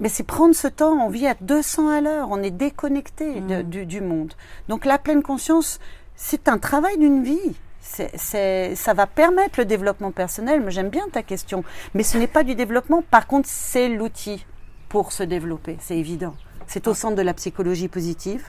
mais 0.00 0.08
c'est 0.10 0.22
prendre 0.24 0.54
ce 0.54 0.68
temps, 0.68 0.92
on 0.92 1.08
vit 1.08 1.26
à 1.26 1.34
200 1.40 1.88
à 1.88 2.00
l'heure, 2.00 2.28
on 2.30 2.40
est 2.42 2.52
déconnecté 2.52 3.40
de- 3.40 3.62
du, 3.62 3.84
du 3.86 4.00
monde. 4.00 4.34
Donc 4.68 4.84
la 4.84 4.96
pleine 4.98 5.22
conscience, 5.24 5.80
c'est 6.16 6.48
un 6.48 6.58
travail 6.58 6.98
d'une 6.98 7.24
vie. 7.24 7.56
C'est, 7.90 8.74
ça 8.76 8.94
va 8.94 9.06
permettre 9.06 9.58
le 9.58 9.64
développement 9.64 10.12
personnel, 10.12 10.62
j'aime 10.68 10.90
bien 10.90 11.06
ta 11.10 11.22
question. 11.22 11.64
Mais 11.94 12.02
ce 12.02 12.18
n'est 12.18 12.28
pas 12.28 12.44
du 12.44 12.54
développement, 12.54 13.02
par 13.02 13.26
contre, 13.26 13.48
c'est 13.50 13.88
l'outil 13.88 14.46
pour 14.88 15.10
se 15.10 15.22
développer, 15.22 15.76
c'est 15.80 15.96
évident. 15.96 16.34
C'est 16.66 16.86
au 16.86 16.94
centre 16.94 17.16
de 17.16 17.22
la 17.22 17.34
psychologie 17.34 17.88
positive, 17.88 18.44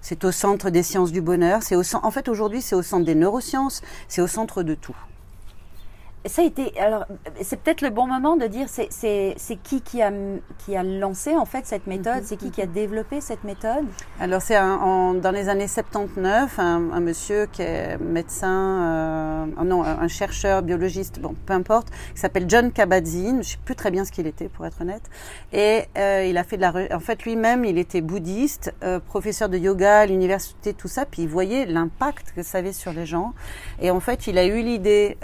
c'est 0.00 0.24
au 0.24 0.32
centre 0.32 0.70
des 0.70 0.82
sciences 0.82 1.12
du 1.12 1.20
bonheur, 1.20 1.62
c'est 1.62 1.76
au 1.76 1.82
en 2.02 2.10
fait 2.10 2.28
aujourd'hui 2.28 2.62
c'est 2.62 2.76
au 2.76 2.82
centre 2.82 3.04
des 3.04 3.14
neurosciences, 3.14 3.82
c'est 4.06 4.22
au 4.22 4.26
centre 4.26 4.62
de 4.62 4.74
tout. 4.74 4.96
Ça 6.26 6.42
a 6.42 6.44
été. 6.44 6.78
Alors, 6.80 7.06
c'est 7.42 7.60
peut-être 7.60 7.80
le 7.80 7.90
bon 7.90 8.06
moment 8.06 8.36
de 8.36 8.46
dire 8.46 8.66
c'est 8.68 8.88
c'est 8.90 9.56
qui 9.62 9.80
qui 9.82 10.02
a 10.02 10.10
qui 10.58 10.76
a 10.76 10.82
lancé 10.82 11.36
en 11.36 11.44
fait 11.44 11.64
cette 11.64 11.86
méthode, 11.86 12.24
c'est 12.24 12.36
qui 12.36 12.50
qui 12.50 12.60
a 12.60 12.66
développé 12.66 13.20
cette 13.20 13.44
méthode? 13.44 13.84
Alors 14.20 14.42
c'est 14.42 14.56
dans 14.56 15.32
les 15.32 15.48
années 15.48 15.68
79 15.68 16.58
un, 16.58 17.00
monsieur 17.00 17.46
qui 17.46 17.62
est 17.62 17.98
médecin, 17.98 18.48
euh, 18.48 19.64
non 19.64 19.84
un 19.84 20.08
chercheur 20.08 20.62
biologiste, 20.62 21.20
bon 21.20 21.36
peu 21.46 21.52
importe, 21.52 21.88
qui 22.14 22.20
s'appelle 22.20 22.46
John 22.48 22.72
Kabat-Zinn. 22.72 23.42
Je 23.42 23.50
sais 23.50 23.58
plus 23.64 23.76
très 23.76 23.92
bien 23.92 24.04
ce 24.04 24.10
qu'il 24.10 24.26
était 24.26 24.48
pour 24.48 24.66
être 24.66 24.80
honnête. 24.80 25.08
Et 25.52 25.84
euh, 25.96 26.26
il 26.28 26.36
a 26.36 26.42
fait 26.42 26.56
de 26.56 26.62
la. 26.62 26.74
En 26.96 27.00
fait 27.00 27.22
lui-même 27.24 27.64
il 27.64 27.78
était 27.78 28.00
bouddhiste, 28.00 28.74
euh, 28.82 28.98
professeur 28.98 29.48
de 29.48 29.56
yoga 29.56 30.00
à 30.00 30.06
l'université, 30.06 30.74
tout 30.74 30.88
ça. 30.88 31.06
Puis 31.06 31.22
il 31.22 31.28
voyait 31.28 31.64
l'impact 31.64 32.32
que 32.34 32.42
ça 32.42 32.58
avait 32.58 32.72
sur 32.72 32.92
les 32.92 33.06
gens. 33.06 33.34
Et 33.80 33.92
en 33.92 34.00
fait 34.00 34.26
il 34.26 34.36
a 34.36 34.44
eu 34.44 34.62
l'idée 34.62 35.16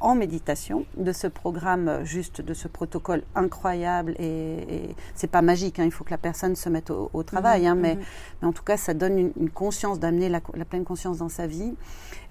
en 0.00 0.14
méditation 0.14 0.41
de 0.44 1.12
ce 1.12 1.26
programme, 1.26 2.04
juste 2.04 2.40
de 2.40 2.54
ce 2.54 2.68
protocole 2.68 3.22
incroyable. 3.34 4.14
Et, 4.18 4.94
c'est 5.14 5.30
pas 5.30 5.42
magique, 5.42 5.78
hein, 5.78 5.84
il 5.84 5.92
faut 5.92 6.04
que 6.04 6.10
la 6.10 6.18
personne 6.18 6.56
se 6.56 6.68
mette 6.68 6.90
au, 6.90 7.22
travail, 7.22 7.66
hein, 7.66 7.74
mhm, 7.74 7.80
mais, 7.80 7.94
mhm. 7.94 8.02
mais, 8.40 8.48
en 8.48 8.52
tout 8.52 8.62
cas, 8.62 8.76
ça 8.76 8.94
donne 8.94 9.18
une, 9.18 9.50
conscience, 9.50 9.98
d'amener 10.00 10.28
la, 10.28 10.40
pleine 10.40 10.84
conscience 10.84 11.18
dans 11.18 11.28
sa 11.28 11.46
vie. 11.46 11.74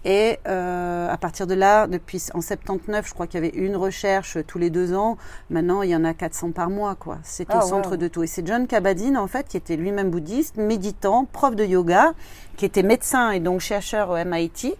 Et 0.03 0.39
euh, 0.47 1.09
à 1.09 1.17
partir 1.17 1.45
de 1.45 1.53
là, 1.53 1.85
depuis 1.85 2.23
en 2.33 2.41
79, 2.41 3.07
je 3.07 3.13
crois 3.13 3.27
qu'il 3.27 3.43
y 3.43 3.47
avait 3.47 3.55
une 3.55 3.75
recherche 3.75 4.39
tous 4.47 4.57
les 4.57 4.71
deux 4.71 4.95
ans. 4.95 5.17
Maintenant, 5.51 5.83
il 5.83 5.91
y 5.91 5.95
en 5.95 6.03
a 6.03 6.13
400 6.15 6.51
par 6.51 6.71
mois, 6.71 6.95
quoi. 6.95 7.19
C'est 7.23 7.49
au 7.53 7.59
ah, 7.59 7.61
centre 7.61 7.97
de 7.97 8.07
tout. 8.07 8.23
Et 8.23 8.27
c'est 8.27 8.45
John 8.45 8.65
Kabat-Zinn, 8.65 9.15
en 9.15 9.27
fait, 9.27 9.47
qui 9.47 9.57
était 9.57 9.75
lui-même 9.75 10.09
bouddhiste, 10.09 10.57
méditant, 10.57 11.25
prof 11.25 11.55
de 11.55 11.65
yoga, 11.65 12.13
qui 12.57 12.65
était 12.65 12.83
médecin 12.83 13.29
et 13.31 13.39
donc 13.39 13.61
chercheur 13.61 14.09
au 14.09 14.15
MIT, 14.25 14.73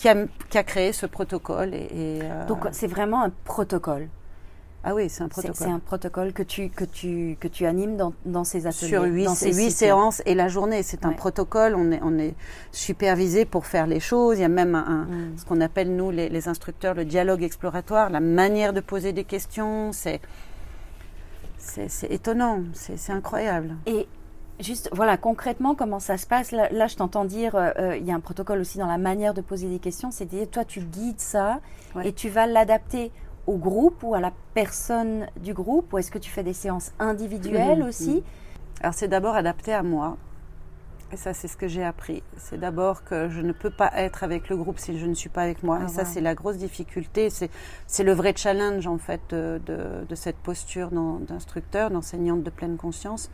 qui 0.00 0.08
a, 0.58 0.62
créé 0.62 0.92
ce 0.92 1.06
protocole. 1.06 1.74
Et, 1.74 2.20
euh, 2.22 2.46
Donc 2.46 2.66
c'est 2.72 2.86
vraiment 2.86 3.22
un 3.22 3.30
protocole. 3.44 4.08
Ah 4.82 4.94
oui, 4.94 5.10
c'est 5.10 5.22
un 5.22 5.28
protocole. 5.28 5.56
C'est 5.58 5.70
un 5.70 5.78
protocole 5.78 6.32
que 6.32 6.42
tu, 6.42 6.70
que 6.70 6.84
tu, 6.84 7.36
que 7.38 7.48
tu 7.48 7.66
animes 7.66 7.98
dans, 7.98 8.14
dans 8.24 8.44
ces 8.44 8.66
ateliers. 8.66 8.88
Sur 8.88 9.02
huit, 9.02 9.70
séances 9.70 10.22
et 10.24 10.34
la 10.34 10.48
journée. 10.48 10.82
C'est 10.82 11.04
un 11.04 11.12
protocole. 11.12 11.74
On 11.76 11.92
est, 11.92 12.00
on 12.02 12.18
est 12.18 12.34
supervisé 12.72 13.44
pour 13.44 13.66
faire 13.66 13.86
les 13.86 14.00
choses. 14.00 14.38
Il 14.38 14.40
y 14.40 14.44
a 14.44 14.48
même 14.48 14.74
un, 14.74 15.04
mm. 15.04 15.38
ce 15.38 15.44
qu'on 15.44 15.60
appelle, 15.60 15.94
nous, 15.94 16.10
les, 16.10 16.30
les, 16.30 16.48
instructeurs, 16.48 16.94
le 16.94 17.04
dialogue 17.04 17.42
exploratoire, 17.42 18.08
la 18.08 18.20
manière 18.20 18.72
de 18.72 18.80
poser 18.80 19.12
des 19.12 19.24
questions. 19.24 19.92
C'est, 19.92 20.22
c'est, 21.58 22.10
étonnant. 22.10 22.62
C'est, 22.72 23.12
incroyable. 23.12 23.76
Et 23.84 24.08
Juste, 24.60 24.90
voilà, 24.92 25.16
concrètement, 25.16 25.74
comment 25.74 26.00
ça 26.00 26.18
se 26.18 26.26
passe? 26.26 26.52
Là, 26.52 26.86
je 26.86 26.96
t'entends 26.96 27.24
dire, 27.24 27.54
euh, 27.54 27.70
euh, 27.78 27.96
il 27.96 28.04
y 28.04 28.12
a 28.12 28.14
un 28.14 28.20
protocole 28.20 28.60
aussi 28.60 28.78
dans 28.78 28.86
la 28.86 28.98
manière 28.98 29.32
de 29.32 29.40
poser 29.40 29.68
des 29.68 29.78
questions. 29.78 30.10
C'est-à-dire, 30.10 30.48
toi, 30.50 30.64
tu 30.64 30.80
guides 30.80 31.20
ça 31.20 31.60
et 32.04 32.12
tu 32.12 32.28
vas 32.28 32.46
l'adapter 32.46 33.10
au 33.46 33.56
groupe 33.56 34.02
ou 34.02 34.14
à 34.14 34.20
la 34.20 34.32
personne 34.54 35.26
du 35.40 35.54
groupe 35.54 35.92
Ou 35.92 35.98
est-ce 35.98 36.10
que 36.10 36.18
tu 36.18 36.30
fais 36.30 36.42
des 36.42 36.52
séances 36.52 36.92
individuelles 36.98 37.80
mhm, 37.80 37.88
aussi? 37.88 38.22
Alors, 38.82 38.94
c'est 38.94 39.08
d'abord 39.08 39.34
adapté 39.34 39.72
à 39.72 39.82
moi. 39.82 40.18
Et 41.12 41.16
ça, 41.16 41.34
c'est 41.34 41.48
ce 41.48 41.56
que 41.56 41.66
j'ai 41.66 41.82
appris. 41.82 42.22
C'est 42.36 42.60
d'abord 42.60 43.02
que 43.02 43.28
je 43.30 43.40
ne 43.40 43.52
peux 43.52 43.70
pas 43.70 43.90
être 43.96 44.22
avec 44.22 44.48
le 44.48 44.56
groupe 44.56 44.78
si 44.78 44.96
je 44.96 45.06
ne 45.06 45.14
suis 45.14 45.30
pas 45.30 45.42
avec 45.42 45.62
moi. 45.62 45.78
Ah, 45.80 45.84
et 45.86 45.88
ça, 45.88 46.04
c'est 46.04 46.20
la 46.20 46.34
grosse 46.34 46.58
difficulté. 46.58 47.30
C'est 47.30 48.04
le 48.04 48.12
vrai 48.12 48.34
challenge, 48.36 48.86
en 48.86 48.98
fait, 48.98 49.22
de, 49.30 49.60
de 50.06 50.14
cette 50.14 50.36
posture 50.36 50.90
d'instructeur, 50.92 51.90
d'enseignante 51.90 52.42
de 52.42 52.50
pleine 52.50 52.76
conscience 52.76 53.30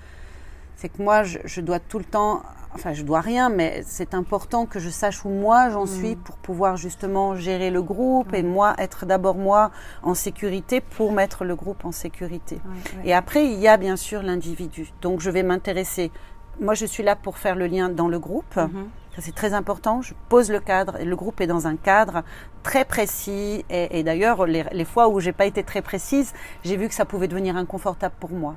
c'est 0.77 0.91
que 0.91 1.03
moi, 1.03 1.23
je, 1.25 1.61
dois 1.63 1.81
tout 1.81 1.99
le 1.99 2.05
temps, 2.05 2.43
enfin, 2.75 2.93
je 2.93 3.03
dois 3.03 3.23
rien, 3.23 3.49
mais 3.49 3.83
c'est 3.87 4.13
important 4.13 4.67
que 4.67 4.79
je 4.79 4.91
sache 4.91 5.25
où 5.25 5.31
moi 5.31 5.71
j'en 5.71 5.87
suis 5.87 6.17
mm. 6.17 6.19
pour 6.19 6.37
pouvoir 6.37 6.77
justement 6.77 7.35
gérer 7.35 7.71
le 7.71 7.83
groupe 7.83 8.35
et 8.35 8.43
moi 8.43 8.75
être 8.79 9.07
d'abord 9.07 9.37
moi 9.37 9.71
en 10.03 10.15
sécurité 10.15 10.83
pour 10.83 11.13
mettre 11.13 11.45
le 11.45 11.57
groupe 11.57 11.87
en 11.87 11.93
sécurité. 11.93 12.61
Et 13.05 13.15
après, 13.15 13.47
il 13.47 13.59
y 13.59 13.69
a 13.69 13.79
bien 13.79 13.97
sûr 13.97 14.23
l'individu. 14.23 14.93
Donc, 15.01 15.21
je 15.21 15.31
vais 15.31 15.43
m'intéresser. 15.43 16.13
Moi, 16.61 16.75
je 16.75 16.85
suis 16.85 17.03
là 17.03 17.17
pour 17.17 17.39
faire 17.39 17.57
le 17.57 17.67
lien 17.67 17.89
dans 17.89 18.09
le 18.09 18.19
groupe. 18.19 18.57
Mm-hmm. 18.57 19.19
C'est 19.19 19.35
très 19.35 19.55
important. 19.55 20.03
Je 20.03 20.13
pose 20.29 20.51
le 20.51 20.61
cadre 20.61 21.01
et 21.01 21.07
le 21.07 21.17
groupe 21.17 21.41
est 21.41 21.47
dans 21.47 21.67
un 21.67 21.77
cadre 21.77 22.23
très 22.63 22.85
précis. 22.85 23.65
Et, 23.71 24.03
d'ailleurs, 24.03 24.45
les, 24.45 24.65
les, 24.73 24.85
fois 24.85 25.09
où 25.09 25.21
j'ai 25.21 25.33
pas 25.33 25.47
été 25.47 25.63
très 25.63 25.81
précise, 25.81 26.35
j'ai 26.65 26.77
vu 26.77 26.87
que 26.89 26.95
ça 26.95 27.07
pouvait 27.07 27.29
devenir 27.29 27.57
inconfortable 27.57 28.15
pour 28.21 28.33
moi. 28.33 28.57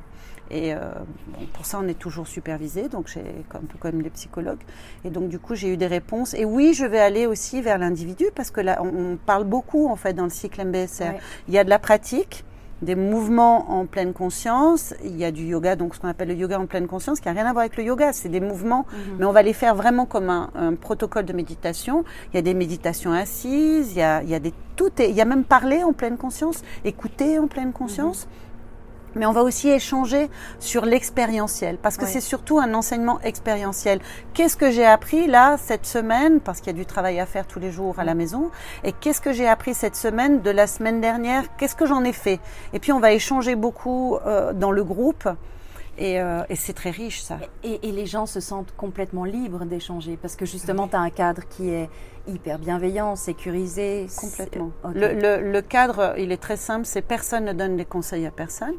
Et 0.52 0.74
euh, 0.74 0.80
pour 1.54 1.66
ça, 1.66 1.80
on 1.82 1.88
est 1.88 1.98
toujours 1.98 2.28
supervisé, 2.28 2.90
donc 2.90 3.08
j'ai 3.08 3.24
un 3.54 3.60
peu 3.60 3.78
comme 3.80 4.02
les 4.02 4.10
psychologues. 4.10 4.62
Et 5.06 5.10
donc, 5.10 5.30
du 5.30 5.40
coup, 5.40 5.56
j'ai 5.56 5.70
eu 5.70 5.78
des 5.78 5.88
réponses. 5.88 6.34
Et 6.34 6.46
oui, 6.46 6.74
je 6.74 6.86
vais 6.86 7.00
aller 7.00 7.28
aussi 7.28 7.62
vers 7.62 7.78
l'individu 7.78 8.26
parce 8.36 8.52
que 8.52 8.62
là, 8.62 8.82
on, 8.82 9.18
parle 9.18 9.44
beaucoup 9.44 9.88
en 9.88 9.96
fait 9.96 10.14
dans 10.14 10.24
le 10.24 10.30
cycle 10.30 10.64
MBSR. 10.66 11.14
Il 11.48 11.54
y 11.54 11.58
a 11.58 11.64
de 11.64 11.70
la 11.70 11.80
pratique, 11.80 12.44
des 12.82 12.96
mouvements 12.96 13.72
en 13.72 13.86
pleine 13.86 14.14
conscience. 14.14 14.94
Il 15.04 15.18
y 15.18 15.26
a 15.26 15.32
du 15.32 15.44
yoga, 15.44 15.76
donc 15.76 15.96
ce 15.96 16.00
qu'on 16.00 16.08
appelle 16.08 16.30
le 16.30 16.36
yoga 16.36 16.60
en 16.60 16.66
pleine 16.66 16.88
conscience, 16.88 17.20
qui 17.20 17.28
n'a 17.28 17.34
rien 17.34 17.46
à 17.46 17.52
voir 17.52 17.62
avec 17.62 17.78
le 17.78 17.84
yoga. 17.84 18.14
C'est 18.14 18.30
des 18.30 18.40
mouvements, 18.40 18.86
mhm. 18.92 19.18
mais 19.20 19.26
on 19.26 19.32
va 19.32 19.44
les 19.44 19.54
faire 19.54 19.76
vraiment 19.76 20.06
comme 20.06 20.30
un, 20.30 20.74
protocole 20.80 21.26
de 21.26 21.34
méditation. 21.34 22.04
Il 22.34 22.38
y 22.38 22.40
a 22.40 22.42
des 22.42 22.54
méditations 22.54 23.12
assises, 23.12 23.92
il 23.92 24.00
y 24.00 24.02
a, 24.02 24.24
il 24.24 24.30
y 24.30 24.36
a 24.36 24.40
des 24.40 24.54
tout, 24.76 24.92
il 25.00 25.12
y 25.12 25.22
a 25.22 25.26
même 25.26 25.44
parler 25.44 25.84
en 25.84 25.94
pleine 25.94 26.18
conscience, 26.18 26.64
écouter 26.86 27.38
en 27.38 27.48
pleine 27.48 27.74
conscience. 27.74 28.26
Mhm 28.26 28.49
mais 29.16 29.26
on 29.26 29.32
va 29.32 29.44
aussi 29.44 29.70
échanger 29.70 30.30
sur 30.60 30.86
l'expérientiel, 30.86 31.78
parce 31.82 31.98
que 31.98 32.06
c'est 32.06 32.22
surtout 32.22 32.60
un 32.60 32.74
enseignement 32.74 33.20
expérientiel. 33.22 34.00
Qu'est-ce 34.34 34.58
que 34.58 34.72
j'ai 34.72 34.86
appris 34.86 35.28
là 35.28 35.58
cette 35.58 35.86
semaine, 35.86 36.40
parce 36.40 36.60
qu'il 36.60 36.74
y 36.74 36.76
a 36.76 36.80
du 36.80 36.86
travail 36.86 37.20
à 37.20 37.26
faire 37.26 37.48
tous 37.48 37.60
les 37.60 37.72
jours 37.72 38.00
à 38.00 38.04
la 38.04 38.14
maison, 38.14 38.52
et 38.84 38.92
qu'est-ce 38.92 39.22
que 39.22 39.34
j'ai 39.34 39.48
appris 39.48 39.74
cette 39.74 39.96
semaine 39.96 40.42
de 40.42 40.50
la 40.50 40.68
semaine 40.68 41.02
dernière, 41.02 41.44
qu'est-ce 41.58 41.76
que 41.76 41.86
j'en 41.86 42.04
ai 42.04 42.14
fait? 42.14 42.40
Et 42.74 42.80
puis 42.80 42.92
on 42.92 43.00
va 43.00 43.12
échanger 43.14 43.56
beaucoup 43.56 44.18
euh, 44.26 44.54
dans 44.54 44.72
le 44.72 44.84
groupe. 44.84 45.28
Et, 45.98 46.22
euh, 46.22 46.44
et 46.48 46.56
c'est 46.56 46.72
très 46.72 46.92
riche, 46.92 47.22
ça. 47.22 47.40
Et, 47.62 47.90
et, 47.90 47.92
les 47.92 48.06
gens 48.06 48.26
se 48.26 48.40
sentent 48.40 48.74
complètement 48.78 49.26
libres 49.26 49.66
d'échanger, 49.66 50.18
parce 50.20 50.38
que 50.38 50.46
justement, 50.46 50.88
tu 50.88 50.96
as 50.96 51.00
un 51.00 51.10
cadre 51.10 51.42
qui 51.50 51.72
est 51.72 51.90
hyper 52.26 52.58
bienveillant, 52.58 53.18
sécurisé. 53.18 54.08
Complètement. 54.18 54.72
Le, 54.94 55.14
le, 55.14 55.52
le, 55.52 55.62
cadre, 55.62 56.14
il 56.18 56.32
est 56.32 56.42
très 56.42 56.56
simple, 56.56 56.86
c'est 56.86 57.02
personne 57.02 57.44
ne 57.44 57.54
donne 57.54 57.76
des 57.76 57.84
conseils 57.84 58.26
à 58.26 58.32
personne. 58.32 58.76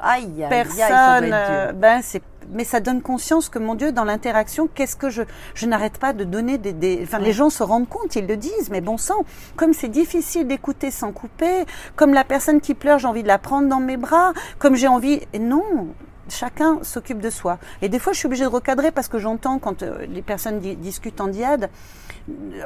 Aïe, 0.00 0.46
personne. 0.48 1.30
Euh, 1.32 1.72
ben 1.72 2.00
c'est, 2.02 2.22
mais 2.50 2.64
ça 2.64 2.80
donne 2.80 3.00
conscience 3.00 3.48
que 3.48 3.58
mon 3.58 3.74
Dieu, 3.74 3.92
dans 3.92 4.04
l'interaction, 4.04 4.68
qu'est-ce 4.72 4.96
que 4.96 5.10
je, 5.10 5.22
je 5.54 5.66
n'arrête 5.66 5.98
pas 5.98 6.12
de 6.12 6.24
donner 6.24 6.58
des, 6.58 6.72
des 6.72 7.00
enfin, 7.02 7.18
les 7.18 7.32
gens 7.32 7.50
se 7.50 7.62
rendent 7.62 7.88
compte, 7.88 8.16
ils 8.16 8.26
le 8.26 8.36
disent, 8.36 8.70
mais 8.70 8.80
bon 8.80 8.98
sang, 8.98 9.24
comme 9.56 9.72
c'est 9.72 9.88
difficile 9.88 10.46
d'écouter 10.46 10.90
sans 10.90 11.12
couper, 11.12 11.64
comme 11.96 12.12
la 12.12 12.24
personne 12.24 12.60
qui 12.60 12.74
pleure, 12.74 12.98
j'ai 12.98 13.08
envie 13.08 13.22
de 13.22 13.28
la 13.28 13.38
prendre 13.38 13.68
dans 13.68 13.80
mes 13.80 13.96
bras, 13.96 14.32
comme 14.58 14.76
j'ai 14.76 14.88
envie, 14.88 15.20
et 15.32 15.38
non, 15.38 15.62
chacun 16.28 16.78
s'occupe 16.82 17.20
de 17.20 17.30
soi. 17.30 17.58
Et 17.82 17.88
des 17.88 17.98
fois, 17.98 18.12
je 18.12 18.18
suis 18.18 18.26
obligée 18.26 18.44
de 18.44 18.48
recadrer 18.48 18.90
parce 18.90 19.08
que 19.08 19.18
j'entends 19.18 19.58
quand 19.58 19.82
euh, 19.82 20.06
les 20.06 20.22
personnes 20.22 20.58
discutent 20.58 21.20
en 21.20 21.28
diade, 21.28 21.70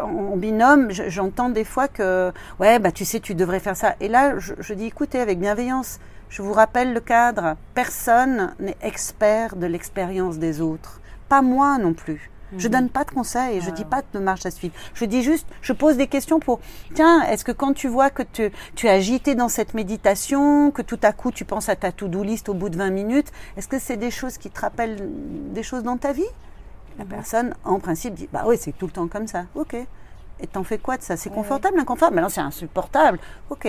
en, 0.01 0.37
binôme, 0.37 0.91
j'entends 0.91 1.49
des 1.49 1.64
fois 1.64 1.88
que, 1.88 2.33
ouais, 2.61 2.79
bah 2.79 2.93
tu 2.93 3.05
sais, 3.05 3.21
tu 3.21 3.35
devrais 3.35 3.61
faire 3.61 3.77
ça. 3.77 3.97
Et 4.01 4.09
là, 4.09 4.38
je, 4.38 4.55
je 4.59 4.75
dis, 4.75 4.87
écoutez, 4.87 5.21
avec 5.21 5.41
bienveillance, 5.41 5.99
je 6.29 6.43
vous 6.43 6.53
rappelle 6.53 6.93
le 6.93 7.01
cadre. 7.01 7.57
Personne 7.75 8.55
n'est 8.59 8.77
expert 8.83 9.57
de 9.57 9.67
l'expérience 9.67 10.38
des 10.38 10.61
autres. 10.61 11.01
Pas 11.29 11.43
moi 11.43 11.79
non 11.79 11.95
plus. 11.95 12.31
Je 12.57 12.67
mhm. 12.67 12.73
donne 12.73 12.88
pas 12.88 13.05
de 13.05 13.11
conseils, 13.11 13.61
je 13.61 13.71
dis 13.71 13.85
pas 13.85 14.03
de 14.12 14.19
marche 14.19 14.47
à 14.47 14.51
suivre. 14.51 14.75
Je 14.95 15.05
dis 15.05 15.23
juste, 15.23 15.47
je 15.61 15.73
pose 15.73 15.97
des 15.97 16.07
questions 16.07 16.41
pour, 16.41 16.61
tiens, 16.95 17.23
est-ce 17.25 17.45
que 17.45 17.53
quand 17.53 17.75
tu 17.75 17.88
vois 17.88 18.09
que 18.09 18.23
tu, 18.23 18.51
tu 18.75 18.87
es 18.87 18.91
agité 18.91 19.35
dans 19.35 19.49
cette 19.49 19.75
méditation, 19.75 20.71
que 20.71 20.81
tout 20.81 20.99
à 21.03 21.12
coup 21.12 21.31
tu 21.31 21.45
penses 21.45 21.69
à 21.69 21.77
ta 21.77 21.93
to-do 21.93 22.23
list 22.23 22.49
au 22.49 22.55
bout 22.55 22.71
de 22.71 22.79
20 22.79 22.91
minutes, 22.91 23.33
est-ce 23.57 23.69
que 23.69 23.79
c'est 23.79 23.99
des 23.99 24.11
choses 24.11 24.38
qui 24.38 24.51
te 24.51 24.61
rappellent 24.61 25.11
des 25.53 25.62
choses 25.62 25.83
dans 25.83 25.99
ta 25.99 26.12
vie? 26.12 26.23
La 26.99 27.05
mhm. 27.05 27.11
personne, 27.11 27.55
en 27.64 27.81
principe, 27.81 28.14
dit, 28.14 28.29
bah 28.33 28.45
oui, 28.47 28.57
c'est 28.59 28.73
tout 28.73 28.87
le 28.87 28.93
temps 28.93 29.09
comme 29.09 29.27
ça. 29.27 29.45
Ok. 29.55 29.77
Et 30.41 30.47
t'en 30.47 30.64
fais 30.64 30.79
quoi 30.79 30.97
de 30.97 31.03
ça? 31.03 31.17
C'est 31.17 31.31
confortable, 31.31 31.79
inconfortable 31.79 32.17
Mais 32.17 32.23
non, 32.23 32.29
c'est 32.29 32.41
insupportable. 32.41 33.19
Ok. 33.51 33.69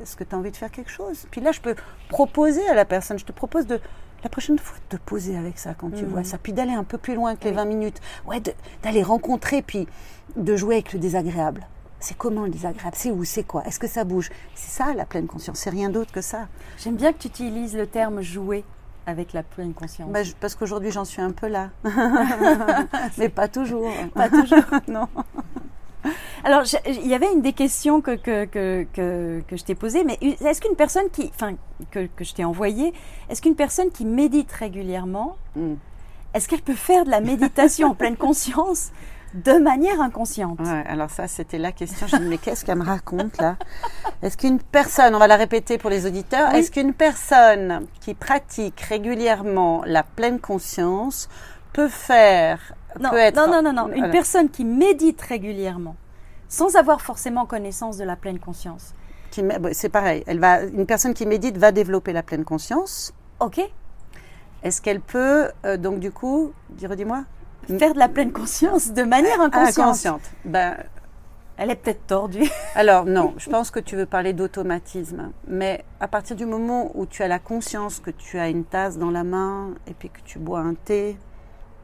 Est-ce 0.00 0.16
que 0.16 0.24
tu 0.24 0.34
as 0.34 0.38
envie 0.38 0.50
de 0.50 0.56
faire 0.56 0.70
quelque 0.70 0.90
chose? 0.90 1.26
Puis 1.30 1.40
là, 1.40 1.52
je 1.52 1.60
peux 1.60 1.74
proposer 2.08 2.66
à 2.68 2.74
la 2.74 2.84
personne, 2.84 3.18
je 3.18 3.24
te 3.24 3.32
propose 3.32 3.66
de, 3.66 3.80
la 4.22 4.30
prochaine 4.30 4.58
fois, 4.58 4.76
de 4.90 4.96
te 4.96 5.02
poser 5.02 5.36
avec 5.36 5.58
ça 5.58 5.74
quand 5.74 5.90
tu 5.90 6.04
vois 6.04 6.20
mhm. 6.20 6.26
ça, 6.26 6.38
puis 6.38 6.52
d'aller 6.52 6.72
un 6.72 6.84
peu 6.84 6.98
plus 6.98 7.14
loin 7.14 7.36
que 7.36 7.44
les 7.44 7.52
20 7.52 7.64
minutes. 7.64 8.00
Ouais, 8.26 8.40
d'aller 8.82 9.02
rencontrer, 9.02 9.62
puis 9.62 9.88
de 10.36 10.56
jouer 10.56 10.76
avec 10.76 10.92
le 10.92 10.98
désagréable. 10.98 11.66
C'est 11.98 12.16
comment 12.16 12.44
le 12.44 12.50
désagréable? 12.50 12.96
C'est 12.96 13.10
où? 13.10 13.24
C'est 13.24 13.44
quoi? 13.44 13.62
Est-ce 13.66 13.78
que 13.78 13.86
ça 13.86 14.04
bouge? 14.04 14.30
C'est 14.54 14.70
ça 14.70 14.94
la 14.94 15.04
pleine 15.04 15.26
conscience, 15.26 15.58
c'est 15.58 15.70
rien 15.70 15.90
d'autre 15.90 16.12
que 16.12 16.22
ça. 16.22 16.48
J'aime 16.78 16.96
bien 16.96 17.12
que 17.12 17.18
tu 17.18 17.28
utilises 17.28 17.76
le 17.76 17.86
terme 17.86 18.22
jouer 18.22 18.64
avec 19.06 19.32
la 19.32 19.42
pleine 19.42 19.74
conscience. 19.74 20.10
Bah, 20.10 20.20
parce 20.40 20.54
qu'aujourd'hui 20.54 20.90
j'en 20.90 21.04
suis 21.04 21.20
un 21.20 21.32
peu 21.32 21.48
là. 21.48 21.70
Mais 23.18 23.28
pas 23.28 23.48
toujours. 23.48 23.90
Pas 24.14 24.30
toujours. 24.30 24.64
non. 24.88 25.08
Alors, 26.44 26.62
il 26.86 27.06
y 27.06 27.14
avait 27.14 27.32
une 27.32 27.42
des 27.42 27.52
questions 27.52 28.00
que, 28.00 28.16
que, 28.16 28.44
que, 28.44 28.86
que, 29.46 29.56
je 29.56 29.64
t'ai 29.64 29.74
posées, 29.74 30.04
mais 30.04 30.18
est-ce 30.22 30.60
qu'une 30.60 30.76
personne 30.76 31.10
qui, 31.12 31.30
enfin, 31.34 31.54
que, 31.90 32.06
que 32.06 32.24
je 32.24 32.34
t'ai 32.34 32.44
envoyée, 32.44 32.92
est-ce 33.28 33.42
qu'une 33.42 33.56
personne 33.56 33.90
qui 33.90 34.04
médite 34.04 34.50
régulièrement, 34.52 35.36
hmm. 35.56 35.74
est-ce 36.34 36.48
qu'elle 36.48 36.62
peut 36.62 36.74
faire 36.74 37.04
de 37.04 37.10
la 37.10 37.20
méditation 37.20 37.90
en 37.90 37.94
pleine 37.94 38.16
conscience 38.16 38.90
de 39.34 39.52
manière 39.58 40.00
inconsciente? 40.00 40.58
Ouais, 40.60 40.84
alors 40.86 41.10
ça, 41.10 41.28
c'était 41.28 41.58
la 41.58 41.72
question. 41.72 42.06
Je 42.06 42.16
me 42.16 42.22
dis, 42.22 42.28
mais 42.28 42.38
qu'est-ce 42.38 42.64
qu'elle 42.64 42.78
me 42.78 42.84
raconte 42.84 43.38
là? 43.38 43.56
Est-ce 44.22 44.36
qu'une 44.36 44.58
personne, 44.58 45.14
on 45.14 45.18
va 45.18 45.26
la 45.26 45.36
répéter 45.36 45.78
pour 45.78 45.90
les 45.90 46.06
auditeurs, 46.06 46.50
Oui. 46.52 46.60
est-ce 46.60 46.70
qu'une 46.70 46.94
personne 46.94 47.86
qui 48.00 48.14
pratique 48.14 48.80
régulièrement 48.80 49.82
la 49.86 50.02
pleine 50.02 50.40
conscience 50.40 51.28
peut 51.72 51.88
faire, 51.88 52.74
Non, 52.98 53.10
peut 53.10 53.16
être... 53.18 53.36
non, 53.36 53.46
non, 53.62 53.62
non, 53.62 53.72
non. 53.72 53.94
Une 53.94 54.10
personne 54.10 54.48
qui 54.48 54.64
médite 54.64 55.20
régulièrement, 55.20 55.96
sans 56.48 56.76
avoir 56.76 57.00
forcément 57.00 57.46
connaissance 57.46 57.96
de 57.96 58.04
la 58.04 58.16
pleine 58.16 58.38
conscience. 58.38 58.94
C'est 59.72 59.88
pareil. 59.90 60.24
Elle 60.26 60.40
va, 60.40 60.62
une 60.62 60.86
personne 60.86 61.14
qui 61.14 61.24
médite 61.26 61.56
va 61.56 61.70
développer 61.70 62.12
la 62.12 62.22
pleine 62.22 62.44
conscience. 62.44 63.14
Ok 63.38 63.60
Est-ce 64.62 64.82
qu'elle 64.82 65.00
peut, 65.00 65.50
euh, 65.64 65.76
donc 65.76 66.00
du 66.00 66.10
coup, 66.10 66.52
dis- 66.70 66.86
redis-moi 66.86 67.24
Faire 67.78 67.94
de 67.94 67.98
la 67.98 68.08
pleine 68.08 68.32
conscience 68.32 68.90
de 68.92 69.02
manière 69.04 69.40
inconsciente. 69.40 69.78
Inconsciente. 69.86 70.22
Ben, 70.44 70.76
Elle 71.56 71.70
est 71.70 71.76
peut-être 71.76 72.06
tordue. 72.06 72.48
Alors 72.74 73.04
non, 73.04 73.34
je 73.36 73.48
pense 73.50 73.70
que 73.70 73.78
tu 73.78 73.94
veux 73.94 74.06
parler 74.06 74.32
d'automatisme, 74.32 75.30
mais 75.46 75.84
à 76.00 76.08
partir 76.08 76.34
du 76.34 76.46
moment 76.46 76.90
où 76.94 77.06
tu 77.06 77.22
as 77.22 77.28
la 77.28 77.38
conscience 77.38 78.00
que 78.00 78.10
tu 78.10 78.38
as 78.38 78.48
une 78.48 78.64
tasse 78.64 78.98
dans 78.98 79.10
la 79.10 79.22
main 79.24 79.74
et 79.86 79.92
puis 79.94 80.08
que 80.08 80.20
tu 80.24 80.38
bois 80.38 80.60
un 80.60 80.74
thé, 80.74 81.16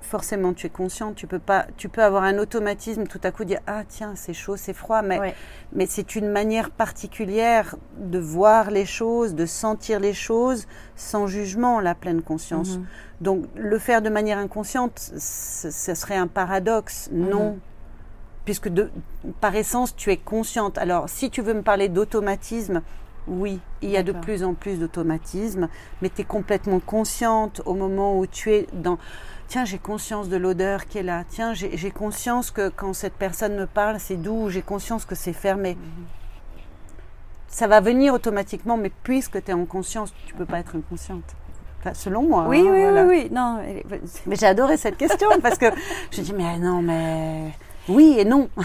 forcément 0.06 0.54
tu 0.54 0.66
es 0.66 0.70
consciente, 0.70 1.16
tu 1.16 1.26
peux 1.26 1.38
pas 1.38 1.66
tu 1.76 1.88
peux 1.88 2.02
avoir 2.02 2.22
un 2.22 2.38
automatisme 2.38 3.06
tout 3.06 3.20
à 3.22 3.30
coup 3.30 3.44
dire 3.44 3.60
ah 3.66 3.82
tiens, 3.86 4.14
c'est 4.14 4.32
chaud, 4.32 4.56
c'est 4.56 4.72
froid 4.72 5.02
mais 5.02 5.18
Ouais. 5.18 5.34
mais 5.72 5.86
c'est 5.86 6.16
une 6.16 6.28
manière 6.30 6.70
particulière 6.70 7.76
de 7.98 8.18
voir 8.18 8.70
les 8.70 8.86
choses, 8.86 9.34
de 9.34 9.46
sentir 9.46 10.00
les 10.00 10.14
choses 10.14 10.66
sans 10.94 11.26
jugement 11.26 11.80
la 11.80 11.94
pleine 11.94 12.22
conscience. 12.22 12.78
Mhm. 12.78 12.86
Donc 13.20 13.44
le 13.54 13.78
faire 13.78 14.02
de 14.02 14.10
manière 14.10 14.38
inconsciente, 14.38 14.98
ce 14.98 15.94
serait 15.94 16.16
un 16.16 16.28
paradoxe. 16.28 17.08
Mhm. 17.12 17.28
Non. 17.28 17.58
Puisque 18.44 18.68
de, 18.68 18.90
par 19.40 19.56
essence, 19.56 19.96
tu 19.96 20.10
es 20.12 20.16
consciente. 20.16 20.78
Alors, 20.78 21.08
si 21.08 21.30
tu 21.30 21.42
veux 21.42 21.52
me 21.54 21.62
parler 21.62 21.88
d'automatisme, 21.88 22.80
oui, 23.26 23.58
il 23.82 23.90
y 23.90 23.96
a 23.96 24.04
de 24.04 24.12
plus 24.12 24.44
en 24.44 24.54
plus 24.54 24.78
d'automatisme, 24.78 25.68
mais 26.00 26.10
tu 26.10 26.20
es 26.20 26.24
complètement 26.24 26.78
consciente 26.78 27.60
au 27.64 27.74
moment 27.74 28.16
où 28.16 28.26
tu 28.26 28.52
es 28.52 28.68
dans... 28.72 28.98
Tiens, 29.48 29.64
j'ai 29.64 29.78
conscience 29.78 30.28
de 30.28 30.36
l'odeur 30.36 30.86
qui 30.86 30.98
est 30.98 31.02
là. 31.02 31.24
Tiens, 31.28 31.54
j'ai 31.54 31.90
conscience 31.90 32.50
que 32.50 32.68
quand 32.68 32.92
cette 32.92 33.14
personne 33.14 33.54
me 33.56 33.66
parle, 33.66 34.00
c'est 34.00 34.16
doux. 34.16 34.48
J'ai 34.50 34.62
conscience 34.62 35.04
que 35.04 35.14
c'est 35.14 35.32
fermé. 35.32 35.74
Mhm. 35.74 36.04
Ça 37.48 37.66
va 37.68 37.80
venir 37.80 38.12
automatiquement, 38.12 38.76
mais 38.76 38.90
puisque 39.02 39.42
tu 39.42 39.50
es 39.50 39.54
en 39.54 39.64
conscience, 39.64 40.12
tu 40.26 40.34
peux 40.34 40.44
pas 40.46 40.58
être 40.58 40.76
inconsciente. 40.76 41.24
Enfin, 41.80 41.94
selon 41.94 42.22
moi. 42.22 42.46
Oui, 42.48 42.58
hein, 42.60 42.70
oui, 42.72 42.80
voilà. 42.82 43.04
oui, 43.04 43.22
oui. 43.24 43.28
Non, 43.30 43.60
Mais 44.26 44.36
j'ai 44.40 44.46
adoré 44.46 44.76
cette 44.76 44.96
question 44.96 45.28
parce 45.42 45.58
que 45.58 45.66
je 46.10 46.20
dis 46.22 46.32
mais 46.32 46.58
non 46.58 46.82
mais 46.82 47.52
oui 47.88 48.16
et 48.18 48.24
non. 48.24 48.48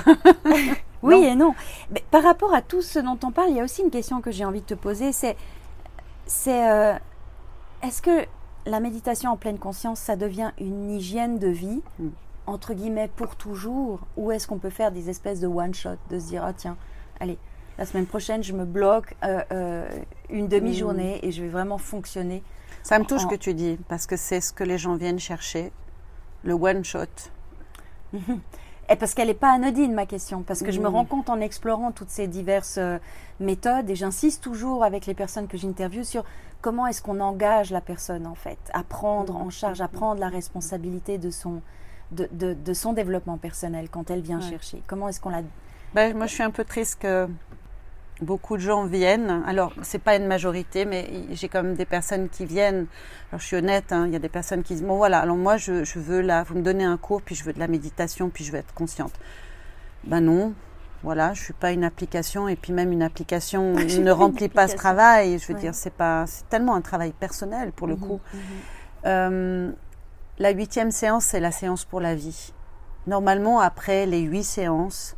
Oui 1.04 1.16
Non. 1.20 1.24
et 1.32 1.36
non. 1.36 1.56
Mais 1.90 2.04
par 2.12 2.22
rapport 2.22 2.54
à 2.54 2.62
tout 2.62 2.84
ce 2.84 3.00
dont 3.00 3.18
on 3.24 3.32
parle, 3.32 3.50
il 3.50 3.56
y 3.56 3.60
a 3.60 3.64
aussi 3.64 3.82
une 3.82 3.90
question 3.90 4.22
que 4.22 4.30
j'ai 4.30 4.46
envie 4.46 4.62
de 4.62 4.66
te 4.68 4.74
poser, 4.76 5.12
c'est, 5.12 5.36
c'est, 6.28 6.70
euh, 6.70 6.94
est-ce 7.82 8.04
que 8.04 8.26
la 8.66 8.80
méditation 8.80 9.32
en 9.32 9.38
pleine 9.38 9.58
conscience, 9.60 10.00
ça 10.00 10.16
devient 10.16 10.52
une 10.60 10.92
hygiène 10.92 11.40
de 11.40 11.48
vie, 11.48 11.82
Mm. 12.00 12.08
entre 12.48 12.74
guillemets, 12.74 13.10
pour 13.16 13.36
toujours, 13.36 14.02
ou 14.18 14.32
est-ce 14.32 14.48
qu'on 14.48 14.60
peut 14.60 14.70
faire 14.70 14.92
des 14.92 15.10
espèces 15.10 15.40
de 15.40 15.48
one-shot, 15.48 15.98
de 16.10 16.20
se 16.20 16.28
dire, 16.28 16.44
ah 16.46 16.54
tiens, 16.54 16.78
allez, 17.20 17.38
la 17.78 17.86
semaine 17.86 18.06
prochaine, 18.06 18.44
je 18.44 18.54
me 18.54 18.66
bloque 18.66 19.16
euh, 19.24 19.42
euh, 19.52 19.90
une 20.30 20.48
demi-journée 20.48 21.20
et 21.24 21.32
je 21.32 21.42
vais 21.42 21.50
vraiment 21.50 21.78
fonctionner. 21.78 22.44
Ça 22.84 23.00
me 23.00 23.06
touche 23.06 23.24
En- 23.26 23.28
que 23.28 23.36
tu 23.36 23.54
dis 23.54 23.78
parce 23.88 24.06
que 24.08 24.16
c'est 24.18 24.42
ce 24.42 24.52
que 24.54 24.64
les 24.64 24.78
gens 24.78 24.96
viennent 24.96 25.20
chercher, 25.20 25.72
le 26.44 26.54
one 26.54 26.84
shot. 26.84 27.06
Et 28.92 28.96
parce 28.98 29.14
qu'elle 29.14 29.28
n'est 29.30 29.34
pas 29.34 29.52
anodine, 29.54 29.94
ma 29.94 30.06
question. 30.06 30.44
Parce 30.44 30.62
que 30.62 30.72
je 30.72 30.80
me 30.82 30.90
Mm. 30.90 30.94
rends 30.94 31.06
compte 31.06 31.30
en 31.30 31.40
explorant 31.40 31.92
toutes 31.92 32.10
ces 32.10 32.28
diverses 32.28 32.78
euh, 32.78 32.98
méthodes, 33.40 33.90
et 33.90 33.96
j'insiste 33.96 34.44
toujours 34.44 34.84
avec 34.84 35.06
les 35.06 35.14
personnes 35.14 35.48
que 35.48 35.58
j'interviewe 35.58 36.04
sur 36.04 36.26
comment 36.62 36.86
est-ce 36.88 37.02
qu'on 37.02 37.22
engage 37.22 37.72
la 37.72 37.80
personne, 37.82 38.28
en 38.28 38.36
fait, 38.36 38.60
à 38.74 38.84
prendre 38.84 39.36
en 39.38 39.50
charge, 39.50 39.80
à 39.82 39.88
prendre 39.88 40.20
la 40.20 40.28
responsabilité 40.28 41.18
de 41.18 41.30
son, 41.32 41.62
de, 42.12 42.28
de- 42.34 42.54
de 42.54 42.74
son 42.74 42.92
développement 42.92 43.38
personnel 43.38 43.88
quand 43.90 44.12
elle 44.12 44.22
vient 44.22 44.40
Ouais. 44.42 44.50
chercher. 44.50 44.84
Comment 44.88 45.08
est-ce 45.08 45.22
qu'on 45.22 45.30
la... 45.30 45.42
Ben, 45.94 46.16
moi 46.16 46.26
je 46.28 46.34
suis 46.34 46.44
un 46.44 46.52
peu 46.52 46.64
triste 46.66 47.00
que 47.02 47.28
beaucoup 48.22 48.56
de 48.58 48.62
gens 48.62 48.86
viennent. 48.86 49.44
Alors 49.48 49.74
c'est 49.82 50.00
pas 50.00 50.16
une 50.16 50.28
majorité, 50.28 50.86
mais 50.86 51.10
j'ai 51.32 51.50
quand 51.50 51.64
même 51.64 51.76
des 51.76 51.86
personnes 51.86 52.30
qui 52.30 52.46
viennent. 52.46 52.88
Alors 53.32 53.42
je 53.42 53.46
suis 53.48 53.56
honnête, 53.58 53.92
hein, 53.92 54.06
il 54.08 54.14
y 54.14 54.16
a 54.16 54.20
des 54.20 54.30
personnes 54.30 54.64
qui 54.64 54.74
disent 54.74 54.84
bon 54.84 54.98
voilà, 54.98 55.20
alors 55.20 55.36
moi 55.38 55.58
je, 55.58 55.84
je 55.84 56.00
veux 56.00 56.22
là, 56.22 56.44
vous 56.44 56.56
me 56.56 56.62
donnez 56.62 56.84
un 56.86 56.98
cours, 56.98 57.22
puis 57.22 57.36
je 57.36 57.44
veux 57.44 57.54
de 57.54 57.60
la 57.60 57.68
méditation, 57.68 58.30
puis 58.30 58.44
je 58.44 58.52
veux 58.52 58.60
être 58.60 58.74
consciente. 58.74 59.14
Ben 60.04 60.22
non. 60.22 60.54
Voilà, 61.04 61.34
je 61.34 61.42
suis 61.42 61.54
pas 61.54 61.72
une 61.72 61.84
application 61.84 62.48
et 62.48 62.56
puis 62.56 62.74
même 62.74 62.92
une 62.92 63.02
application 63.02 63.74
ne 63.74 64.12
remplit 64.12 64.50
pas 64.50 64.68
ce 64.68 64.76
travail. 64.76 65.40
Je 65.40 65.48
veux 65.48 65.56
Ouais. 65.56 65.60
dire, 65.60 65.74
c'est 65.74 65.90
pas, 65.94 66.26
c'est 66.28 66.48
tellement 66.48 66.76
un 66.76 66.82
travail 66.82 67.12
personnel 67.12 67.72
pour 67.72 67.88
le 67.88 67.96
Mhm, 67.96 68.00
coup. 68.00 68.20
mhm. 68.34 68.40
Euh, 69.08 69.72
la 70.38 70.50
huitième 70.52 70.92
séance, 70.92 71.26
c'est 71.26 71.40
la 71.40 71.52
séance 71.52 71.86
pour 71.86 72.02
la 72.02 72.14
vie. 72.14 72.54
Normalement, 73.08 73.60
après 73.62 74.06
les 74.06 74.22
huit 74.22 74.44
séances, 74.44 75.16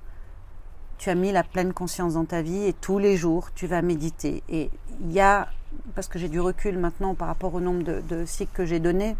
tu 1.03 1.09
as 1.09 1.15
mis 1.15 1.33
la 1.33 1.43
pleine 1.43 1.73
conscience 1.73 2.13
dans 2.13 2.23
ta 2.23 2.41
vie 2.41 2.63
et 2.63 2.71
tous 2.71 2.97
les 2.97 3.17
jours, 3.17 3.49
tu 3.53 3.67
vas 3.67 3.81
méditer. 3.81 4.41
Et 4.47 4.69
il 5.01 5.11
y 5.11 5.19
a, 5.19 5.49
parce 5.95 6.07
que 6.07 6.17
j'ai 6.17 6.29
du 6.29 6.39
recul 6.39 6.77
maintenant 6.77 7.13
par 7.13 7.27
rapport 7.27 7.53
au 7.53 7.59
nombre 7.59 7.83
de, 7.83 7.99
de 8.07 8.23
cycles 8.25 8.53
que 8.53 8.65
j'ai 8.65 8.79
donnés, 8.79 9.17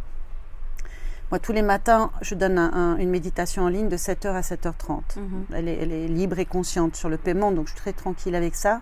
moi, 1.29 1.39
tous 1.39 1.51
les 1.51 1.61
matins, 1.61 2.09
je 2.21 2.35
donne 2.35 2.57
un- 2.57 2.71
un- 2.73 2.97
une 2.99 3.09
méditation 3.09 3.63
en 3.63 3.67
ligne 3.67 3.89
de 3.89 3.97
7h 3.97 4.33
à 4.33 4.41
7h30. 4.43 5.17
Mhm. 5.17 5.45
Elle 5.53 5.67
est, 5.67 5.77
elle 5.81 5.91
est 5.91 6.07
libre 6.07 6.39
et 6.39 6.45
consciente 6.45 6.95
sur 6.95 7.09
le 7.09 7.17
paiement, 7.17 7.51
donc 7.51 7.65
je 7.67 7.71
suis 7.73 7.81
très 7.81 7.91
tranquille 7.91 8.35
avec 8.35 8.55
ça. 8.55 8.79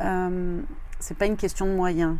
Euh, 0.00 0.60
c'est 0.98 1.16
pas 1.16 1.26
une 1.26 1.36
question 1.36 1.64
de 1.66 1.72
moyens. 1.72 2.16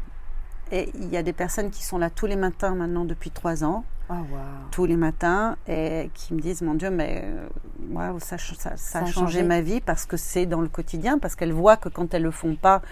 Et 0.71 0.93
il 0.95 1.09
y 1.09 1.17
a 1.17 1.23
des 1.25 1.33
personnes 1.33 1.71
qui 1.71 1.83
sont 1.85 1.99
là 1.99 2.11
tous 2.11 2.27
les 2.27 2.37
matins 2.37 2.77
maintenant 2.77 3.05
depuis 3.05 3.31
trois 3.33 3.65
ans, 3.65 3.85
Oh, 4.09 4.15
wow. 4.15 4.39
tous 4.71 4.85
les 4.87 4.95
matins, 4.97 5.57
et 5.67 6.11
qui 6.15 6.33
me 6.35 6.41
disent 6.41 6.63
Mon 6.63 6.75
Dieu, 6.75 6.91
mais 6.91 7.23
euh, 7.25 7.49
waouh, 7.91 8.21
ça, 8.21 8.39
ch- 8.39 8.55
ça- 8.59 8.77
ça 8.77 8.99
a 9.01 9.03
changé 9.03 9.13
changé. 9.13 9.43
ma 9.43 9.61
vie 9.61 9.81
parce 9.81 10.07
que 10.07 10.17
c'est 10.17 10.47
dans 10.47 10.61
le 10.61 10.69
quotidien, 10.69 11.19
parce 11.19 11.35
qu'elles 11.35 11.53
voient 11.53 11.77
que 11.77 11.89
quand 11.89 12.15
elles 12.15 12.23
le 12.23 12.31
font 12.31 12.55
pas, 12.55 12.83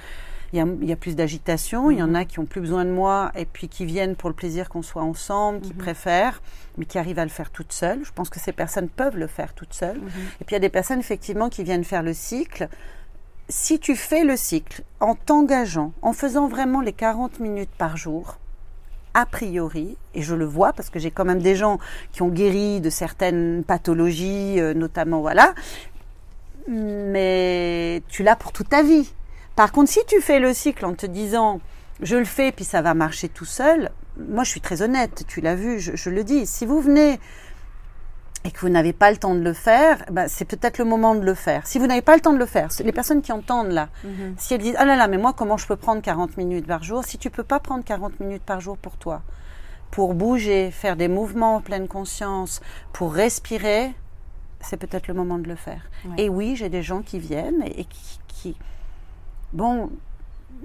il 0.52 0.58
y 0.58 0.60
a, 0.60 0.66
il 0.82 0.88
y 0.88 0.92
a 0.92 0.96
plus 0.96 1.16
d'agitation. 1.16 1.90
Il 1.90 1.98
y 1.98 2.02
en 2.02 2.08
Mhm. 2.08 2.14
a 2.16 2.24
qui 2.24 2.38
ont 2.40 2.46
plus 2.46 2.60
besoin 2.60 2.84
de 2.84 2.90
moi 2.90 3.32
et 3.34 3.44
puis 3.44 3.68
qui 3.68 3.84
viennent 3.84 4.14
pour 4.16 4.28
le 4.28 4.34
plaisir 4.36 4.68
qu'on 4.68 4.82
soit 4.82 5.02
ensemble, 5.02 5.60
qui 5.60 5.70
Mhm. 5.72 5.78
préfèrent, 5.78 6.42
mais 6.78 6.84
qui 6.84 6.98
arrivent 6.98 7.18
à 7.18 7.24
le 7.24 7.30
faire 7.30 7.50
toutes 7.50 7.72
seules. 7.72 8.04
Je 8.04 8.12
pense 8.12 8.28
que 8.30 8.38
ces 8.40 8.52
personnes 8.52 8.88
peuvent 8.88 9.16
le 9.16 9.26
faire 9.26 9.52
toutes 9.54 9.72
seules. 9.74 9.98
Mhm. 10.00 10.08
Et 10.40 10.44
puis 10.44 10.50
il 10.50 10.52
y 10.54 10.56
a 10.56 10.60
des 10.60 10.68
personnes 10.68 11.00
effectivement 11.00 11.48
qui 11.48 11.64
viennent 11.64 11.82
faire 11.84 12.02
le 12.04 12.12
cycle. 12.12 12.68
Si 13.48 13.78
tu 13.78 13.94
fais 13.96 14.24
le 14.24 14.36
cycle 14.36 14.82
en 15.00 15.14
t'engageant, 15.14 15.92
en 16.02 16.12
faisant 16.12 16.48
vraiment 16.48 16.80
les 16.80 16.92
40 16.92 17.40
minutes 17.40 17.70
par 17.76 17.96
jour, 17.96 18.38
a 19.14 19.26
priori, 19.26 19.96
et 20.14 20.22
je 20.22 20.34
le 20.34 20.44
vois 20.44 20.72
parce 20.72 20.90
que 20.90 20.98
j'ai 20.98 21.10
quand 21.10 21.24
même 21.24 21.40
des 21.40 21.54
gens 21.56 21.78
qui 22.12 22.22
ont 22.22 22.28
guéri 22.28 22.80
de 22.80 22.90
certaines 22.90 23.64
pathologies, 23.64 24.60
euh, 24.60 24.74
notamment 24.74 25.20
voilà, 25.20 25.54
mais 26.68 28.02
tu 28.08 28.22
l'as 28.22 28.36
pour 28.36 28.52
toute 28.52 28.68
ta 28.68 28.82
vie. 28.82 29.12
Par 29.56 29.70
contre, 29.72 29.90
si 29.90 30.00
tu 30.06 30.20
fais 30.20 30.40
le 30.40 30.52
cycle 30.52 30.84
en 30.84 30.94
te 30.94 31.06
disant 31.06 31.60
je 32.00 32.16
le 32.16 32.24
fais 32.24 32.50
puis 32.50 32.64
ça 32.64 32.82
va 32.82 32.94
marcher 32.94 33.28
tout 33.28 33.44
seul, 33.44 33.90
moi 34.18 34.42
je 34.42 34.50
suis 34.50 34.60
très 34.60 34.82
honnête, 34.82 35.24
tu 35.28 35.40
l'as 35.40 35.54
vu, 35.54 35.78
je, 35.78 35.94
je 35.94 36.10
le 36.10 36.24
dis. 36.24 36.46
Si 36.46 36.66
vous 36.66 36.80
venez 36.80 37.20
et 38.46 38.50
que 38.50 38.60
vous 38.60 38.68
n'avez 38.68 38.92
pas 38.92 39.10
le 39.10 39.16
temps 39.16 39.34
de 39.34 39.40
le 39.40 39.54
faire, 39.54 40.04
ben, 40.10 40.28
c'est 40.28 40.44
peut-être 40.44 40.76
le 40.78 40.84
moment 40.84 41.14
de 41.14 41.24
le 41.24 41.32
faire. 41.34 41.66
Si 41.66 41.78
vous 41.78 41.86
n'avez 41.86 42.02
pas 42.02 42.14
le 42.14 42.20
temps 42.20 42.32
de 42.34 42.38
le 42.38 42.44
faire, 42.46 42.68
les 42.84 42.92
personnes 42.92 43.22
qui 43.22 43.32
entendent 43.32 43.70
là, 43.72 43.88
Mhm. 44.04 44.34
si 44.36 44.52
elles 44.54 44.60
disent 44.60 44.76
ah 44.78 44.84
là 44.84 44.96
là, 44.96 45.08
mais 45.08 45.16
moi 45.16 45.32
comment 45.32 45.56
je 45.56 45.66
peux 45.66 45.76
prendre 45.76 46.02
40 46.02 46.36
minutes 46.36 46.66
par 46.66 46.82
jour? 46.82 47.02
Si 47.04 47.16
tu 47.16 47.30
peux 47.30 47.42
pas 47.42 47.58
prendre 47.58 47.82
40 47.84 48.20
minutes 48.20 48.42
par 48.42 48.60
jour 48.60 48.76
pour 48.76 48.96
toi, 48.98 49.22
pour 49.90 50.12
bouger, 50.12 50.70
faire 50.70 50.96
des 50.96 51.08
mouvements 51.08 51.56
en 51.56 51.60
pleine 51.62 51.88
conscience, 51.88 52.60
pour 52.92 53.14
respirer, 53.14 53.94
c'est 54.60 54.76
peut-être 54.76 55.08
le 55.08 55.14
moment 55.14 55.38
de 55.38 55.48
le 55.48 55.56
faire. 55.56 55.80
Ouais. 56.04 56.24
Et 56.24 56.28
oui, 56.28 56.54
j'ai 56.54 56.68
des 56.68 56.82
gens 56.82 57.00
qui 57.00 57.18
viennent 57.18 57.62
et, 57.64 57.80
et 57.80 57.84
qui, 57.86 58.18
qui- 58.28 58.56
bon, 59.54 59.88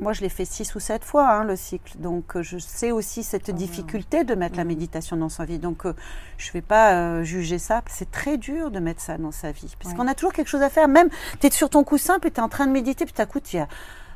moi 0.02 0.14
je 0.14 0.22
l'ai 0.22 0.30
fait 0.30 0.46
six 0.46 0.74
ou 0.76 0.80
sept 0.80 1.04
fois 1.04 1.30
hein, 1.30 1.44
le 1.44 1.56
cycle, 1.56 1.98
donc 1.98 2.36
euh, 2.36 2.42
je 2.42 2.58
sais 2.58 2.92
aussi 2.92 3.24
cette 3.24 3.50
Oh, 3.50 3.54
difficulté 3.54 4.24
de 4.24 4.36
mettre 4.36 4.58
la 4.58 4.64
méditation 4.64 5.18
dans 5.18 5.30
sa 5.30 5.46
vie. 5.46 5.60
Donc 5.60 5.86
euh, 5.86 5.94
je 6.38 6.52
vais 6.52 6.62
pas 6.62 6.94
euh, 6.94 7.24
juger 7.24 7.58
ça. 7.58 7.82
C'est 7.88 8.12
très 8.12 8.38
dur 8.38 8.72
de 8.72 8.80
mettre 8.80 9.02
ça 9.02 9.18
dans 9.18 9.32
sa 9.32 9.52
vie, 9.52 9.76
parce 9.82 9.94
qu'on 9.94 10.08
a 10.08 10.16
toujours 10.16 10.34
quelque 10.34 10.48
chose 10.48 10.62
à 10.62 10.70
faire. 10.70 10.88
Même 10.88 11.10
tu 11.40 11.48
es 11.48 11.52
sur 11.52 11.70
ton 11.70 11.84
coussin, 11.84 12.20
puis 12.20 12.32
tu 12.32 12.40
es 12.40 12.44
en 12.44 12.50
train 12.50 12.68
de 12.68 12.72
méditer, 12.72 13.06
puis 13.06 13.14
tout 13.14 13.22
à 13.22 13.26
coup 13.26 13.40
tu 13.40 13.58
as 13.58 13.68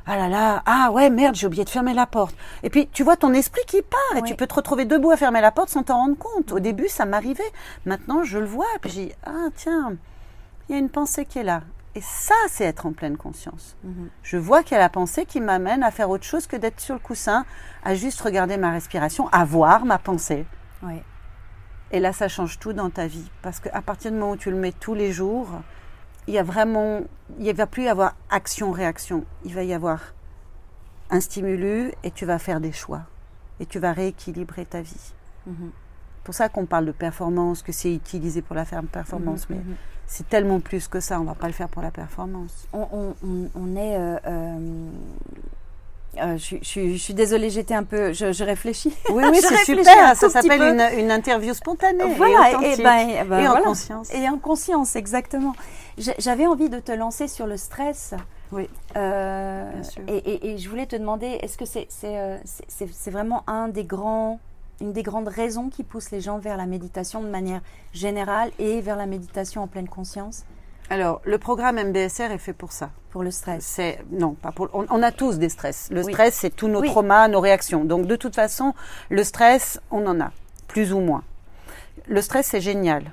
ah 0.06 0.18
là 0.18 0.28
là, 0.28 0.62
ah 0.66 0.90
ouais, 0.92 1.08
merde, 1.08 1.34
j'ai 1.34 1.46
oublié 1.46 1.64
de 1.64 1.70
fermer 1.70 1.94
la 1.94 2.04
porte. 2.04 2.36
Et 2.62 2.68
puis, 2.68 2.88
tu 2.92 3.02
vois 3.02 3.16
ton 3.16 3.32
esprit 3.32 3.62
qui 3.66 3.80
part 3.80 4.18
et 4.18 4.22
tu 4.22 4.34
peux 4.34 4.46
te 4.46 4.52
retrouver 4.52 4.84
debout 4.84 5.10
à 5.10 5.16
fermer 5.16 5.40
la 5.40 5.50
porte 5.50 5.70
sans 5.70 5.82
t'en 5.82 5.96
rendre 5.96 6.18
compte. 6.18 6.52
Au 6.52 6.60
début, 6.60 6.88
ça 6.88 7.06
m'arrivait. 7.06 7.42
Maintenant, 7.86 8.22
je 8.22 8.38
le 8.38 8.44
vois. 8.44 8.66
Puis 8.82 8.90
j'ai 8.90 9.16
ah 9.24 9.48
tiens, 9.56 9.96
il 10.68 10.74
y 10.74 10.76
a 10.76 10.78
une 10.78 10.90
pensée 10.90 11.24
qui 11.24 11.38
est 11.38 11.42
là. 11.42 11.62
Et 11.96 12.00
ça, 12.00 12.34
c'est 12.48 12.64
être 12.64 12.86
en 12.86 12.92
pleine 12.92 13.16
conscience. 13.16 13.76
Mhm. 13.84 14.10
Je 14.22 14.36
vois 14.36 14.62
qu'il 14.62 14.72
y 14.72 14.74
a 14.76 14.80
la 14.80 14.88
pensée 14.88 15.26
qui 15.26 15.40
m'amène 15.40 15.82
à 15.82 15.90
faire 15.90 16.10
autre 16.10 16.24
chose 16.24 16.46
que 16.46 16.56
d'être 16.56 16.80
sur 16.80 16.94
le 16.94 17.00
coussin, 17.00 17.44
à 17.84 17.94
juste 17.94 18.20
regarder 18.20 18.56
ma 18.56 18.72
respiration, 18.72 19.28
à 19.28 19.44
voir 19.44 19.84
ma 19.84 19.98
pensée. 19.98 20.44
Ouais. 20.82 21.04
Et 21.92 22.00
là, 22.00 22.12
ça 22.12 22.26
change 22.26 22.58
tout 22.58 22.72
dans 22.72 22.90
ta 22.90 23.06
vie. 23.06 23.30
Parce 23.42 23.60
qu'à 23.60 23.80
partir 23.80 24.10
du 24.10 24.18
moment 24.18 24.32
où 24.32 24.36
tu 24.36 24.50
le 24.50 24.56
mets 24.56 24.72
tous 24.72 24.94
les 24.94 25.12
jours, 25.12 25.48
il 26.26 26.34
y 26.34 26.38
a 26.38 26.42
vraiment, 26.42 27.02
il 27.38 27.46
ne 27.46 27.52
va 27.52 27.66
plus 27.66 27.84
y 27.84 27.88
avoir 27.88 28.16
action-réaction. 28.30 29.24
Il 29.44 29.54
va 29.54 29.62
y 29.62 29.72
avoir 29.72 30.00
un 31.10 31.20
stimulus 31.20 31.92
et 32.02 32.10
tu 32.10 32.26
vas 32.26 32.40
faire 32.40 32.60
des 32.60 32.72
choix. 32.72 33.02
Et 33.60 33.66
tu 33.66 33.78
vas 33.78 33.92
rééquilibrer 33.92 34.66
ta 34.66 34.80
vie. 34.80 35.14
Mhm. 35.46 35.70
Pour 36.24 36.34
ça 36.34 36.48
qu'on 36.48 36.66
parle 36.66 36.86
de 36.86 36.92
performance, 36.92 37.62
que 37.62 37.72
c'est 37.72 37.92
utilisé 37.94 38.42
pour 38.42 38.56
la 38.56 38.64
ferme 38.64 38.86
performance. 38.86 39.48
Mhm, 39.48 39.56
mais 39.56 39.62
mhm. 39.64 39.76
c'est 40.06 40.28
tellement 40.28 40.60
plus 40.60 40.88
que 40.88 40.98
ça. 41.00 41.18
On 41.20 41.22
ne 41.24 41.28
va 41.28 41.34
pas 41.34 41.46
le 41.46 41.52
faire 41.52 41.68
pour 41.68 41.82
la 41.82 41.90
performance. 41.90 42.66
On, 42.72 42.86
on- 42.92 43.14
on- 43.24 43.50
on 43.54 43.76
est. 43.76 43.96
euh, 43.96 44.16
euh, 44.26 44.88
euh, 46.16 46.32
je, 46.36 46.42
suis- 46.42 46.58
je 46.62 46.68
suis- 46.68 46.96
je 46.96 47.02
suis 47.02 47.14
désolée, 47.14 47.50
j'étais 47.50 47.74
un 47.74 47.82
peu. 47.82 48.12
Je, 48.12 48.32
je 48.32 48.44
réfléchis. 48.44 48.94
Oui, 49.10 49.24
oui, 49.32 49.38
c'est 49.40 49.64
super. 49.64 50.16
Ça 50.16 50.28
s'appelle 50.30 50.62
une, 50.62 51.00
une 51.00 51.10
interview 51.10 51.52
spontanée. 51.54 52.14
Voilà, 52.16 52.50
et, 52.62 52.76
ben, 52.82 53.08
et 53.08 53.24
ben, 53.24 53.38
Et 53.40 53.48
en 53.48 53.60
conscience. 53.62 54.14
Et 54.14 54.28
en 54.28 54.38
conscience, 54.38 54.94
exactement. 54.96 55.54
J'avais 55.98 56.46
envie 56.46 56.68
de 56.70 56.78
te 56.80 56.92
lancer 56.92 57.26
sur 57.28 57.46
le 57.46 57.56
stress. 57.56 58.14
Oui. 58.52 58.68
Bien 58.94 59.82
sûr. 59.82 60.02
et, 60.06 60.56
je 60.58 60.68
voulais 60.68 60.86
te 60.86 60.94
demander, 60.96 61.26
est-ce 61.42 61.58
que 61.58 61.64
c'est 61.64 61.86
c'est, 61.88 62.38
c'est- 62.44 62.64
c'est- 62.68 62.92
c'est 62.92 63.10
vraiment 63.10 63.42
un 63.48 63.66
des 63.68 63.84
grands, 63.84 64.38
une 64.80 64.92
des 64.92 65.02
grandes 65.02 65.28
raisons 65.28 65.68
qui 65.70 65.84
pousse 65.84 66.10
les 66.10 66.20
gens 66.20 66.38
vers 66.38 66.56
la 66.56 66.66
méditation 66.66 67.22
de 67.22 67.28
manière 67.28 67.60
générale 67.92 68.50
et 68.58 68.80
vers 68.80 68.96
la 68.96 69.06
méditation 69.06 69.62
en 69.62 69.66
pleine 69.66 69.88
conscience 69.88 70.44
Alors, 70.90 71.20
le 71.24 71.38
programme 71.38 71.76
MBSR 71.78 72.30
est 72.32 72.38
fait 72.38 72.52
pour 72.52 72.72
ça. 72.72 72.90
pour 73.10 73.22
le 73.22 73.30
stress 73.30 73.64
C'est 73.64 74.00
non, 74.10 74.34
pas 74.34 74.50
pour. 74.52 74.68
On, 74.74 74.86
on 74.90 75.02
a 75.02 75.12
tous 75.12 75.38
des 75.38 75.48
stress. 75.48 75.88
Le 75.92 76.02
Oui. 76.04 76.12
stress, 76.12 76.34
c'est 76.34 76.50
tous 76.50 76.68
nos 76.68 76.80
Oui. 76.80 76.88
traumas, 76.88 77.28
nos 77.28 77.40
réactions. 77.40 77.84
Donc, 77.84 78.06
de 78.06 78.16
toute 78.16 78.34
façon, 78.34 78.74
le 79.10 79.22
stress, 79.22 79.80
on 79.92 80.04
en 80.06 80.20
a 80.20 80.32
plus 80.68 80.92
ou 80.92 80.98
moins. 81.00 81.22
Le 82.08 82.20
stress, 82.20 82.46
c'est 82.48 82.60
génial. 82.60 83.12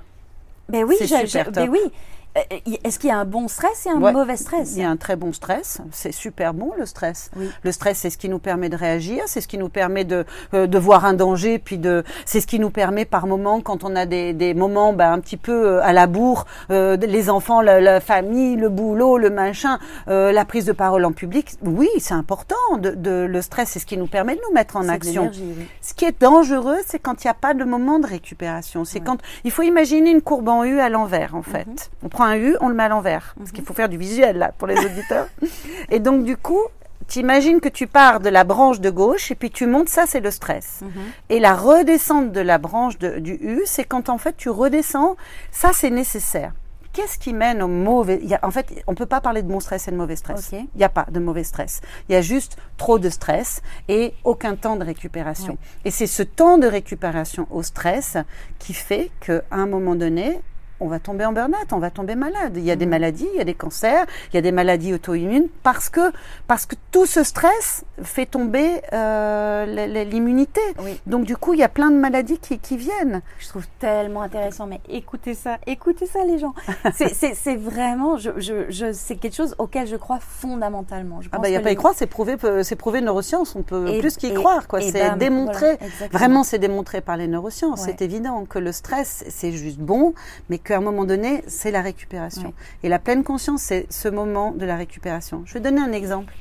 Ben 0.70 0.84
oui, 0.84 0.95
C'est 0.97 1.05
super 1.07 1.26
j'ai- 1.28 1.43
ben 1.51 1.66
top. 1.66 1.70
oui. 1.72 1.91
Euh, 2.38 2.42
Est-ce 2.86 2.98
qu'il 2.98 3.10
y 3.10 3.14
a 3.14 3.18
un 3.18 3.26
bon 3.26 3.48
stress 3.48 3.86
et 3.86 3.90
un 3.90 4.00
Ouais. 4.02 4.14
mauvais 4.14 4.38
stress 4.38 4.74
Il 4.76 4.82
y 4.82 4.86
a 4.86 4.90
un 4.90 4.96
très 4.98 5.16
bon 5.18 5.34
stress. 5.34 5.80
C'est 5.92 6.14
super 6.14 6.54
bon 6.54 6.72
le 6.78 6.86
stress. 6.86 7.30
Oui. 7.36 7.50
Le 7.64 7.72
stress, 7.72 7.98
c'est 8.00 8.10
ce 8.10 8.18
qui 8.18 8.30
nous 8.30 8.40
permet 8.40 8.70
de 8.70 8.78
réagir, 8.78 9.24
c'est 9.28 9.42
ce 9.42 9.48
qui 9.48 9.58
nous 9.58 9.68
permet 9.70 10.06
de, 10.06 10.26
euh, 10.54 10.66
de 10.68 10.78
voir 10.80 11.04
un 11.06 11.14
danger, 11.14 11.60
puis 11.60 11.78
de, 11.78 12.04
c'est 12.26 12.40
ce 12.40 12.48
qui 12.48 12.60
nous 12.60 12.70
permet 12.70 13.04
par 13.06 13.28
moment, 13.28 13.60
quand 13.60 13.84
on 13.84 13.96
a 13.98 14.06
des, 14.06 14.32
des 14.34 14.54
moments 14.54 14.94
ben, 14.94 15.12
un 15.12 15.20
petit 15.20 15.36
peu 15.38 15.52
euh, 15.52 15.84
à 15.84 15.92
la 15.94 16.08
bourre, 16.08 16.46
euh, 16.70 16.96
les 16.98 17.30
enfants, 17.30 17.62
la, 17.62 17.82
la 17.82 18.00
famille, 18.00 18.56
le 18.56 18.70
boulot, 18.70 19.18
le 19.18 19.30
machin, 19.30 19.78
euh, 20.08 20.32
la 20.32 20.46
prise 20.46 20.66
de 20.66 20.72
parole 20.72 21.04
en 21.06 21.12
public. 21.12 21.56
Oui, 21.64 21.90
c'est 22.00 22.14
important. 22.14 22.56
De, 22.80 22.92
de- 22.92 23.28
le 23.30 23.42
stress, 23.42 23.70
c'est 23.72 23.80
ce 23.80 23.86
qui 23.86 23.98
nous 23.98 24.08
permet 24.08 24.36
de 24.36 24.42
nous 24.48 24.54
mettre 24.56 24.78
en 24.78 24.88
action. 24.88 25.32
oui. 25.34 25.68
Ce 25.82 25.94
qui 25.94 26.06
est 26.06 26.22
dangereux, 26.22 26.78
c'est 26.86 27.00
quand 27.00 27.24
il 27.24 27.28
n'y 27.28 27.32
a 27.32 27.36
pas 27.36 27.54
de 27.54 27.64
moment 27.66 28.00
de 28.00 28.08
récupération. 28.08 28.86
C'est 28.86 29.00
Ouais. 29.00 29.06
quand 29.06 29.18
il 29.44 29.52
faut 29.52 29.64
imaginer 29.64 30.12
une 30.12 30.22
courbe 30.22 30.48
en 30.48 30.64
U 30.64 30.80
à 30.80 30.88
l'envers, 30.90 31.36
en 31.36 31.42
fait. 31.42 31.68
Mhm. 31.68 31.76
On 32.04 32.10
prend 32.10 32.20
un 32.24 32.38
U, 32.38 32.55
on 32.61 32.69
le 32.69 32.76
met 32.76 32.84
à 32.84 32.89
l'envers, 32.89 33.34
parce 33.38 33.51
qu'il 33.51 33.63
faut 33.63 33.74
faire 33.74 33.89
du 33.89 33.97
visuel 33.97 34.38
là 34.38 34.51
pour 34.57 34.67
les 34.67 34.78
auditeurs. 34.84 35.28
et 35.89 35.99
donc 35.99 36.24
du 36.24 36.38
coup, 36.38 36.61
tu 37.07 37.19
imagines 37.19 37.59
que 37.59 37.69
tu 37.69 37.88
pars 37.88 38.19
de 38.19 38.30
la 38.30 38.43
branche 38.43 38.80
de 38.80 38.89
gauche 38.89 39.32
et 39.32 39.36
puis 39.36 39.51
tu 39.51 39.65
montes, 39.67 39.89
ça 39.89 40.05
c'est 40.07 40.22
le 40.22 40.32
stress. 40.32 40.80
Mhm. 40.82 40.89
Et 41.30 41.39
la 41.39 41.53
redescente 41.55 42.32
de 42.32 42.39
la 42.41 42.57
branche 42.57 42.97
de- 42.99 43.19
du 43.19 43.34
U, 43.34 43.61
c'est 43.65 43.84
quand 43.84 44.07
en 44.09 44.17
fait 44.17 44.38
tu 44.38 44.49
redescends, 44.49 45.15
ça 45.51 45.72
c'est 45.74 45.89
nécessaire. 45.89 46.53
Qu'est-ce 46.93 47.17
qui 47.17 47.32
mène 47.34 47.61
au 47.61 47.69
mauvais 47.69 48.19
il 48.22 48.28
y 48.28 48.34
a, 48.36 48.39
En 48.43 48.51
fait, 48.51 48.67
on 48.86 48.95
peut 48.95 49.05
pas 49.05 49.22
parler 49.22 49.41
de 49.43 49.47
bon 49.47 49.61
stress 49.61 49.88
et 49.88 49.91
de 49.91 49.95
mauvais 49.95 50.17
stress. 50.17 50.51
Il 50.51 50.67
n'y 50.78 50.84
a 50.84 50.89
pas 50.89 51.05
de 51.09 51.22
mauvais 51.22 51.45
stress. 51.45 51.80
Il 52.09 52.11
y 52.13 52.15
a 52.17 52.22
juste 52.22 52.57
trop 52.76 52.99
de 52.99 53.09
stress 53.09 53.61
et 53.88 54.13
aucun 54.26 54.57
temps 54.57 54.76
de 54.76 54.84
récupération. 54.84 55.53
Ouais. 55.53 55.57
Et 55.86 55.91
c'est 55.91 56.05
ce 56.05 56.22
temps 56.22 56.57
de 56.57 56.67
récupération 56.67 57.47
au 57.49 57.63
stress 57.63 58.17
qui 58.59 58.74
fait 58.74 59.09
qu'à 59.22 59.41
un 59.51 59.67
moment 59.67 59.95
donné, 59.95 60.41
on 60.82 60.88
va 60.88 61.00
tomber 61.00 61.24
en 61.26 61.32
burn-out, 61.32 61.72
on 61.72 61.78
va 61.80 61.90
tomber 61.92 62.16
malade. 62.16 62.54
Il 62.58 62.64
y 62.64 62.72
a 62.72 62.76
des 62.76 62.86
maladies, 62.86 63.28
il 63.34 63.38
y 63.38 63.42
a 63.42 63.44
des 63.46 63.54
cancers, 63.54 64.06
il 64.32 64.36
y 64.36 64.40
a 64.40 64.42
des 64.42 64.52
maladies 64.52 64.94
auto-immunes 64.94 65.48
parce 65.64 65.90
que, 65.90 66.12
parce 66.48 66.66
que 66.66 66.76
tout 66.92 67.06
ce 67.06 67.24
stress 67.24 67.84
fait 68.04 68.26
tomber 68.26 68.82
euh, 68.94 70.04
l'immunité. 70.06 70.62
Oui. 70.84 71.00
Donc 71.06 71.24
du 71.26 71.38
coup, 71.38 71.54
il 71.54 71.60
y 71.60 71.64
a 71.64 71.70
plein 71.70 71.92
de 71.92 71.96
maladies 71.98 72.40
qui, 72.40 72.60
qui 72.60 72.78
viennent. 72.78 73.22
Je 73.40 73.48
trouve 73.48 73.66
tellement 73.80 74.22
intéressant, 74.24 74.66
mais 74.68 74.82
écoutez 74.90 75.34
ça, 75.36 75.58
écoutez 75.68 76.06
ça 76.08 76.26
les 76.26 76.40
gens. 76.40 76.54
C'est- 76.94 77.56
vraiment, 77.56 78.18
je, 78.18 78.32
je, 78.38 78.66
je, 78.70 78.92
c'est 78.94 79.16
quelque 79.18 79.36
chose 79.36 79.56
auquel 79.60 79.86
je 79.88 79.96
crois 79.96 80.20
fondamentalement. 80.20 81.22
Je 81.22 81.30
Ah 81.32 81.38
bah, 81.40 81.48
il 81.48 81.52
n'y 81.52 81.58
a 81.58 81.60
que 81.60 81.64
pas 81.64 81.70
à 81.70 81.72
y 81.72 81.76
les- 81.76 81.78
croire, 81.78 81.94
c'est 81.96 82.08
prouvé, 82.08 82.38
peu- 82.38 82.64
c'est 82.64 82.76
prouvé 82.76 83.02
neurosciences, 83.02 83.56
on 83.56 83.62
peut 83.62 83.88
Et- 83.88 84.00
plus 84.00 84.18
qu'y 84.18 84.34
croire, 84.34 84.68
quoi. 84.68 84.82
C'est 84.82 85.18
démontré. 85.18 85.78
voilà. 85.80 86.08
Vraiment, 86.12 86.44
c'est 86.44 86.60
démontré 86.60 87.02
par 87.02 87.18
les 87.18 87.28
neurosciences. 87.28 87.82
Ouais. 87.82 87.94
C'est 87.98 88.02
évident 88.04 88.46
que 88.46 88.58
le 88.60 88.72
stress, 88.72 89.24
c'est 89.30 89.52
juste 89.52 89.80
bon, 89.80 90.14
mais 90.50 90.58
qu'à 90.72 90.78
un 90.78 90.82
moment 90.82 91.03
donné, 91.03 91.43
c'est 91.47 91.72
la 91.72 91.82
récupération. 91.82 92.53
Et 92.84 92.89
la 92.89 92.97
pleine 92.97 93.24
conscience, 93.24 93.61
c'est 93.61 93.88
ce 93.89 94.07
moment 94.07 94.51
de 94.51 94.65
la 94.65 94.78
récupération. 94.78 95.43
Je 95.45 95.53
vais 95.53 95.59
donner 95.59 95.82
un 95.82 95.91
exemple. 95.91 96.34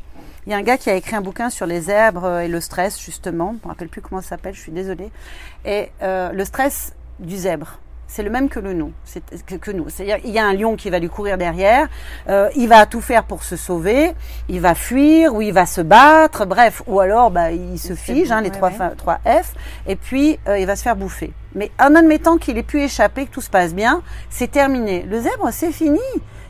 Il 0.47 0.51
y 0.51 0.55
a 0.55 0.57
un 0.57 0.63
gars 0.63 0.79
qui 0.79 0.89
a 0.89 0.95
écrit 0.95 1.17
un 1.17 1.21
bouquin 1.21 1.51
sur 1.51 1.67
les 1.67 1.83
zèbres 1.83 2.39
et 2.39 2.49
le 2.49 2.61
stress, 2.61 3.01
justement. 3.01 3.49
Je 3.49 3.57
ne 3.57 3.65
me 3.65 3.69
rappelle 3.69 3.89
plus 3.89 4.01
comment 4.01 4.21
ça 4.21 4.31
s'appelle, 4.31 4.55
je 4.55 4.61
suis 4.61 4.73
désolée. 4.73 5.11
Et 5.65 5.91
euh, 6.03 6.33
le 6.33 6.45
stress 6.45 6.95
du 7.19 7.37
zèbre. 7.37 7.79
C'est 8.13 8.25
le 8.25 8.31
même 8.31 8.49
que 8.49 8.59
le 8.59 8.73
nous, 8.73 8.93
c'est 9.05 9.23
que, 9.47 9.55
que 9.55 9.71
nous. 9.71 9.89
C'est-à-dire, 9.89 10.19
il 10.25 10.31
y 10.31 10.41
a 10.41 10.45
un 10.45 10.53
lion 10.53 10.75
qui 10.75 10.91
va 10.91 10.99
lui 10.99 11.09
courir 11.09 11.39
derrière, 11.39 11.87
euh, 12.29 12.49
il 12.57 12.69
va 12.69 12.85
tout 12.85 13.01
faire 13.01 13.23
pour 13.23 13.45
se 13.45 13.55
sauver, 13.55 14.15
il 14.49 14.61
va 14.61 14.75
fuir 14.75 15.33
ou 15.33 15.43
il 15.43 15.53
va 15.53 15.65
se 15.65 15.81
battre, 15.81 16.45
bref, 16.45 16.83
ou 16.89 16.99
alors 16.99 17.31
bah, 17.31 17.53
il 17.53 17.79
se 17.79 17.95
fige, 17.95 18.33
hein, 18.33 18.41
les 18.41 18.51
ouais. 18.51 18.97
trois 18.97 19.21
F, 19.25 19.55
et 19.87 19.95
puis 19.95 20.41
euh, 20.49 20.59
il 20.59 20.67
va 20.67 20.75
se 20.75 20.83
faire 20.83 20.97
bouffer. 20.97 21.33
Mais 21.55 21.71
en 21.81 21.95
admettant 21.95 22.37
qu'il 22.37 22.59
ait 22.59 22.65
pu 22.65 22.83
échapper, 22.83 23.27
que 23.27 23.31
tout 23.31 23.41
se 23.41 23.51
passe 23.51 23.75
bien, 23.75 24.03
c'est 24.29 24.51
terminé. 24.51 25.07
Le 25.09 25.21
zèbre, 25.21 25.51
c'est 25.53 25.71
fini. 25.71 26.01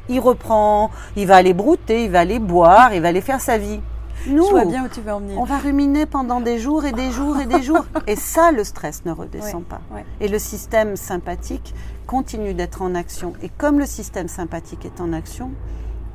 Il 0.09 0.21
reprend, 0.21 0.91
il 1.15 1.27
va 1.27 1.37
aller 1.37 1.53
brouter, 1.53 2.05
il 2.05 2.11
va 2.11 2.21
aller 2.21 2.39
boire, 2.39 2.95
il 2.95 3.03
va 3.03 3.09
aller 3.09 3.21
faire 3.21 3.43
sa 3.43 3.59
vie. 3.59 3.81
Nous, 4.27 4.45
Je 4.45 4.51
vois 4.51 4.65
bien 4.67 4.85
où 4.85 4.89
tu 4.89 5.01
veux 5.01 5.13
en 5.13 5.21
venir. 5.21 5.39
on 5.39 5.45
va 5.45 5.59
ruminer 5.59 6.07
pendant 6.07 6.41
des 6.41 6.59
jours 6.59 6.85
et 6.85 6.93
des 6.93 7.11
jours 7.11 7.39
et 7.41 7.47
des 7.47 7.63
jours. 7.63 7.87
Et 8.07 8.17
ça, 8.17 8.53
le 8.53 8.65
stress 8.65 9.05
ne 9.05 9.13
redescend 9.13 9.63
Ouais, 9.63 9.67
pas. 9.69 9.81
ouais. 9.93 10.05
Et 10.21 10.29
le 10.29 10.39
système 10.39 10.97
sympathique 10.97 11.75
continue 12.07 12.55
d'être 12.55 12.83
en 12.83 12.95
action. 12.95 13.33
Et 13.43 13.49
comme 13.49 13.79
le 13.79 13.87
système 13.87 14.29
sympathique 14.29 14.85
est 14.85 15.01
en 15.01 15.13
action, 15.13 15.51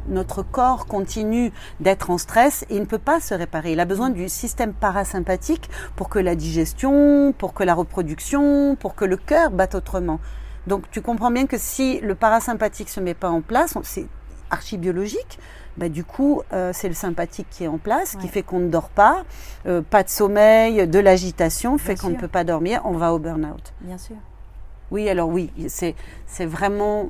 notre 0.08 0.44
corps 0.44 0.86
continue 0.86 1.52
d'être 1.80 2.12
en 2.12 2.20
stress 2.20 2.64
et 2.70 2.76
il 2.76 2.82
ne 2.82 2.86
peut 2.86 3.00
pas 3.00 3.20
se 3.20 3.34
réparer. 3.34 3.72
Il 3.72 3.80
a 3.80 3.86
besoin 3.86 4.12
du 4.12 4.30
système 4.30 4.74
parasympathique 4.74 5.68
pour 5.96 6.10
que 6.10 6.20
la 6.20 6.36
digestion, 6.36 7.34
pour 7.36 7.56
que 7.56 7.64
la 7.64 7.74
reproduction, 7.74 8.76
pour 8.80 8.94
que 8.94 9.04
le 9.06 9.18
cœur 9.18 9.50
batte 9.50 9.74
autrement. 9.74 10.20
Donc 10.68 10.84
tu 10.92 11.02
comprends 11.02 11.32
bien 11.32 11.48
que 11.48 11.58
si 11.58 12.00
le 12.02 12.14
parasympathique 12.14 12.90
se 12.90 13.00
met 13.00 13.16
pas 13.16 13.30
en 13.30 13.42
place, 13.42 13.76
c'est 13.84 14.06
archibiologique, 14.52 15.40
bah, 15.78 15.90
du 15.90 16.04
coup 16.04 16.42
euh, 16.54 16.72
c'est 16.74 16.88
le 16.88 16.94
sympathique 16.94 17.48
qui 17.50 17.64
est 17.64 17.68
en 17.68 17.78
place, 17.78 18.16
qui 18.16 18.28
fait 18.28 18.44
qu'on 18.44 18.60
ne 18.60 18.70
dort 18.70 18.90
pas, 18.90 19.24
euh, 19.66 19.82
pas 19.82 20.04
de 20.04 20.10
sommeil, 20.10 20.88
de 20.88 21.00
l'agitation, 21.00 21.78
fait 21.78 21.96
qu'on 21.96 22.10
ne 22.10 22.16
peut 22.16 22.28
pas 22.28 22.44
dormir, 22.44 22.82
on 22.86 22.94
va 22.94 23.14
au 23.14 23.20
burn-out. 23.20 23.74
Bien 23.82 23.98
sûr. 23.98 24.16
Oui, 24.92 25.10
alors 25.10 25.30
oui, 25.30 25.52
c'est 25.68 25.96
c'est 26.28 26.46
vraiment 26.46 27.10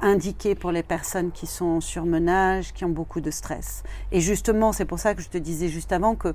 indiqué 0.00 0.54
pour 0.54 0.72
les 0.72 0.82
personnes 0.82 1.30
qui 1.30 1.46
sont 1.46 1.64
en 1.64 1.80
surmenage, 1.80 2.74
qui 2.74 2.84
ont 2.84 2.90
beaucoup 2.90 3.20
de 3.20 3.30
stress. 3.30 3.82
Et 4.12 4.20
justement, 4.20 4.72
c'est 4.72 4.84
pour 4.84 4.98
ça 4.98 5.14
que 5.14 5.22
je 5.22 5.28
te 5.28 5.38
disais 5.38 5.68
juste 5.68 5.92
avant 5.92 6.14
que 6.14 6.34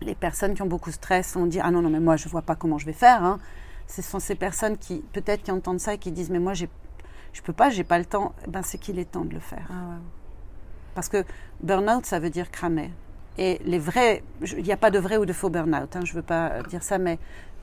les 0.00 0.14
personnes 0.14 0.54
qui 0.54 0.62
ont 0.62 0.66
beaucoup 0.66 0.90
de 0.90 0.94
stress 0.94 1.34
vont 1.34 1.46
dire 1.46 1.62
ah 1.64 1.70
non 1.70 1.82
non 1.82 1.90
mais 1.90 2.00
moi 2.00 2.16
je 2.16 2.28
vois 2.28 2.42
pas 2.42 2.54
comment 2.54 2.78
je 2.78 2.86
vais 2.86 2.92
faire. 2.92 3.22
Hein. 3.24 3.38
Ce 3.86 4.02
sont 4.02 4.18
ces 4.18 4.34
personnes 4.34 4.76
qui 4.76 5.04
peut-être 5.12 5.42
qui 5.42 5.50
entendent 5.50 5.80
ça 5.80 5.94
et 5.94 5.98
qui 5.98 6.12
disent 6.12 6.30
mais 6.30 6.38
moi 6.38 6.54
j'ai 6.54 6.68
je 7.32 7.42
peux 7.42 7.52
pas, 7.52 7.68
j'ai 7.68 7.84
pas 7.84 7.98
le 7.98 8.06
temps. 8.06 8.34
Ben 8.48 8.62
c'est 8.62 8.78
qu'il 8.78 8.98
est 8.98 9.10
temps 9.10 9.24
de 9.24 9.34
le 9.34 9.40
faire. 9.40 9.68
Ah 9.70 9.90
ouais. 9.90 10.15
Parce 10.96 11.08
que 11.08 11.22
burn-out, 11.60 12.04
ça 12.06 12.18
veut 12.18 12.30
dire 12.30 12.50
cramer. 12.50 12.90
Et 13.38 13.60
les 13.66 13.78
vrais, 13.78 14.22
il 14.56 14.64
n'y 14.64 14.72
a 14.72 14.76
pas 14.78 14.90
de 14.90 14.98
vrai 14.98 15.18
ou 15.18 15.26
de 15.26 15.32
faux 15.34 15.50
burn-out, 15.50 15.94
hein, 15.94 16.00
je 16.04 16.10
ne 16.12 16.16
veux 16.16 16.22
pas 16.22 16.62
dire 16.70 16.82
ça, 16.82 16.96
mais 16.98 17.18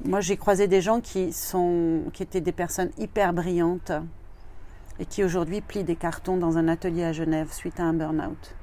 moi 0.06 0.22
j'ai 0.22 0.38
croisé 0.38 0.68
des 0.68 0.82
gens 0.82 1.02
qui, 1.02 1.34
sont, 1.34 2.04
qui 2.14 2.22
étaient 2.24 2.42
des 2.42 2.52
personnes 2.52 2.92
hyper 3.00 3.34
brillantes 3.34 3.92
et 5.00 5.06
qui 5.08 5.24
aujourd'hui 5.24 5.62
plient 5.62 5.84
des 5.84 5.96
cartons 5.96 6.38
dans 6.38 6.60
un 6.60 6.68
atelier 6.68 7.04
à 7.06 7.12
Genève 7.12 7.52
suite 7.52 7.80
à 7.80 7.84
un 7.84 7.94
burn-out. 7.94 8.56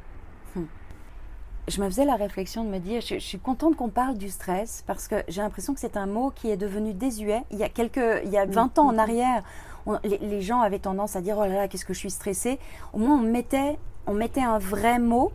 Je 1.69 1.81
me 1.83 1.87
faisais 1.89 2.05
la 2.05 2.17
réflexion 2.17 2.65
de 2.65 2.69
me 2.71 2.79
dire, 2.79 3.01
je, 3.01 3.15
je 3.15 3.19
suis 3.21 3.39
contente 3.39 3.77
qu'on 3.77 3.91
parle 3.91 4.17
du 4.17 4.29
stress 4.29 4.83
parce 4.87 5.07
que 5.09 5.17
j'ai 5.29 5.41
l'impression 5.43 5.75
que 5.75 5.79
c'est 5.81 5.97
un 5.97 6.07
mot 6.07 6.31
qui 6.35 6.51
est 6.51 6.57
devenu 6.57 6.95
désuet. 6.95 7.43
Il 7.51 7.59
y 7.59 7.63
a 7.65 7.69
quelques, 7.69 8.01
il 8.25 8.31
y 8.31 8.39
a 8.39 8.47
20 8.47 8.79
ans 8.79 8.87
en 8.89 8.99
arrière, 8.99 9.43
on- 9.87 9.99
les, 10.05 10.19
les 10.19 10.43
gens 10.43 10.61
avaient 10.61 10.79
tendance 10.81 11.15
à 11.17 11.21
dire 11.21 11.37
oh 11.39 11.43
là 11.45 11.55
là 11.55 11.69
qu'est-ce 11.69 11.85
que 11.85 11.93
je 11.95 11.99
suis 11.99 12.11
stressée. 12.11 12.59
Au 12.93 12.99
moins 12.99 13.17
on 13.17 13.23
mettait, 13.23 13.79
on 14.11 14.15
mettait 14.15 14.43
un 14.43 14.59
vrai 14.59 14.99
mot. 14.99 15.33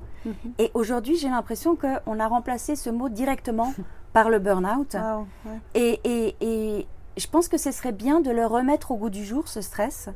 Et 0.57 0.71
aujourd'hui 0.73 1.15
j'ai 1.17 1.30
l'impression 1.30 1.76
qu'on 1.76 2.19
a 2.19 2.28
remplacé 2.28 2.76
ce 2.76 2.89
mot 2.89 3.09
directement 3.09 3.73
par 4.13 4.30
le 4.30 4.39
burn-out. 4.39 4.95
Et, 5.76 5.99
et, 6.03 6.36
et 6.41 6.88
je 7.17 7.28
pense 7.28 7.47
que 7.47 7.57
ce 7.57 7.71
serait 7.71 7.91
bien 7.91 8.21
de 8.21 8.32
le 8.32 8.45
remettre 8.45 8.91
au 8.91 8.95
goût 8.97 9.09
du 9.11 9.23
jour, 9.23 9.47
ce 9.47 9.61
stress. 9.61 10.09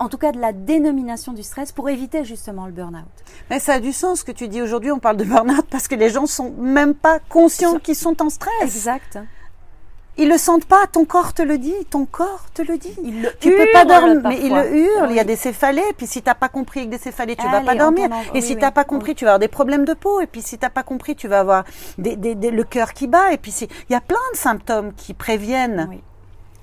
En 0.00 0.08
tout 0.08 0.18
cas, 0.18 0.32
de 0.32 0.40
la 0.40 0.52
dénomination 0.52 1.32
du 1.32 1.44
stress 1.44 1.70
pour 1.70 1.88
éviter 1.88 2.24
justement 2.24 2.66
le 2.66 2.72
burn-out. 2.72 3.04
Mais 3.48 3.60
ça 3.60 3.74
a 3.74 3.80
du 3.80 3.92
sens 3.92 4.20
ce 4.20 4.24
que 4.24 4.32
tu 4.32 4.48
dis 4.48 4.60
aujourd'hui, 4.60 4.90
on 4.90 4.98
parle 4.98 5.16
de 5.16 5.24
burn-out 5.24 5.66
parce 5.70 5.86
que 5.86 5.94
les 5.94 6.10
gens 6.10 6.26
sont 6.26 6.50
même 6.50 6.94
pas 6.94 7.20
conscients 7.28 7.78
qu'ils 7.78 7.94
sont 7.94 8.20
en 8.20 8.28
stress. 8.28 8.52
Exact. 8.62 9.20
Ils 10.16 10.28
le 10.28 10.38
sentent 10.38 10.64
pas, 10.66 10.86
ton 10.92 11.04
corps 11.04 11.34
te 11.34 11.42
le 11.42 11.58
dit, 11.58 11.74
ton 11.90 12.04
corps 12.06 12.44
te 12.54 12.62
le 12.62 12.78
dit. 12.78 12.94
Il 13.02 13.22
le 13.22 13.30
Tu 13.40 13.50
peux 13.50 13.66
pas 13.72 13.84
dormir, 13.84 14.20
mais 14.24 14.38
il 14.40 14.54
le 14.54 14.76
hurle. 14.76 15.10
Il 15.10 15.16
y 15.16 15.20
a 15.20 15.24
des 15.24 15.34
céphalées, 15.34 15.82
puis 15.96 16.06
si 16.06 16.22
t'as 16.22 16.34
pas 16.36 16.48
compris 16.48 16.80
avec 16.80 16.90
des 16.90 16.98
céphalées, 16.98 17.34
tu 17.34 17.44
vas 17.48 17.56
Allez, 17.56 17.66
pas 17.66 17.74
dormir. 17.74 18.08
Et 18.32 18.36
oui, 18.38 18.42
si 18.42 18.54
oui. 18.54 18.60
t'as 18.60 18.70
pas 18.70 18.84
compris, 18.84 19.16
tu 19.16 19.24
vas 19.24 19.32
avoir 19.32 19.38
des 19.40 19.48
problèmes 19.48 19.84
de 19.84 19.94
peau. 19.94 20.20
Et 20.20 20.26
puis 20.28 20.40
si 20.40 20.56
t'as 20.56 20.70
pas 20.70 20.84
compris, 20.84 21.16
tu 21.16 21.26
vas 21.26 21.40
avoir 21.40 21.64
des, 21.98 22.14
des- 22.14 22.36
des- 22.36 22.52
le 22.52 22.62
cœur 22.62 22.92
qui 22.92 23.08
bat. 23.08 23.32
Et 23.32 23.38
puis 23.38 23.50
c'est- 23.50 23.68
il 23.88 23.92
y 23.92 23.96
a 23.96 24.00
plein 24.00 24.16
de 24.32 24.36
symptômes 24.36 24.92
qui 24.94 25.14
préviennent. 25.14 25.88
Oui. 25.90 26.00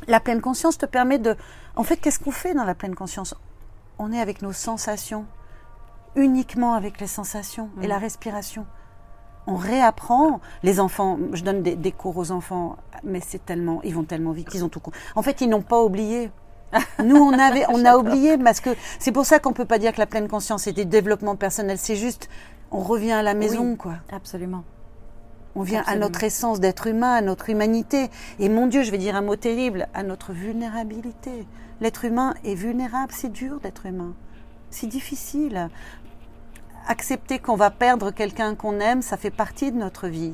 La 0.07 0.21
pleine 0.21 0.39
conscience 0.41 0.77
te 0.77 0.85
permet 0.85 1.19
de. 1.19 1.35
En 1.75 1.83
fait, 1.83 1.97
qu'est-ce 1.97 2.19
qu'on 2.19 2.31
fait 2.31 2.53
dans 2.53 2.63
la 2.63 2.73
pleine 2.73 2.95
conscience? 2.95 3.35
On 3.99 4.13
est 4.13 4.21
avec 4.21 4.41
nos 4.41 4.53
sensations, 4.53 5.25
uniquement 6.15 6.73
avec 6.73 6.99
les 7.01 7.07
sensations 7.07 7.69
et 7.81 7.87
la 7.87 7.97
respiration. 7.97 8.65
On 9.47 9.55
réapprend. 9.55 10.39
Les 10.63 10.79
enfants, 10.79 11.17
je 11.33 11.43
donne 11.43 11.63
des, 11.63 11.75
des 11.75 11.91
cours 11.91 12.17
aux 12.17 12.31
enfants, 12.31 12.77
mais 13.03 13.19
c'est 13.25 13.45
tellement, 13.45 13.81
ils 13.83 13.93
vont 13.95 14.03
tellement 14.03 14.31
vite, 14.31 14.49
ils 14.53 14.63
ont 14.63 14.69
tout. 14.69 14.81
En 15.15 15.21
fait, 15.21 15.41
ils 15.41 15.49
n'ont 15.49 15.61
pas 15.63 15.81
oublié. 15.83 16.31
Nous, 17.03 17.17
on 17.17 17.33
avait, 17.33 17.65
on 17.69 17.83
a 17.83 17.97
oublié 17.97 18.37
parce 18.37 18.61
que 18.61 18.69
c'est 18.99 19.11
pour 19.11 19.25
ça 19.25 19.39
qu'on 19.39 19.51
peut 19.53 19.65
pas 19.65 19.77
dire 19.79 19.91
que 19.93 19.99
la 19.99 20.05
pleine 20.05 20.27
conscience 20.29 20.67
est 20.67 20.73
du 20.73 20.85
développement 20.85 21.35
personnel. 21.35 21.77
C'est 21.77 21.97
juste, 21.97 22.29
on 22.71 22.79
revient 22.79 23.11
à 23.11 23.23
la 23.23 23.33
maison, 23.33 23.71
Oui. 23.71 23.77
quoi. 23.77 23.95
Absolument. 24.11 24.63
On 25.53 25.63
vient 25.63 25.81
Absolument. 25.81 26.05
à 26.05 26.07
notre 26.07 26.23
essence 26.23 26.61
d'être 26.61 26.87
humain, 26.87 27.11
à 27.13 27.21
notre 27.21 27.49
humanité. 27.49 28.09
Et 28.39 28.47
mon 28.47 28.67
Dieu, 28.67 28.83
je 28.83 28.91
vais 28.91 28.97
dire 28.97 29.17
un 29.17 29.21
mot 29.21 29.35
terrible, 29.35 29.87
à 29.93 30.03
notre 30.03 30.31
vulnérabilité. 30.31 31.45
L'être 31.81 32.05
humain 32.05 32.35
est 32.45 32.55
vulnérable, 32.55 33.11
c'est 33.13 33.31
dur 33.33 33.59
d'être 33.59 33.85
humain. 33.85 34.13
C'est 34.69 34.87
difficile. 34.87 35.67
Accepter 36.87 37.39
qu'on 37.39 37.55
va 37.55 37.69
perdre 37.71 38.11
quelqu'un 38.11 38.55
qu'on 38.55 38.79
aime, 38.79 39.01
ça 39.01 39.17
fait 39.17 39.29
partie 39.31 39.71
de 39.71 39.77
notre 39.77 40.07
vie. 40.07 40.33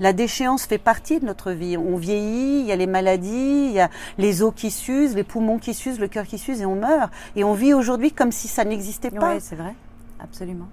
La 0.00 0.12
déchéance 0.12 0.64
fait 0.64 0.78
partie 0.78 1.18
de 1.18 1.26
notre 1.26 1.50
vie. 1.50 1.76
On 1.76 1.96
vieillit, 1.96 2.60
il 2.60 2.66
y 2.66 2.72
a 2.72 2.76
les 2.76 2.86
maladies, 2.86 3.66
il 3.66 3.72
y 3.72 3.80
a 3.80 3.90
les 4.16 4.42
os 4.42 4.52
qui 4.54 4.70
s'usent, 4.70 5.16
les 5.16 5.24
poumons 5.24 5.58
qui 5.58 5.74
s'usent, 5.74 5.98
le 5.98 6.06
cœur 6.08 6.24
qui 6.26 6.38
s'use 6.38 6.60
et 6.62 6.66
on 6.66 6.76
meurt. 6.76 7.10
Et 7.34 7.42
on 7.42 7.52
vit 7.52 7.74
aujourd'hui 7.74 8.12
comme 8.12 8.30
si 8.30 8.46
ça 8.46 8.64
n'existait 8.64 9.10
pas. 9.10 9.34
Oui, 9.34 9.40
c'est 9.40 9.56
vrai. 9.56 9.74
Absolument. 10.20 10.68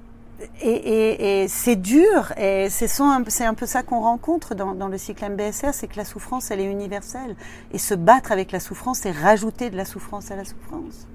Et, 0.61 0.69
et- 0.69 1.43
et 1.43 1.47
c'est 1.47 1.77
dur, 1.77 2.33
et 2.37 2.67
c'est 2.69 2.89
un 3.01 3.53
peu 3.55 3.65
ça 3.65 3.83
qu'on 3.83 4.01
rencontre 4.01 4.53
dans, 4.53 4.73
dans 4.75 4.89
le 4.89 4.97
cycle 4.97 5.23
MBSR, 5.29 5.73
c'est 5.73 5.87
que 5.87 5.95
la 5.97 6.03
souffrance, 6.05 6.51
elle 6.51 6.59
est 6.59 6.69
universelle. 6.69 7.35
Et 7.71 7.77
se 7.79 7.93
battre 7.95 8.31
avec 8.31 8.51
la 8.51 8.59
souffrance, 8.59 8.99
c'est 8.99 9.11
rajouter 9.11 9.69
de 9.69 9.77
la 9.77 9.85
souffrance 9.85 10.29
à 10.31 10.35
la 10.35 10.43
souffrance. 10.45 11.07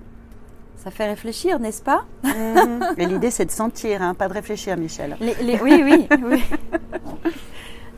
Ça 0.82 0.90
fait 0.90 1.06
réfléchir, 1.06 1.58
n'est-ce 1.60 1.82
pas 1.82 2.04
et 2.96 3.04
l'idée, 3.06 3.30
c'est 3.30 3.44
de 3.44 3.50
sentir, 3.50 4.00
hein, 4.02 4.14
pas 4.14 4.28
de 4.28 4.32
réfléchir, 4.32 4.76
Michel. 4.78 5.16
Les- 5.20 5.34
les- 5.42 5.60
Oui, 5.60 5.82
oui, 5.84 6.08
oui. 6.22 6.42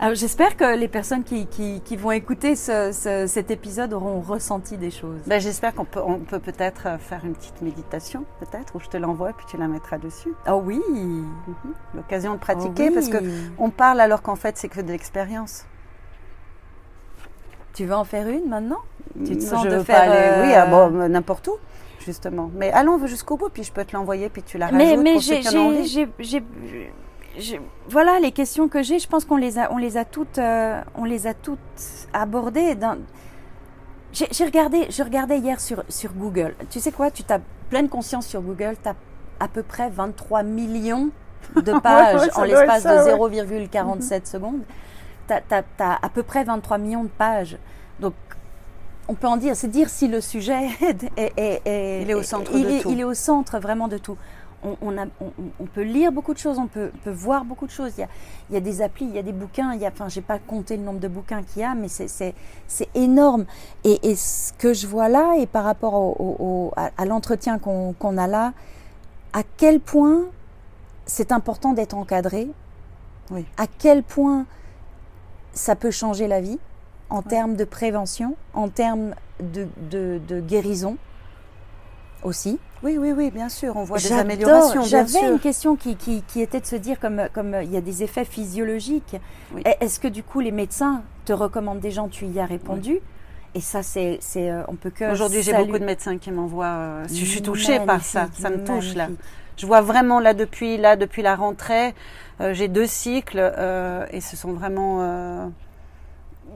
Alors, 0.00 0.16
J'espère 0.16 0.56
que 0.56 0.76
les 0.76 0.88
personnes 0.88 1.22
qui, 1.22 1.46
qui- 1.46 1.80
qui 1.84 1.96
vont 1.96 2.10
écouter 2.10 2.56
ce- 2.56 2.90
ce- 2.90 3.28
cet 3.28 3.52
épisode 3.52 3.92
auront 3.92 4.20
ressenti 4.20 4.76
des 4.76 4.90
choses. 4.90 5.20
Ben, 5.28 5.40
J'espère 5.40 5.76
qu'on 5.76 5.84
peut 5.84 6.00
on 6.04 6.18
peut 6.18 6.40
peut-être 6.40 6.98
faire 6.98 7.20
une 7.24 7.34
petite 7.34 7.62
méditation, 7.62 8.24
peut-être, 8.40 8.74
où 8.74 8.80
je 8.80 8.88
te 8.88 8.96
l'envoie, 8.96 9.32
puis 9.32 9.46
tu 9.48 9.56
la 9.58 9.68
mettras 9.68 9.98
dessus. 9.98 10.32
Oh 10.48 10.60
oui 10.64 10.80
Mhm. 10.88 11.24
L'occasion 11.94 12.32
de 12.32 12.36
Oh 12.38 12.40
pratiquer, 12.40 12.88
oui. 12.88 12.94
parce 12.94 13.08
que 13.08 13.18
on 13.58 13.70
parle 13.70 14.00
alors 14.00 14.22
qu'en 14.22 14.34
fait, 14.36 14.58
c'est 14.58 14.68
que 14.68 14.80
de 14.80 14.90
l'expérience. 14.90 15.66
Tu 17.74 17.84
veux 17.84 17.94
en 17.94 18.04
faire 18.04 18.26
une 18.28 18.48
maintenant? 18.48 18.80
Tu 19.24 19.36
te 19.36 19.42
sens 19.44 19.62
je 19.64 19.68
de 19.70 19.76
veux 19.76 19.84
faire, 19.84 20.04
pas 20.04 20.10
aller, 20.10 20.48
oui, 20.48 20.52
euh, 20.54 20.62
ah 20.62 20.66
bon, 20.66 21.08
n'importe 21.08 21.46
où, 21.48 21.56
justement. 22.04 22.50
Mais 22.54 22.70
allons 22.72 23.04
jusqu'au 23.06 23.36
bout, 23.36 23.48
puis 23.48 23.62
je 23.62 23.72
peux 23.72 23.84
te 23.84 23.96
l'envoyer, 23.96 24.28
puis 24.28 24.42
tu 24.42 24.58
la 24.58 24.66
rajoutes 24.66 24.78
Mais, 24.78 24.96
mais 24.96 25.12
pour 25.12 25.20
j'ai, 25.22 25.42
j'ai, 26.18 26.42
j'ai, 27.38 27.60
voilà 27.88 28.20
les 28.20 28.32
questions 28.32 28.68
que 28.68 28.82
j'ai. 28.82 28.98
Je 28.98 29.08
pense 29.08 29.24
qu'on 29.24 29.36
les 29.36 29.58
a, 29.58 29.72
on 29.72 29.78
les 29.78 29.96
a 29.96 30.04
toutes, 30.04 30.38
euh, 30.38 30.80
on 30.94 31.04
les 31.04 31.26
a 31.26 31.34
toutes 31.34 31.58
abordées. 32.12 32.74
Dans... 32.74 32.98
J'ai, 34.12 34.44
regardé, 34.44 34.86
je 34.90 35.02
regardais 35.02 35.38
hier 35.38 35.60
sur 35.60 35.82
sur 35.88 36.12
Google. 36.12 36.54
Tu 36.70 36.80
sais 36.80 36.92
quoi? 36.92 37.10
Tu 37.10 37.24
tapes 37.24 37.42
pleine 37.70 37.88
conscience 37.88 38.26
sur 38.26 38.42
Google. 38.42 38.76
T'as 38.82 38.94
à 39.40 39.48
peu 39.48 39.62
près 39.62 39.88
23 39.90 40.42
millions 40.42 41.10
de 41.56 41.72
pages 41.80 42.20
ouais, 42.20 42.36
en 42.36 42.44
l'espace 42.44 42.84
de 42.84 43.18
ouais. 43.18 43.42
0,47 43.42 44.26
secondes. 44.26 44.62
T'as, 45.26 45.40
t'as 45.40 45.98
à 46.02 46.08
peu 46.10 46.22
près 46.22 46.44
23 46.44 46.78
millions 46.78 47.04
de 47.04 47.08
pages. 47.08 47.56
Donc 47.98 48.14
on 49.08 49.14
peut 49.14 49.26
en 49.26 49.36
dire, 49.36 49.56
c'est 49.56 49.68
dire 49.68 49.88
si 49.88 50.08
le 50.08 50.20
sujet 50.20 50.68
est, 50.80 51.04
est- 51.16 51.32
est- 51.36 51.62
est- 51.66 52.02
Il 52.02 52.10
est 52.10 52.14
au 52.14 52.22
centre 52.22 52.52
il 52.54 52.64
de 52.66 52.80
tout. 52.82 52.90
Il 52.90 53.00
est 53.00 53.04
au 53.04 53.14
centre 53.14 53.58
vraiment 53.58 53.88
de 53.88 53.98
tout. 53.98 54.16
On, 54.64 54.76
on 54.80 54.96
a- 54.96 55.06
on- 55.20 55.32
on 55.58 55.64
peut 55.66 55.82
lire 55.82 56.12
beaucoup 56.12 56.32
de 56.34 56.38
choses, 56.38 56.56
on 56.58 56.68
peut, 56.68 56.92
peut 57.02 57.10
voir 57.10 57.44
beaucoup 57.44 57.66
de 57.66 57.72
choses. 57.72 57.92
Il 57.98 58.02
y, 58.02 58.04
a, 58.04 58.08
il 58.48 58.54
y 58.54 58.56
a 58.56 58.60
des 58.60 58.80
applis, 58.80 59.06
il 59.06 59.14
y 59.14 59.18
a 59.18 59.22
des 59.22 59.32
bouquins. 59.32 59.72
Il 59.74 59.80
y 59.80 59.86
a, 59.86 59.88
enfin, 59.88 60.08
j'ai 60.08 60.20
pas 60.20 60.38
compté 60.38 60.76
le 60.76 60.84
nombre 60.84 61.00
de 61.00 61.08
bouquins 61.08 61.42
qu'il 61.42 61.62
y 61.62 61.64
a, 61.64 61.74
mais 61.74 61.88
c'est, 61.88 62.34
énorme. 62.94 63.44
Et, 63.82 64.10
et 64.10 64.14
ce 64.14 64.52
que 64.52 64.72
je 64.72 64.86
vois 64.86 65.08
là, 65.08 65.34
et 65.38 65.46
par 65.46 65.64
rapport 65.64 65.94
au, 65.94 66.14
au- 66.18 66.36
au- 66.38 66.72
à, 66.76 66.90
à 66.96 67.04
l'entretien 67.04 67.58
qu'on, 67.58 67.92
qu'on 67.98 68.16
a 68.18 68.28
là, 68.28 68.52
à 69.32 69.42
quel 69.56 69.80
point 69.80 70.26
c'est 71.06 71.32
important 71.32 71.72
d'être 71.72 71.94
encadré? 71.96 72.48
Oui. 73.32 73.44
À 73.56 73.66
quel 73.66 74.04
point 74.04 74.46
ça 75.54 75.74
peut 75.74 75.90
changer 75.90 76.28
la 76.28 76.40
vie? 76.40 76.60
En 77.12 77.22
termes 77.22 77.56
de 77.56 77.64
prévention, 77.64 78.36
en 78.54 78.68
termes 78.68 79.14
de, 79.40 79.66
de, 79.90 80.18
de 80.26 80.40
guérison 80.40 80.96
aussi. 82.22 82.58
Oui, 82.82 82.96
oui, 82.98 83.12
oui, 83.16 83.30
bien 83.30 83.48
sûr, 83.48 83.76
on 83.76 83.84
voit 83.84 83.98
des 83.98 84.12
améliorations, 84.12 84.82
J'avais 84.82 85.28
une 85.28 85.38
question 85.38 85.76
qui, 85.76 85.94
qui, 85.96 86.22
qui 86.26 86.40
était 86.40 86.60
de 86.60 86.66
se 86.66 86.74
dire, 86.76 86.98
comme, 86.98 87.22
comme 87.32 87.54
euh, 87.54 87.62
il 87.62 87.70
y 87.72 87.76
a 87.76 87.80
des 87.80 88.02
effets 88.02 88.24
physiologiques, 88.24 89.16
Oui. 89.54 89.62
est- 89.64 89.76
est-ce 89.80 90.00
que 90.00 90.08
du 90.08 90.22
coup 90.22 90.40
les 90.40 90.50
médecins 90.50 91.02
te 91.24 91.32
recommandent 91.32 91.80
des 91.80 91.90
gens, 91.92 92.08
tu 92.08 92.26
y 92.26 92.40
as 92.40 92.46
répondu? 92.46 92.98
Et 93.54 93.60
ça, 93.60 93.82
c'est, 93.82 94.18
c'est, 94.20 94.50
euh, 94.50 94.62
on 94.68 94.74
peut 94.76 94.90
que. 94.90 95.12
Aujourd'hui, 95.12 95.42
j'ai 95.42 95.52
beaucoup 95.52 95.78
de 95.78 95.84
médecins 95.84 96.16
qui 96.18 96.30
m'envoient. 96.32 96.64
euh, 96.66 97.04
je 97.08 97.24
suis 97.24 97.42
touchée 97.42 97.78
par 97.80 98.02
ça, 98.02 98.28
ça 98.32 98.48
me 98.50 98.64
touche 98.64 98.94
là. 98.94 99.08
Je 99.58 99.66
vois 99.66 99.82
vraiment 99.82 100.18
là 100.18 100.32
depuis 100.32 100.78
là 100.78 100.96
depuis 100.96 101.20
la 101.22 101.36
rentrée, 101.36 101.94
euh, 102.40 102.54
j'ai 102.54 102.68
deux 102.68 102.86
cycles 102.86 103.38
euh, 103.38 104.06
et 104.10 104.22
ce 104.22 104.34
sont 104.36 104.52
vraiment 104.54 105.50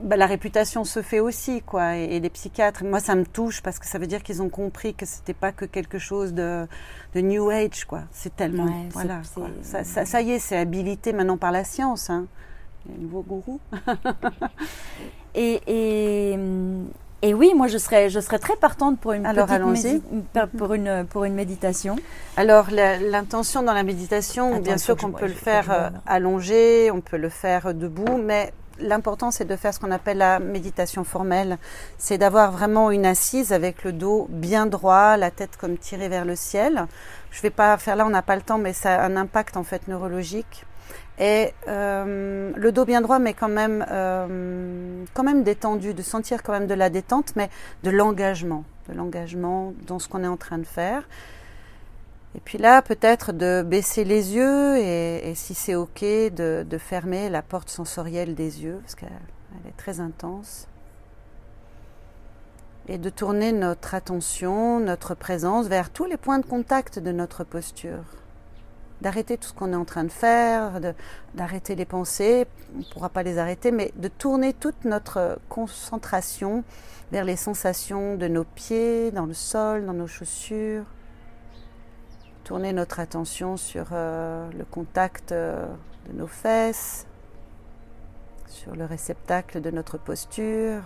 bah, 0.03 0.15
la 0.17 0.25
réputation 0.25 0.83
se 0.83 1.01
fait 1.01 1.19
aussi 1.19 1.61
quoi 1.61 1.97
et, 1.97 2.15
et 2.15 2.19
les 2.19 2.29
psychiatres. 2.29 2.83
Moi, 2.83 2.99
ça 2.99 3.15
me 3.15 3.25
touche 3.25 3.61
parce 3.61 3.79
que 3.79 3.85
ça 3.85 3.97
veut 3.99 4.07
dire 4.07 4.23
qu'ils 4.23 4.41
ont 4.41 4.49
compris 4.49 4.93
que 4.93 5.05
c'était 5.05 5.33
pas 5.33 5.51
que 5.51 5.65
quelque 5.65 5.99
chose 5.99 6.33
de, 6.33 6.67
de 7.15 7.21
new 7.21 7.49
age 7.49 7.85
quoi. 7.85 8.01
C'est 8.11 8.35
tellement 8.35 8.65
Ouais, 8.65 8.89
voilà. 8.91 9.21
quoi. 9.33 9.47
Ça, 9.61 9.83
ça, 9.83 10.05
ça 10.05 10.21
y 10.21 10.31
est, 10.31 10.39
c'est 10.39 10.57
habilité 10.57 11.13
maintenant 11.13 11.37
par 11.37 11.51
la 11.51 11.63
science. 11.63 12.09
Hein. 12.09 12.25
Les 12.89 12.97
nouveaux 13.03 13.21
gourous. 13.23 13.59
Et, 15.35 15.61
et, 15.67 16.39
et 17.21 17.33
oui, 17.35 17.51
moi 17.55 17.67
je 17.67 17.77
serais, 17.77 18.09
je 18.09 18.19
serais 18.19 18.39
très 18.39 18.55
partante 18.55 18.99
pour 18.99 19.13
une 19.13 19.23
Alors, 19.25 19.45
petite 19.45 19.61
mési- 19.61 20.01
pour 20.57 20.73
une, 20.73 21.05
pour 21.07 21.25
une 21.25 21.35
méditation. 21.35 21.95
Alors 22.37 22.67
l'intention 22.71 23.61
dans 23.61 23.73
la 23.73 23.83
méditation, 23.83 24.53
Attends, 24.53 24.61
bien 24.61 24.77
sûr 24.79 24.97
qu'on 24.97 25.11
peut 25.11 25.27
le 25.27 25.33
faire 25.33 25.71
euh, 25.71 25.89
allongé, 26.07 26.89
on 26.91 27.01
peut 27.01 27.17
le 27.17 27.29
faire 27.29 27.75
debout, 27.75 28.17
mais 28.17 28.51
l'important 28.79 29.31
c'est 29.31 29.45
de 29.45 29.55
faire 29.55 29.73
ce 29.73 29.79
qu'on 29.79 29.91
appelle 29.91 30.17
la 30.17 30.39
méditation 30.39 31.03
formelle. 31.03 31.57
C'est 31.97 32.17
d'avoir 32.17 32.51
vraiment 32.51 32.91
une 32.91 33.05
assise 33.05 33.53
avec 33.53 33.83
le 33.83 33.91
dos 33.91 34.27
bien 34.29 34.65
droit, 34.65 35.17
la 35.17 35.31
tête 35.31 35.57
comme 35.57 35.77
tirée 35.77 36.09
vers 36.09 36.25
le 36.25 36.35
ciel. 36.35 36.85
Je 37.31 37.41
vais 37.41 37.49
pas 37.49 37.77
faire 37.77 37.95
là, 37.95 38.05
on 38.05 38.09
n'a 38.09 38.21
pas 38.21 38.35
le 38.35 38.41
temps, 38.41 38.57
mais 38.57 38.73
ça 38.73 39.01
a 39.01 39.05
un 39.05 39.15
impact 39.15 39.57
en 39.57 39.63
fait 39.63 39.87
neurologique. 39.87 40.65
Et 41.19 41.53
euh, 41.67 42.51
le 42.55 42.71
dos 42.71 42.85
bien 42.85 43.01
droit, 43.01 43.19
mais 43.19 43.33
quand 43.33 43.47
même, 43.47 43.85
euh, 43.89 45.03
quand 45.13 45.23
même 45.23 45.43
détendu, 45.43 45.93
de 45.93 46.01
sentir 46.03 46.43
quand 46.43 46.51
même 46.53 46.67
de 46.67 46.75
la 46.75 46.89
détente, 46.89 47.35
mais 47.35 47.49
de 47.83 47.89
l'engagement, 47.89 48.63
de 48.87 48.93
l'engagement 48.93 49.73
dans 49.87 49.97
ce 49.97 50.07
qu'on 50.07 50.23
est 50.23 50.27
en 50.27 50.37
train 50.37 50.59
de 50.59 50.65
faire. 50.65 51.03
Et 52.35 52.39
puis 52.39 52.57
là, 52.57 52.81
peut-être 52.81 53.31
de 53.31 53.63
baisser 53.63 54.03
les 54.03 54.35
yeux 54.35 54.77
et, 54.77 55.33
si 55.35 55.53
c'est 55.53 55.75
OK, 55.75 56.01
de, 56.03 56.77
fermer 56.77 57.29
la 57.29 57.41
porte 57.41 57.69
sensorielle 57.69 58.35
des 58.35 58.63
yeux, 58.63 58.79
parce 58.81 58.95
qu'elle 58.95 59.09
elle 59.09 59.69
est 59.69 59.77
très 59.77 59.99
intense. 59.99 60.67
Et 62.89 62.97
de 62.97 63.09
tourner 63.09 63.51
notre 63.51 63.95
attention, 63.95 64.79
notre 64.79 65.15
présence 65.15 65.67
vers 65.67 65.89
tous 65.89 66.05
les 66.05 66.17
points 66.17 66.39
de 66.39 66.45
contact 66.45 66.99
de 66.99 67.11
notre 67.11 67.43
posture. 67.43 68.03
D'arrêter 69.01 69.37
tout 69.37 69.49
ce 69.49 69.53
qu'on 69.53 69.73
est 69.73 69.77
en 69.77 69.85
train 69.85 70.03
de 70.03 70.11
faire, 70.11 70.79
d'arrêter 71.35 71.75
les 71.75 71.85
pensées, 71.85 72.47
on 72.75 72.79
ne 72.79 72.83
pourra 72.85 73.09
pas 73.09 73.23
les 73.23 73.37
arrêter, 73.37 73.71
mais 73.71 73.91
de 73.95 74.07
tourner 74.07 74.53
toute 74.53 74.85
notre 74.85 75.39
concentration 75.49 76.63
vers 77.11 77.25
les 77.25 77.35
sensations 77.35 78.15
de 78.15 78.27
nos 78.27 78.43
pieds, 78.43 79.11
dans 79.11 79.25
le 79.25 79.33
sol, 79.33 79.85
dans 79.85 79.93
nos 79.93 80.07
chaussures 80.07 80.85
tourner 82.47 82.71
notre 82.71 83.01
attention 83.01 83.57
sur 83.57 83.87
euh, 83.91 84.49
le 84.57 84.63
contact 84.63 85.33
euh, 85.33 85.67
de 86.07 86.13
nos 86.17 86.27
fesses, 86.27 87.05
sur 88.47 88.73
le 88.73 88.85
réceptacle 88.85 89.59
de 89.59 89.69
notre 89.69 89.97
posture, 89.97 90.81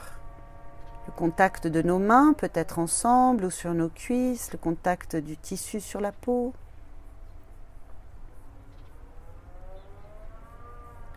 le 1.05 1.14
contact 1.16 1.68
de 1.68 1.84
nos 1.84 1.99
mains, 1.99 2.34
peut-être 2.34 2.80
ensemble 2.80 3.45
ou 3.45 3.51
sur 3.51 3.76
nos 3.76 3.89
cuisses, 3.89 4.51
le 4.51 4.57
contact 4.57 5.16
du 5.16 5.38
tissu 5.38 5.80
sur 5.80 6.01
la 6.01 6.12
peau. 6.12 6.51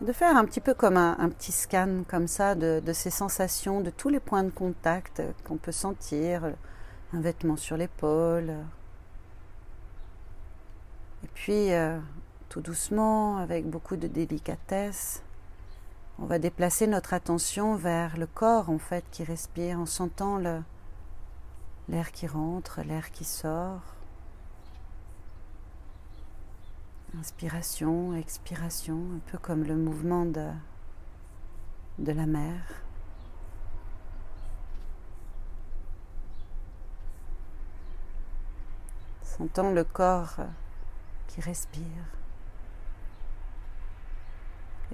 de 0.02 0.12
faire 0.12 0.36
un 0.36 0.44
petit 0.44 0.60
peu 0.60 0.74
comme 0.74 0.98
un, 0.98 1.30
petit 1.30 1.52
scan 1.52 2.02
comme 2.06 2.26
ça 2.26 2.54
de, 2.54 2.82
ces 2.92 3.08
sensations, 3.08 3.80
de 3.80 3.88
tous 3.88 4.10
les 4.10 4.20
points 4.20 4.42
de 4.42 4.50
contact 4.50 5.22
qu'on 5.44 5.56
peut 5.56 5.72
sentir, 5.72 6.52
un 7.14 7.20
vêtement 7.22 7.56
sur 7.56 7.78
l'épaule. 7.78 8.52
Et 11.24 11.28
puis, 11.32 11.72
euh, 11.72 11.98
tout 12.50 12.60
doucement, 12.60 13.38
avec 13.38 13.66
beaucoup 13.66 13.96
de 13.96 14.06
délicatesse, 14.06 15.22
on 16.18 16.26
va 16.26 16.38
déplacer 16.38 16.86
notre 16.86 17.14
attention 17.14 17.76
vers 17.76 18.18
le 18.18 18.26
corps 18.26 18.68
en 18.68 18.78
fait 18.78 19.06
qui 19.10 19.24
respire 19.24 19.80
en 19.80 19.86
sentant 19.86 20.36
l'air 20.36 22.12
qui 22.12 22.26
rentre, 22.26 22.82
l'air 22.82 23.10
qui 23.10 23.24
sort. 23.24 23.80
Inspiration, 27.18 28.14
expiration, 28.14 28.98
un 29.16 29.30
peu 29.30 29.38
comme 29.38 29.64
le 29.64 29.76
mouvement 29.76 30.26
de, 30.26 30.50
de 32.00 32.12
la 32.12 32.26
mer. 32.26 32.60
Sentant 39.22 39.72
le 39.72 39.84
corps 39.84 40.36
qui 41.28 41.40
respire. 41.40 41.82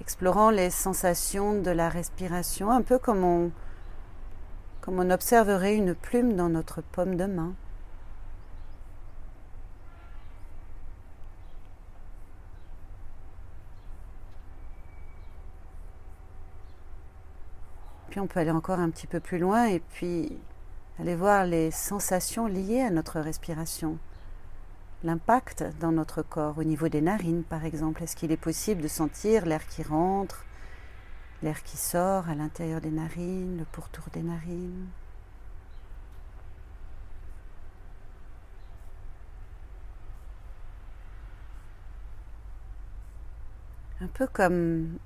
Explorant 0.01 0.51
les 0.51 0.71
sensations 0.71 1.61
de 1.61 1.71
la 1.71 1.89
respiration, 1.89 2.71
un 2.71 2.83
peu 2.83 2.99
comme 2.99 3.23
on, 3.23 3.51
comme 4.81 4.99
on 4.99 5.11
observerait 5.11 5.77
une 5.77 5.95
plume 5.95 6.35
dans 6.35 6.49
notre 6.49 6.81
paume 6.81 7.17
de 7.17 7.27
main. 7.27 7.55
Puis 18.11 18.19
on 18.19 18.27
peut 18.27 18.41
aller 18.41 18.51
encore 18.51 18.81
un 18.81 18.91
petit 18.91 19.07
peu 19.07 19.21
plus 19.21 19.39
loin 19.39 19.67
et 19.67 19.79
puis 19.79 20.37
aller 20.99 21.15
voir 21.15 21.45
les 21.45 21.71
sensations 21.71 22.47
liées 22.47 22.83
à 22.83 22.91
notre 22.91 23.21
respiration. 23.21 23.99
L'impact 25.03 25.65
dans 25.81 25.93
notre 25.93 26.21
corps, 26.23 26.59
au 26.59 26.65
niveau 26.65 26.89
des 26.89 27.01
narines 27.01 27.43
par 27.43 27.65
exemple. 27.65 28.03
Est-ce 28.03 28.15
qu'il 28.17 28.33
est 28.33 28.37
possible 28.37 28.83
de 28.83 28.89
sentir 28.89 29.47
l'air 29.47 29.67
qui 29.67 29.83
rentre, 29.83 30.45
l'air 31.43 31.63
qui 31.63 31.79
sort 31.79 32.29
à 32.29 32.35
l'intérieur 32.35 32.83
des 32.83 32.91
narines, 32.91 33.57
le 33.59 33.65
pourtour 33.65 34.05
des 34.13 34.23
narines? 34.23 34.89
Un 44.03 44.09
peu 44.09 44.27
comme 44.27 44.99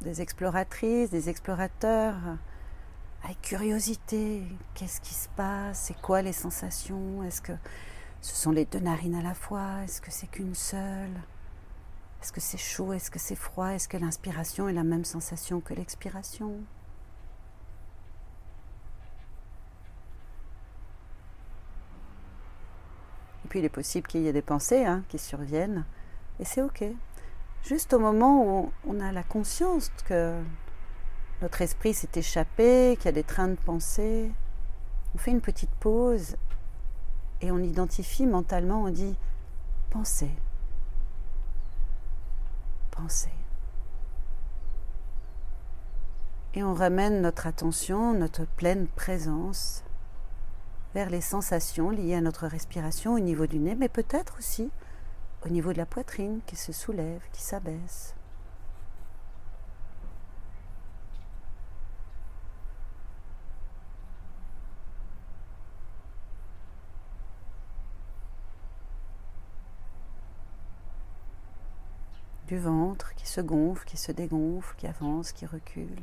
des 0.00 0.20
exploratrices, 0.20 1.10
des 1.10 1.28
explorateurs, 1.28 2.16
avec 3.24 3.40
curiosité. 3.42 4.44
Qu'est-ce 4.74 5.00
qui 5.00 5.14
se 5.14 5.28
passe? 5.30 5.80
C'est 5.86 6.00
quoi 6.00 6.22
les 6.22 6.32
sensations? 6.32 7.22
Est-ce 7.24 7.40
que 7.40 7.52
ce 8.24 8.34
sont 8.34 8.52
les 8.52 8.64
deux 8.64 8.80
narines 8.80 9.16
à 9.16 9.22
la 9.22 9.34
fois. 9.34 9.82
Est-ce 9.84 10.00
que 10.00 10.10
c'est 10.10 10.28
qu'une 10.28 10.54
seule? 10.54 11.20
Est-ce 12.22 12.32
que 12.32 12.40
c'est 12.40 12.56
chaud? 12.56 12.94
Est-ce 12.94 13.10
que 13.10 13.18
c'est 13.18 13.34
froid? 13.34 13.66
Est-ce 13.66 13.86
que 13.86 13.98
l'inspiration 13.98 14.66
est 14.66 14.72
la 14.72 14.82
même 14.82 15.04
sensation 15.04 15.60
que 15.60 15.74
l'expiration? 15.74 16.54
Et 23.44 23.48
puis 23.48 23.58
il 23.58 23.64
est 23.66 23.68
possible 23.68 24.06
qu'il 24.06 24.22
y 24.22 24.26
ait 24.26 24.32
des 24.32 24.40
pensées 24.40 24.86
hein, 24.86 25.04
qui 25.08 25.18
surviennent, 25.18 25.84
et 26.40 26.46
c'est 26.46 26.62
ok. 26.62 26.82
Juste 27.62 27.92
au 27.92 27.98
moment 27.98 28.42
où 28.42 28.72
on 28.88 29.00
a 29.00 29.12
la 29.12 29.22
conscience 29.22 29.90
que 30.08 30.42
notre 31.42 31.60
esprit 31.60 31.92
s'est 31.92 32.08
échappé, 32.14 32.96
qu'il 32.96 33.04
y 33.04 33.08
a 33.08 33.12
des 33.12 33.22
trains 33.22 33.48
de 33.48 33.54
pensée, 33.54 34.32
on 35.14 35.18
fait 35.18 35.30
une 35.30 35.42
petite 35.42 35.70
pause 35.78 36.36
et 37.44 37.50
on 37.50 37.58
identifie 37.58 38.26
mentalement, 38.26 38.84
on 38.84 38.88
dit 38.88 39.14
pensez, 39.90 40.30
pensez. 42.90 43.28
Et 46.54 46.62
on 46.62 46.72
ramène 46.72 47.20
notre 47.20 47.46
attention, 47.46 48.14
notre 48.14 48.46
pleine 48.46 48.86
présence 48.86 49.84
vers 50.94 51.10
les 51.10 51.20
sensations 51.20 51.90
liées 51.90 52.14
à 52.14 52.22
notre 52.22 52.46
respiration 52.46 53.12
au 53.12 53.20
niveau 53.20 53.46
du 53.46 53.58
nez, 53.58 53.74
mais 53.74 53.90
peut-être 53.90 54.38
aussi 54.38 54.70
au 55.44 55.50
niveau 55.50 55.74
de 55.74 55.78
la 55.78 55.86
poitrine 55.86 56.40
qui 56.46 56.56
se 56.56 56.72
soulève, 56.72 57.20
qui 57.32 57.42
s'abaisse. 57.42 58.14
Du 72.46 72.58
ventre 72.58 73.14
qui 73.14 73.26
se 73.26 73.40
gonfle, 73.40 73.86
qui 73.86 73.96
se 73.96 74.12
dégonfle, 74.12 74.74
qui 74.76 74.86
avance, 74.86 75.32
qui 75.32 75.46
recule. 75.46 76.02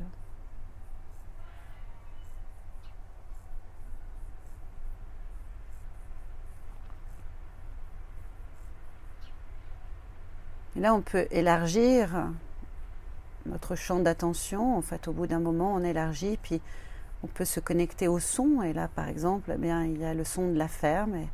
Et 10.75 10.79
là, 10.79 10.95
on 10.95 11.01
peut 11.01 11.27
élargir 11.29 12.31
notre 13.45 13.75
champ 13.75 13.99
d'attention. 13.99 14.77
En 14.77 14.81
fait, 14.81 15.07
au 15.07 15.13
bout 15.13 15.27
d'un 15.27 15.39
moment, 15.39 15.75
on 15.75 15.83
élargit, 15.83 16.37
puis 16.41 16.59
on 17.23 17.27
peut 17.27 17.45
se 17.45 17.59
connecter 17.59 18.07
au 18.07 18.19
son. 18.19 18.63
Et 18.63 18.73
là, 18.73 18.87
par 18.87 19.07
exemple, 19.07 19.51
eh 19.53 19.57
bien, 19.57 19.83
il 19.83 19.99
y 19.99 20.05
a 20.05 20.15
le 20.15 20.23
son 20.23 20.51
de 20.51 20.57
la 20.57 20.67
ferme. 20.67 21.27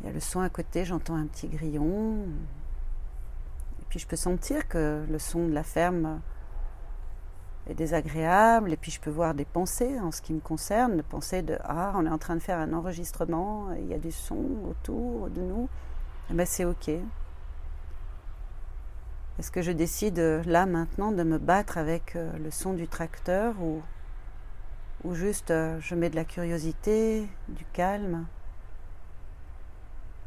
Il 0.00 0.06
y 0.06 0.08
a 0.08 0.12
le 0.12 0.20
son 0.20 0.40
à 0.40 0.48
côté, 0.48 0.86
j'entends 0.86 1.16
un 1.16 1.26
petit 1.26 1.48
grillon. 1.48 2.26
Et 3.90 3.94
puis 3.94 3.98
je 3.98 4.06
peux 4.06 4.14
sentir 4.14 4.68
que 4.68 5.04
le 5.10 5.18
son 5.18 5.48
de 5.48 5.52
la 5.52 5.64
ferme 5.64 6.20
est 7.68 7.74
désagréable. 7.74 8.72
Et 8.72 8.76
puis 8.76 8.92
je 8.92 9.00
peux 9.00 9.10
voir 9.10 9.34
des 9.34 9.44
pensées 9.44 9.98
en 9.98 10.12
ce 10.12 10.22
qui 10.22 10.32
me 10.32 10.38
concerne, 10.38 10.96
des 10.96 11.02
pensées 11.02 11.42
de 11.42 11.58
Ah, 11.64 11.92
on 11.96 12.06
est 12.06 12.10
en 12.10 12.18
train 12.18 12.36
de 12.36 12.40
faire 12.40 12.60
un 12.60 12.72
enregistrement, 12.72 13.72
il 13.72 13.88
y 13.88 13.94
a 13.94 13.98
du 13.98 14.12
son 14.12 14.44
autour 14.68 15.28
de 15.30 15.40
nous 15.40 15.68
eh 16.30 16.34
ben 16.34 16.46
c'est 16.46 16.64
ok. 16.64 16.88
Est-ce 19.38 19.50
que 19.50 19.62
je 19.62 19.72
décide 19.72 20.18
là 20.46 20.64
maintenant 20.64 21.10
de 21.10 21.24
me 21.24 21.38
battre 21.38 21.76
avec 21.76 22.14
euh, 22.14 22.30
le 22.38 22.52
son 22.52 22.74
du 22.74 22.86
tracteur 22.86 23.60
ou, 23.60 23.82
ou 25.02 25.14
juste 25.14 25.50
euh, 25.50 25.80
je 25.80 25.96
mets 25.96 26.08
de 26.08 26.14
la 26.14 26.24
curiosité, 26.24 27.26
du 27.48 27.64
calme 27.72 28.26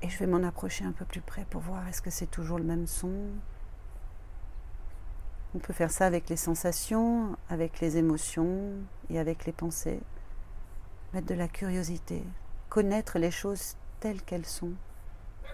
et 0.01 0.09
je 0.09 0.19
vais 0.19 0.27
m'en 0.27 0.45
approcher 0.45 0.83
un 0.83 0.91
peu 0.91 1.05
plus 1.05 1.21
près 1.21 1.45
pour 1.49 1.61
voir 1.61 1.87
est-ce 1.87 2.01
que 2.01 2.09
c'est 2.09 2.29
toujours 2.29 2.57
le 2.57 2.65
même 2.65 2.85
son? 2.85 3.13
On 5.55 5.59
peut 5.59 5.73
faire 5.73 5.91
ça 5.91 6.05
avec 6.05 6.29
les 6.29 6.37
sensations, 6.37 7.37
avec 7.49 7.79
les 7.79 7.97
émotions 7.97 8.73
et 9.09 9.19
avec 9.19 9.45
les 9.45 9.51
pensées. 9.51 10.01
Mettre 11.13 11.27
de 11.27 11.35
la 11.35 11.47
curiosité, 11.47 12.23
connaître 12.69 13.19
les 13.19 13.31
choses 13.31 13.75
telles 13.99 14.23
qu'elles 14.23 14.47
sont 14.47 14.73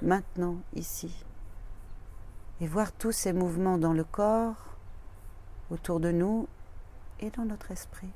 maintenant, 0.02 0.58
ici. 0.74 1.26
Et 2.62 2.68
voir 2.68 2.92
tous 2.92 3.12
ces 3.12 3.34
mouvements 3.34 3.78
dans 3.78 3.94
le 3.94 4.04
corps, 4.04 4.78
autour 5.70 6.00
de 6.00 6.12
nous 6.12 6.48
et 7.20 7.30
dans 7.32 7.46
notre 7.46 7.72
esprit. 7.72 8.10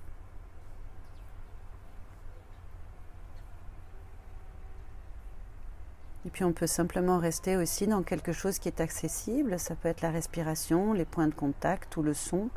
Et 6.26 6.30
puis 6.30 6.44
on 6.44 6.54
peut 6.54 6.68
simplement 6.68 7.18
rester 7.18 7.58
aussi 7.58 7.86
dans 7.86 8.04
quelque 8.04 8.32
chose 8.32 8.60
qui 8.60 8.70
est 8.70 8.80
accessible. 8.80 9.60
Ça 9.60 9.76
peut 9.76 9.90
être 9.90 10.02
la 10.02 10.12
respiration, 10.12 10.94
les 10.94 11.06
points 11.06 11.28
de 11.28 11.34
contact 11.34 11.98
ou 11.98 12.04
le 12.04 12.14
son. 12.14 12.50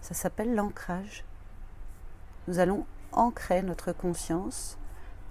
Ça 0.00 0.14
s'appelle 0.14 0.54
l'ancrage. 0.54 1.24
Nous 2.46 2.58
allons 2.58 2.86
ancrer 3.12 3.62
notre 3.62 3.92
conscience 3.92 4.78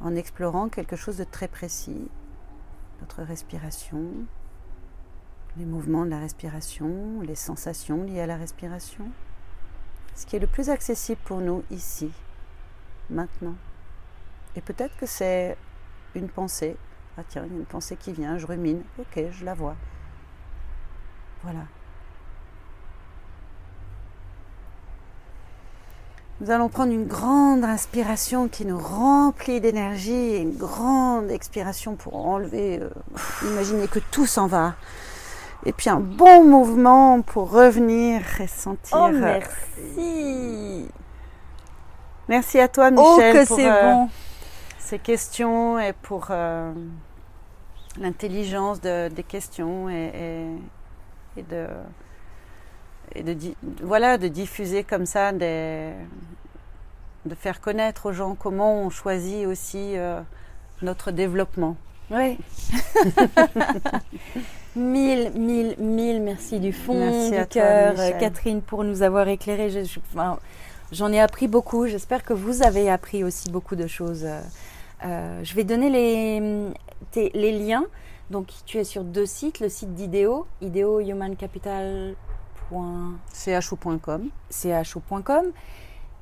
en 0.02 0.16
explorant 0.16 0.70
quelque 0.70 0.96
chose 0.96 1.18
de 1.18 1.24
très 1.24 1.48
précis, 1.48 2.10
notre 3.02 3.22
respiration, 3.22 4.04
les 5.58 5.66
mouvements 5.66 6.06
de 6.06 6.10
la 6.10 6.20
respiration, 6.20 7.22
les 7.22 7.36
sensations 7.36 8.04
liées 8.04 8.22
à 8.22 8.28
la 8.28 8.38
respiration. 8.38 9.06
Ce 10.16 10.26
qui 10.26 10.36
est 10.36 10.40
le 10.40 10.48
plus 10.48 10.70
accessible 10.70 11.22
pour 11.26 11.40
nous 11.40 11.64
ici, 11.70 12.12
maintenant. 13.10 13.56
Et 14.56 14.62
peut-être 14.62 14.96
que 14.98 15.06
c'est 15.06 15.58
une 16.16 16.30
pensée. 16.30 16.76
Ah 17.18 17.22
tiens, 17.28 17.44
il 17.46 17.54
y 17.54 17.56
a 17.56 17.60
une 17.60 17.66
pensée 17.66 17.96
qui 17.96 18.12
vient, 18.12 18.38
je 18.38 18.48
rumine. 18.48 18.82
Ok, 19.00 19.24
je 19.32 19.46
la 19.46 19.54
vois. 19.54 19.76
Voilà. 21.44 21.60
Nous 26.42 26.52
allons 26.52 26.68
prendre 26.68 26.92
une 26.92 27.06
grande 27.06 27.64
inspiration 27.64 28.48
qui 28.48 28.66
nous 28.66 28.80
remplit 28.80 29.62
d'énergie 29.62 30.12
et 30.12 30.40
une 30.40 30.58
grande 30.58 31.30
expiration 31.30 31.96
pour 31.96 32.26
enlever. 32.26 32.80
Euh, 32.82 32.90
imaginez 33.44 33.88
que 33.88 34.00
tout 34.00 34.26
s'en 34.26 34.48
va. 34.48 34.74
Et 35.66 35.72
puis 35.72 35.90
un 35.90 36.00
bon 36.00 36.44
mouvement 36.44 37.22
pour 37.22 37.52
revenir 37.52 38.22
et 38.42 38.48
sentir. 38.48 38.98
Oh, 39.00 39.10
merci. 39.10 40.90
Merci 42.28 42.60
à 42.60 42.68
toi, 42.68 42.90
Oh, 42.96 43.16
Michel, 43.16 43.34
que 43.34 43.48
pour 43.48 43.58
c'est 43.58 43.70
euh, 43.70 43.94
bon. 43.94 44.10
Ces 44.86 45.00
questions 45.00 45.80
et 45.80 45.94
pour 45.94 46.28
euh, 46.30 46.72
l'intelligence 48.00 48.82
de- 48.82 49.08
des 49.10 49.24
questions 49.24 49.90
et, 49.90 50.12
et- 51.36 51.40
et 51.40 51.44
de, 51.44 51.66
et 53.16 53.24
de, 53.24 53.34
di- 53.34 53.56
voilà, 53.82 54.18
de 54.18 54.28
diffuser 54.28 54.84
comme 54.84 55.06
ça, 55.06 55.32
des, 55.32 55.92
de 57.26 57.36
faire 57.36 57.62
connaître 57.62 58.08
aux 58.08 58.14
gens 58.14 58.36
comment 58.36 58.82
on 58.84 58.90
choisit 58.90 59.48
aussi 59.48 59.98
euh, 59.98 60.20
notre 60.82 61.12
développement. 61.12 61.76
Oui. 62.12 62.38
mille, 64.76 65.32
mille, 65.36 65.76
mille 65.80 66.22
merci 66.22 66.60
du 66.60 66.74
fond 66.74 66.94
Merci 67.00 67.32
du 67.32 67.48
cœur, 67.48 67.96
euh, 67.98 68.12
Catherine, 68.20 68.62
pour 68.62 68.84
nous 68.84 69.02
avoir 69.02 69.28
éclairé. 69.28 69.70
Je- 69.70 69.84
je- 69.84 70.00
enfin, 70.14 70.40
J'en 70.92 71.12
ai 71.12 71.20
appris 71.20 71.48
beaucoup. 71.48 71.88
J'espère 71.88 72.24
que 72.24 72.34
vous 72.34 72.62
avez 72.62 72.88
appris 72.88 73.24
aussi 73.24 73.50
beaucoup 73.50 73.76
de 73.76 73.88
choses. 73.88 74.28
Euh, 75.06 75.40
je 75.44 75.56
vais 75.56 75.64
donner 75.64 75.90
les, 75.90 76.72
tes- 77.12 77.32
les 77.34 77.58
liens. 77.58 77.86
Donc, 78.30 78.48
tu 78.66 78.78
es 78.78 78.84
sur 78.84 79.04
deux 79.04 79.26
sites. 79.26 79.60
Le 79.60 79.70
site 79.70 79.94
d'IDEO, 79.94 80.48
ideohumancapital.com 80.62 83.20
chu.com 84.50 85.52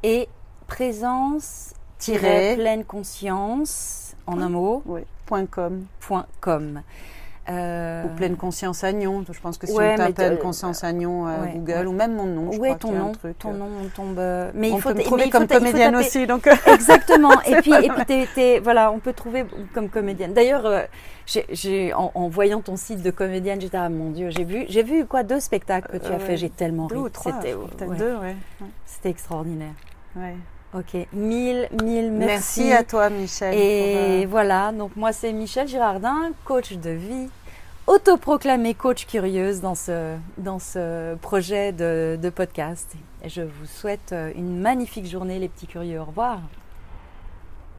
et 0.03 0.27
présence 0.67 1.73
Tiret. 1.97 2.55
pleine 2.55 2.83
conscience 2.83 4.15
en 4.27 4.41
un 4.41 4.49
mot 4.49 4.81
Oui, 4.85 5.01
com. 6.41 6.81
Euh, 7.51 8.03
Ou 8.05 8.07
pleine 8.15 8.35
conscience 8.37 8.83
Agnon. 8.83 9.23
Je 9.29 9.39
pense 9.39 9.57
que 9.57 9.67
si 9.67 9.73
ouais, 9.73 9.93
on 9.93 9.97
tape 9.97 10.13
pleine 10.15 10.31
de- 10.35 10.41
conscience 10.41 10.83
Agnon 10.83 11.25
ouais, 11.25 11.51
Google, 11.55 11.71
ouais. 11.73 11.85
ou 11.85 11.91
même 11.91 12.15
mon 12.15 12.25
nom, 12.25 12.51
je 12.51 12.57
crois 12.57 12.75
ton 12.75 12.91
nom, 12.93 13.11
truc, 13.11 13.37
ton 13.39 13.53
euh, 13.53 13.57
nom, 13.57 13.67
on 13.83 13.87
tombe. 13.89 14.17
euh, 14.19 14.51
Mais 14.53 14.71
on 14.71 14.75
il 14.77 14.81
faut 14.81 14.89
peut 14.89 14.95
me 14.95 15.03
trouver 15.03 15.29
comme 15.29 15.47
comédienne 15.47 15.93
taper- 15.93 16.05
aussi. 16.07 16.27
Donc, 16.27 16.47
Exactement. 16.67 17.31
et 17.45 17.55
puis, 17.61 17.73
et 17.73 17.89
puis 17.89 18.27
t'es- 18.33 18.59
voilà, 18.59 18.91
on 18.91 18.99
peut 18.99 19.13
trouver 19.13 19.45
comme 19.73 19.89
comédienne. 19.89 20.33
D'ailleurs, 20.33 20.65
euh, 20.65 20.81
j'ai- 21.25 21.93
en, 21.93 22.11
en 22.15 22.27
voyant 22.29 22.61
ton 22.61 22.75
site 22.77 23.01
de 23.01 23.11
comédienne, 23.11 23.59
j'étais 23.59 23.77
ah 23.77 23.89
mon 23.89 24.11
dieu, 24.11 24.29
j'ai 24.29 24.43
vu, 24.43 24.65
j'ai 24.69 24.83
vu 24.83 25.05
quoi 25.05 25.23
deux 25.23 25.39
spectacles 25.39 25.91
que 25.91 25.97
tu 25.97 26.11
Euh, 26.11 26.15
as 26.15 26.19
fait, 26.19 26.37
j'ai 26.37 26.49
tellement 26.49 26.87
deux 26.87 26.95
ri. 26.95 27.01
ou 27.03 27.09
trois, 27.09 27.33
peut-être 27.33 27.95
deux, 27.97 28.15
ouais. 28.15 28.35
c'était 28.85 29.09
extraordinaire. 29.09 29.73
Ouais. 30.15 30.35
Ok, 30.73 31.05
mille, 31.11 31.67
mille 31.83 32.11
merci. 32.13 32.61
Merci 32.61 32.71
à 32.71 32.83
toi, 32.83 33.09
Michel. 33.09 33.53
Et 33.53 33.57
pour, 33.57 33.99
euh, 33.99 34.25
voilà, 34.29 34.71
donc 34.71 34.95
moi 34.95 35.11
c'est 35.11 35.33
Michel 35.33 35.67
Girardin, 35.67 36.31
coach 36.45 36.73
de 36.77 36.91
vie, 36.91 37.27
autoproclamée 37.91 38.73
coach 38.73 39.05
curieuse 39.05 39.59
dans 39.59 39.75
ce, 39.75 40.15
dans 40.37 40.59
ce 40.59 41.15
projet 41.15 41.73
de, 41.73 42.31
podcast. 42.33 42.93
Je 43.25 43.41
vous 43.41 43.65
souhaite 43.65 44.15
une 44.35 44.61
magnifique 44.61 45.05
journée 45.05 45.39
les 45.39 45.49
petits 45.49 45.67
curieux. 45.67 45.99
Au 45.99 46.05
revoir. 46.05 46.39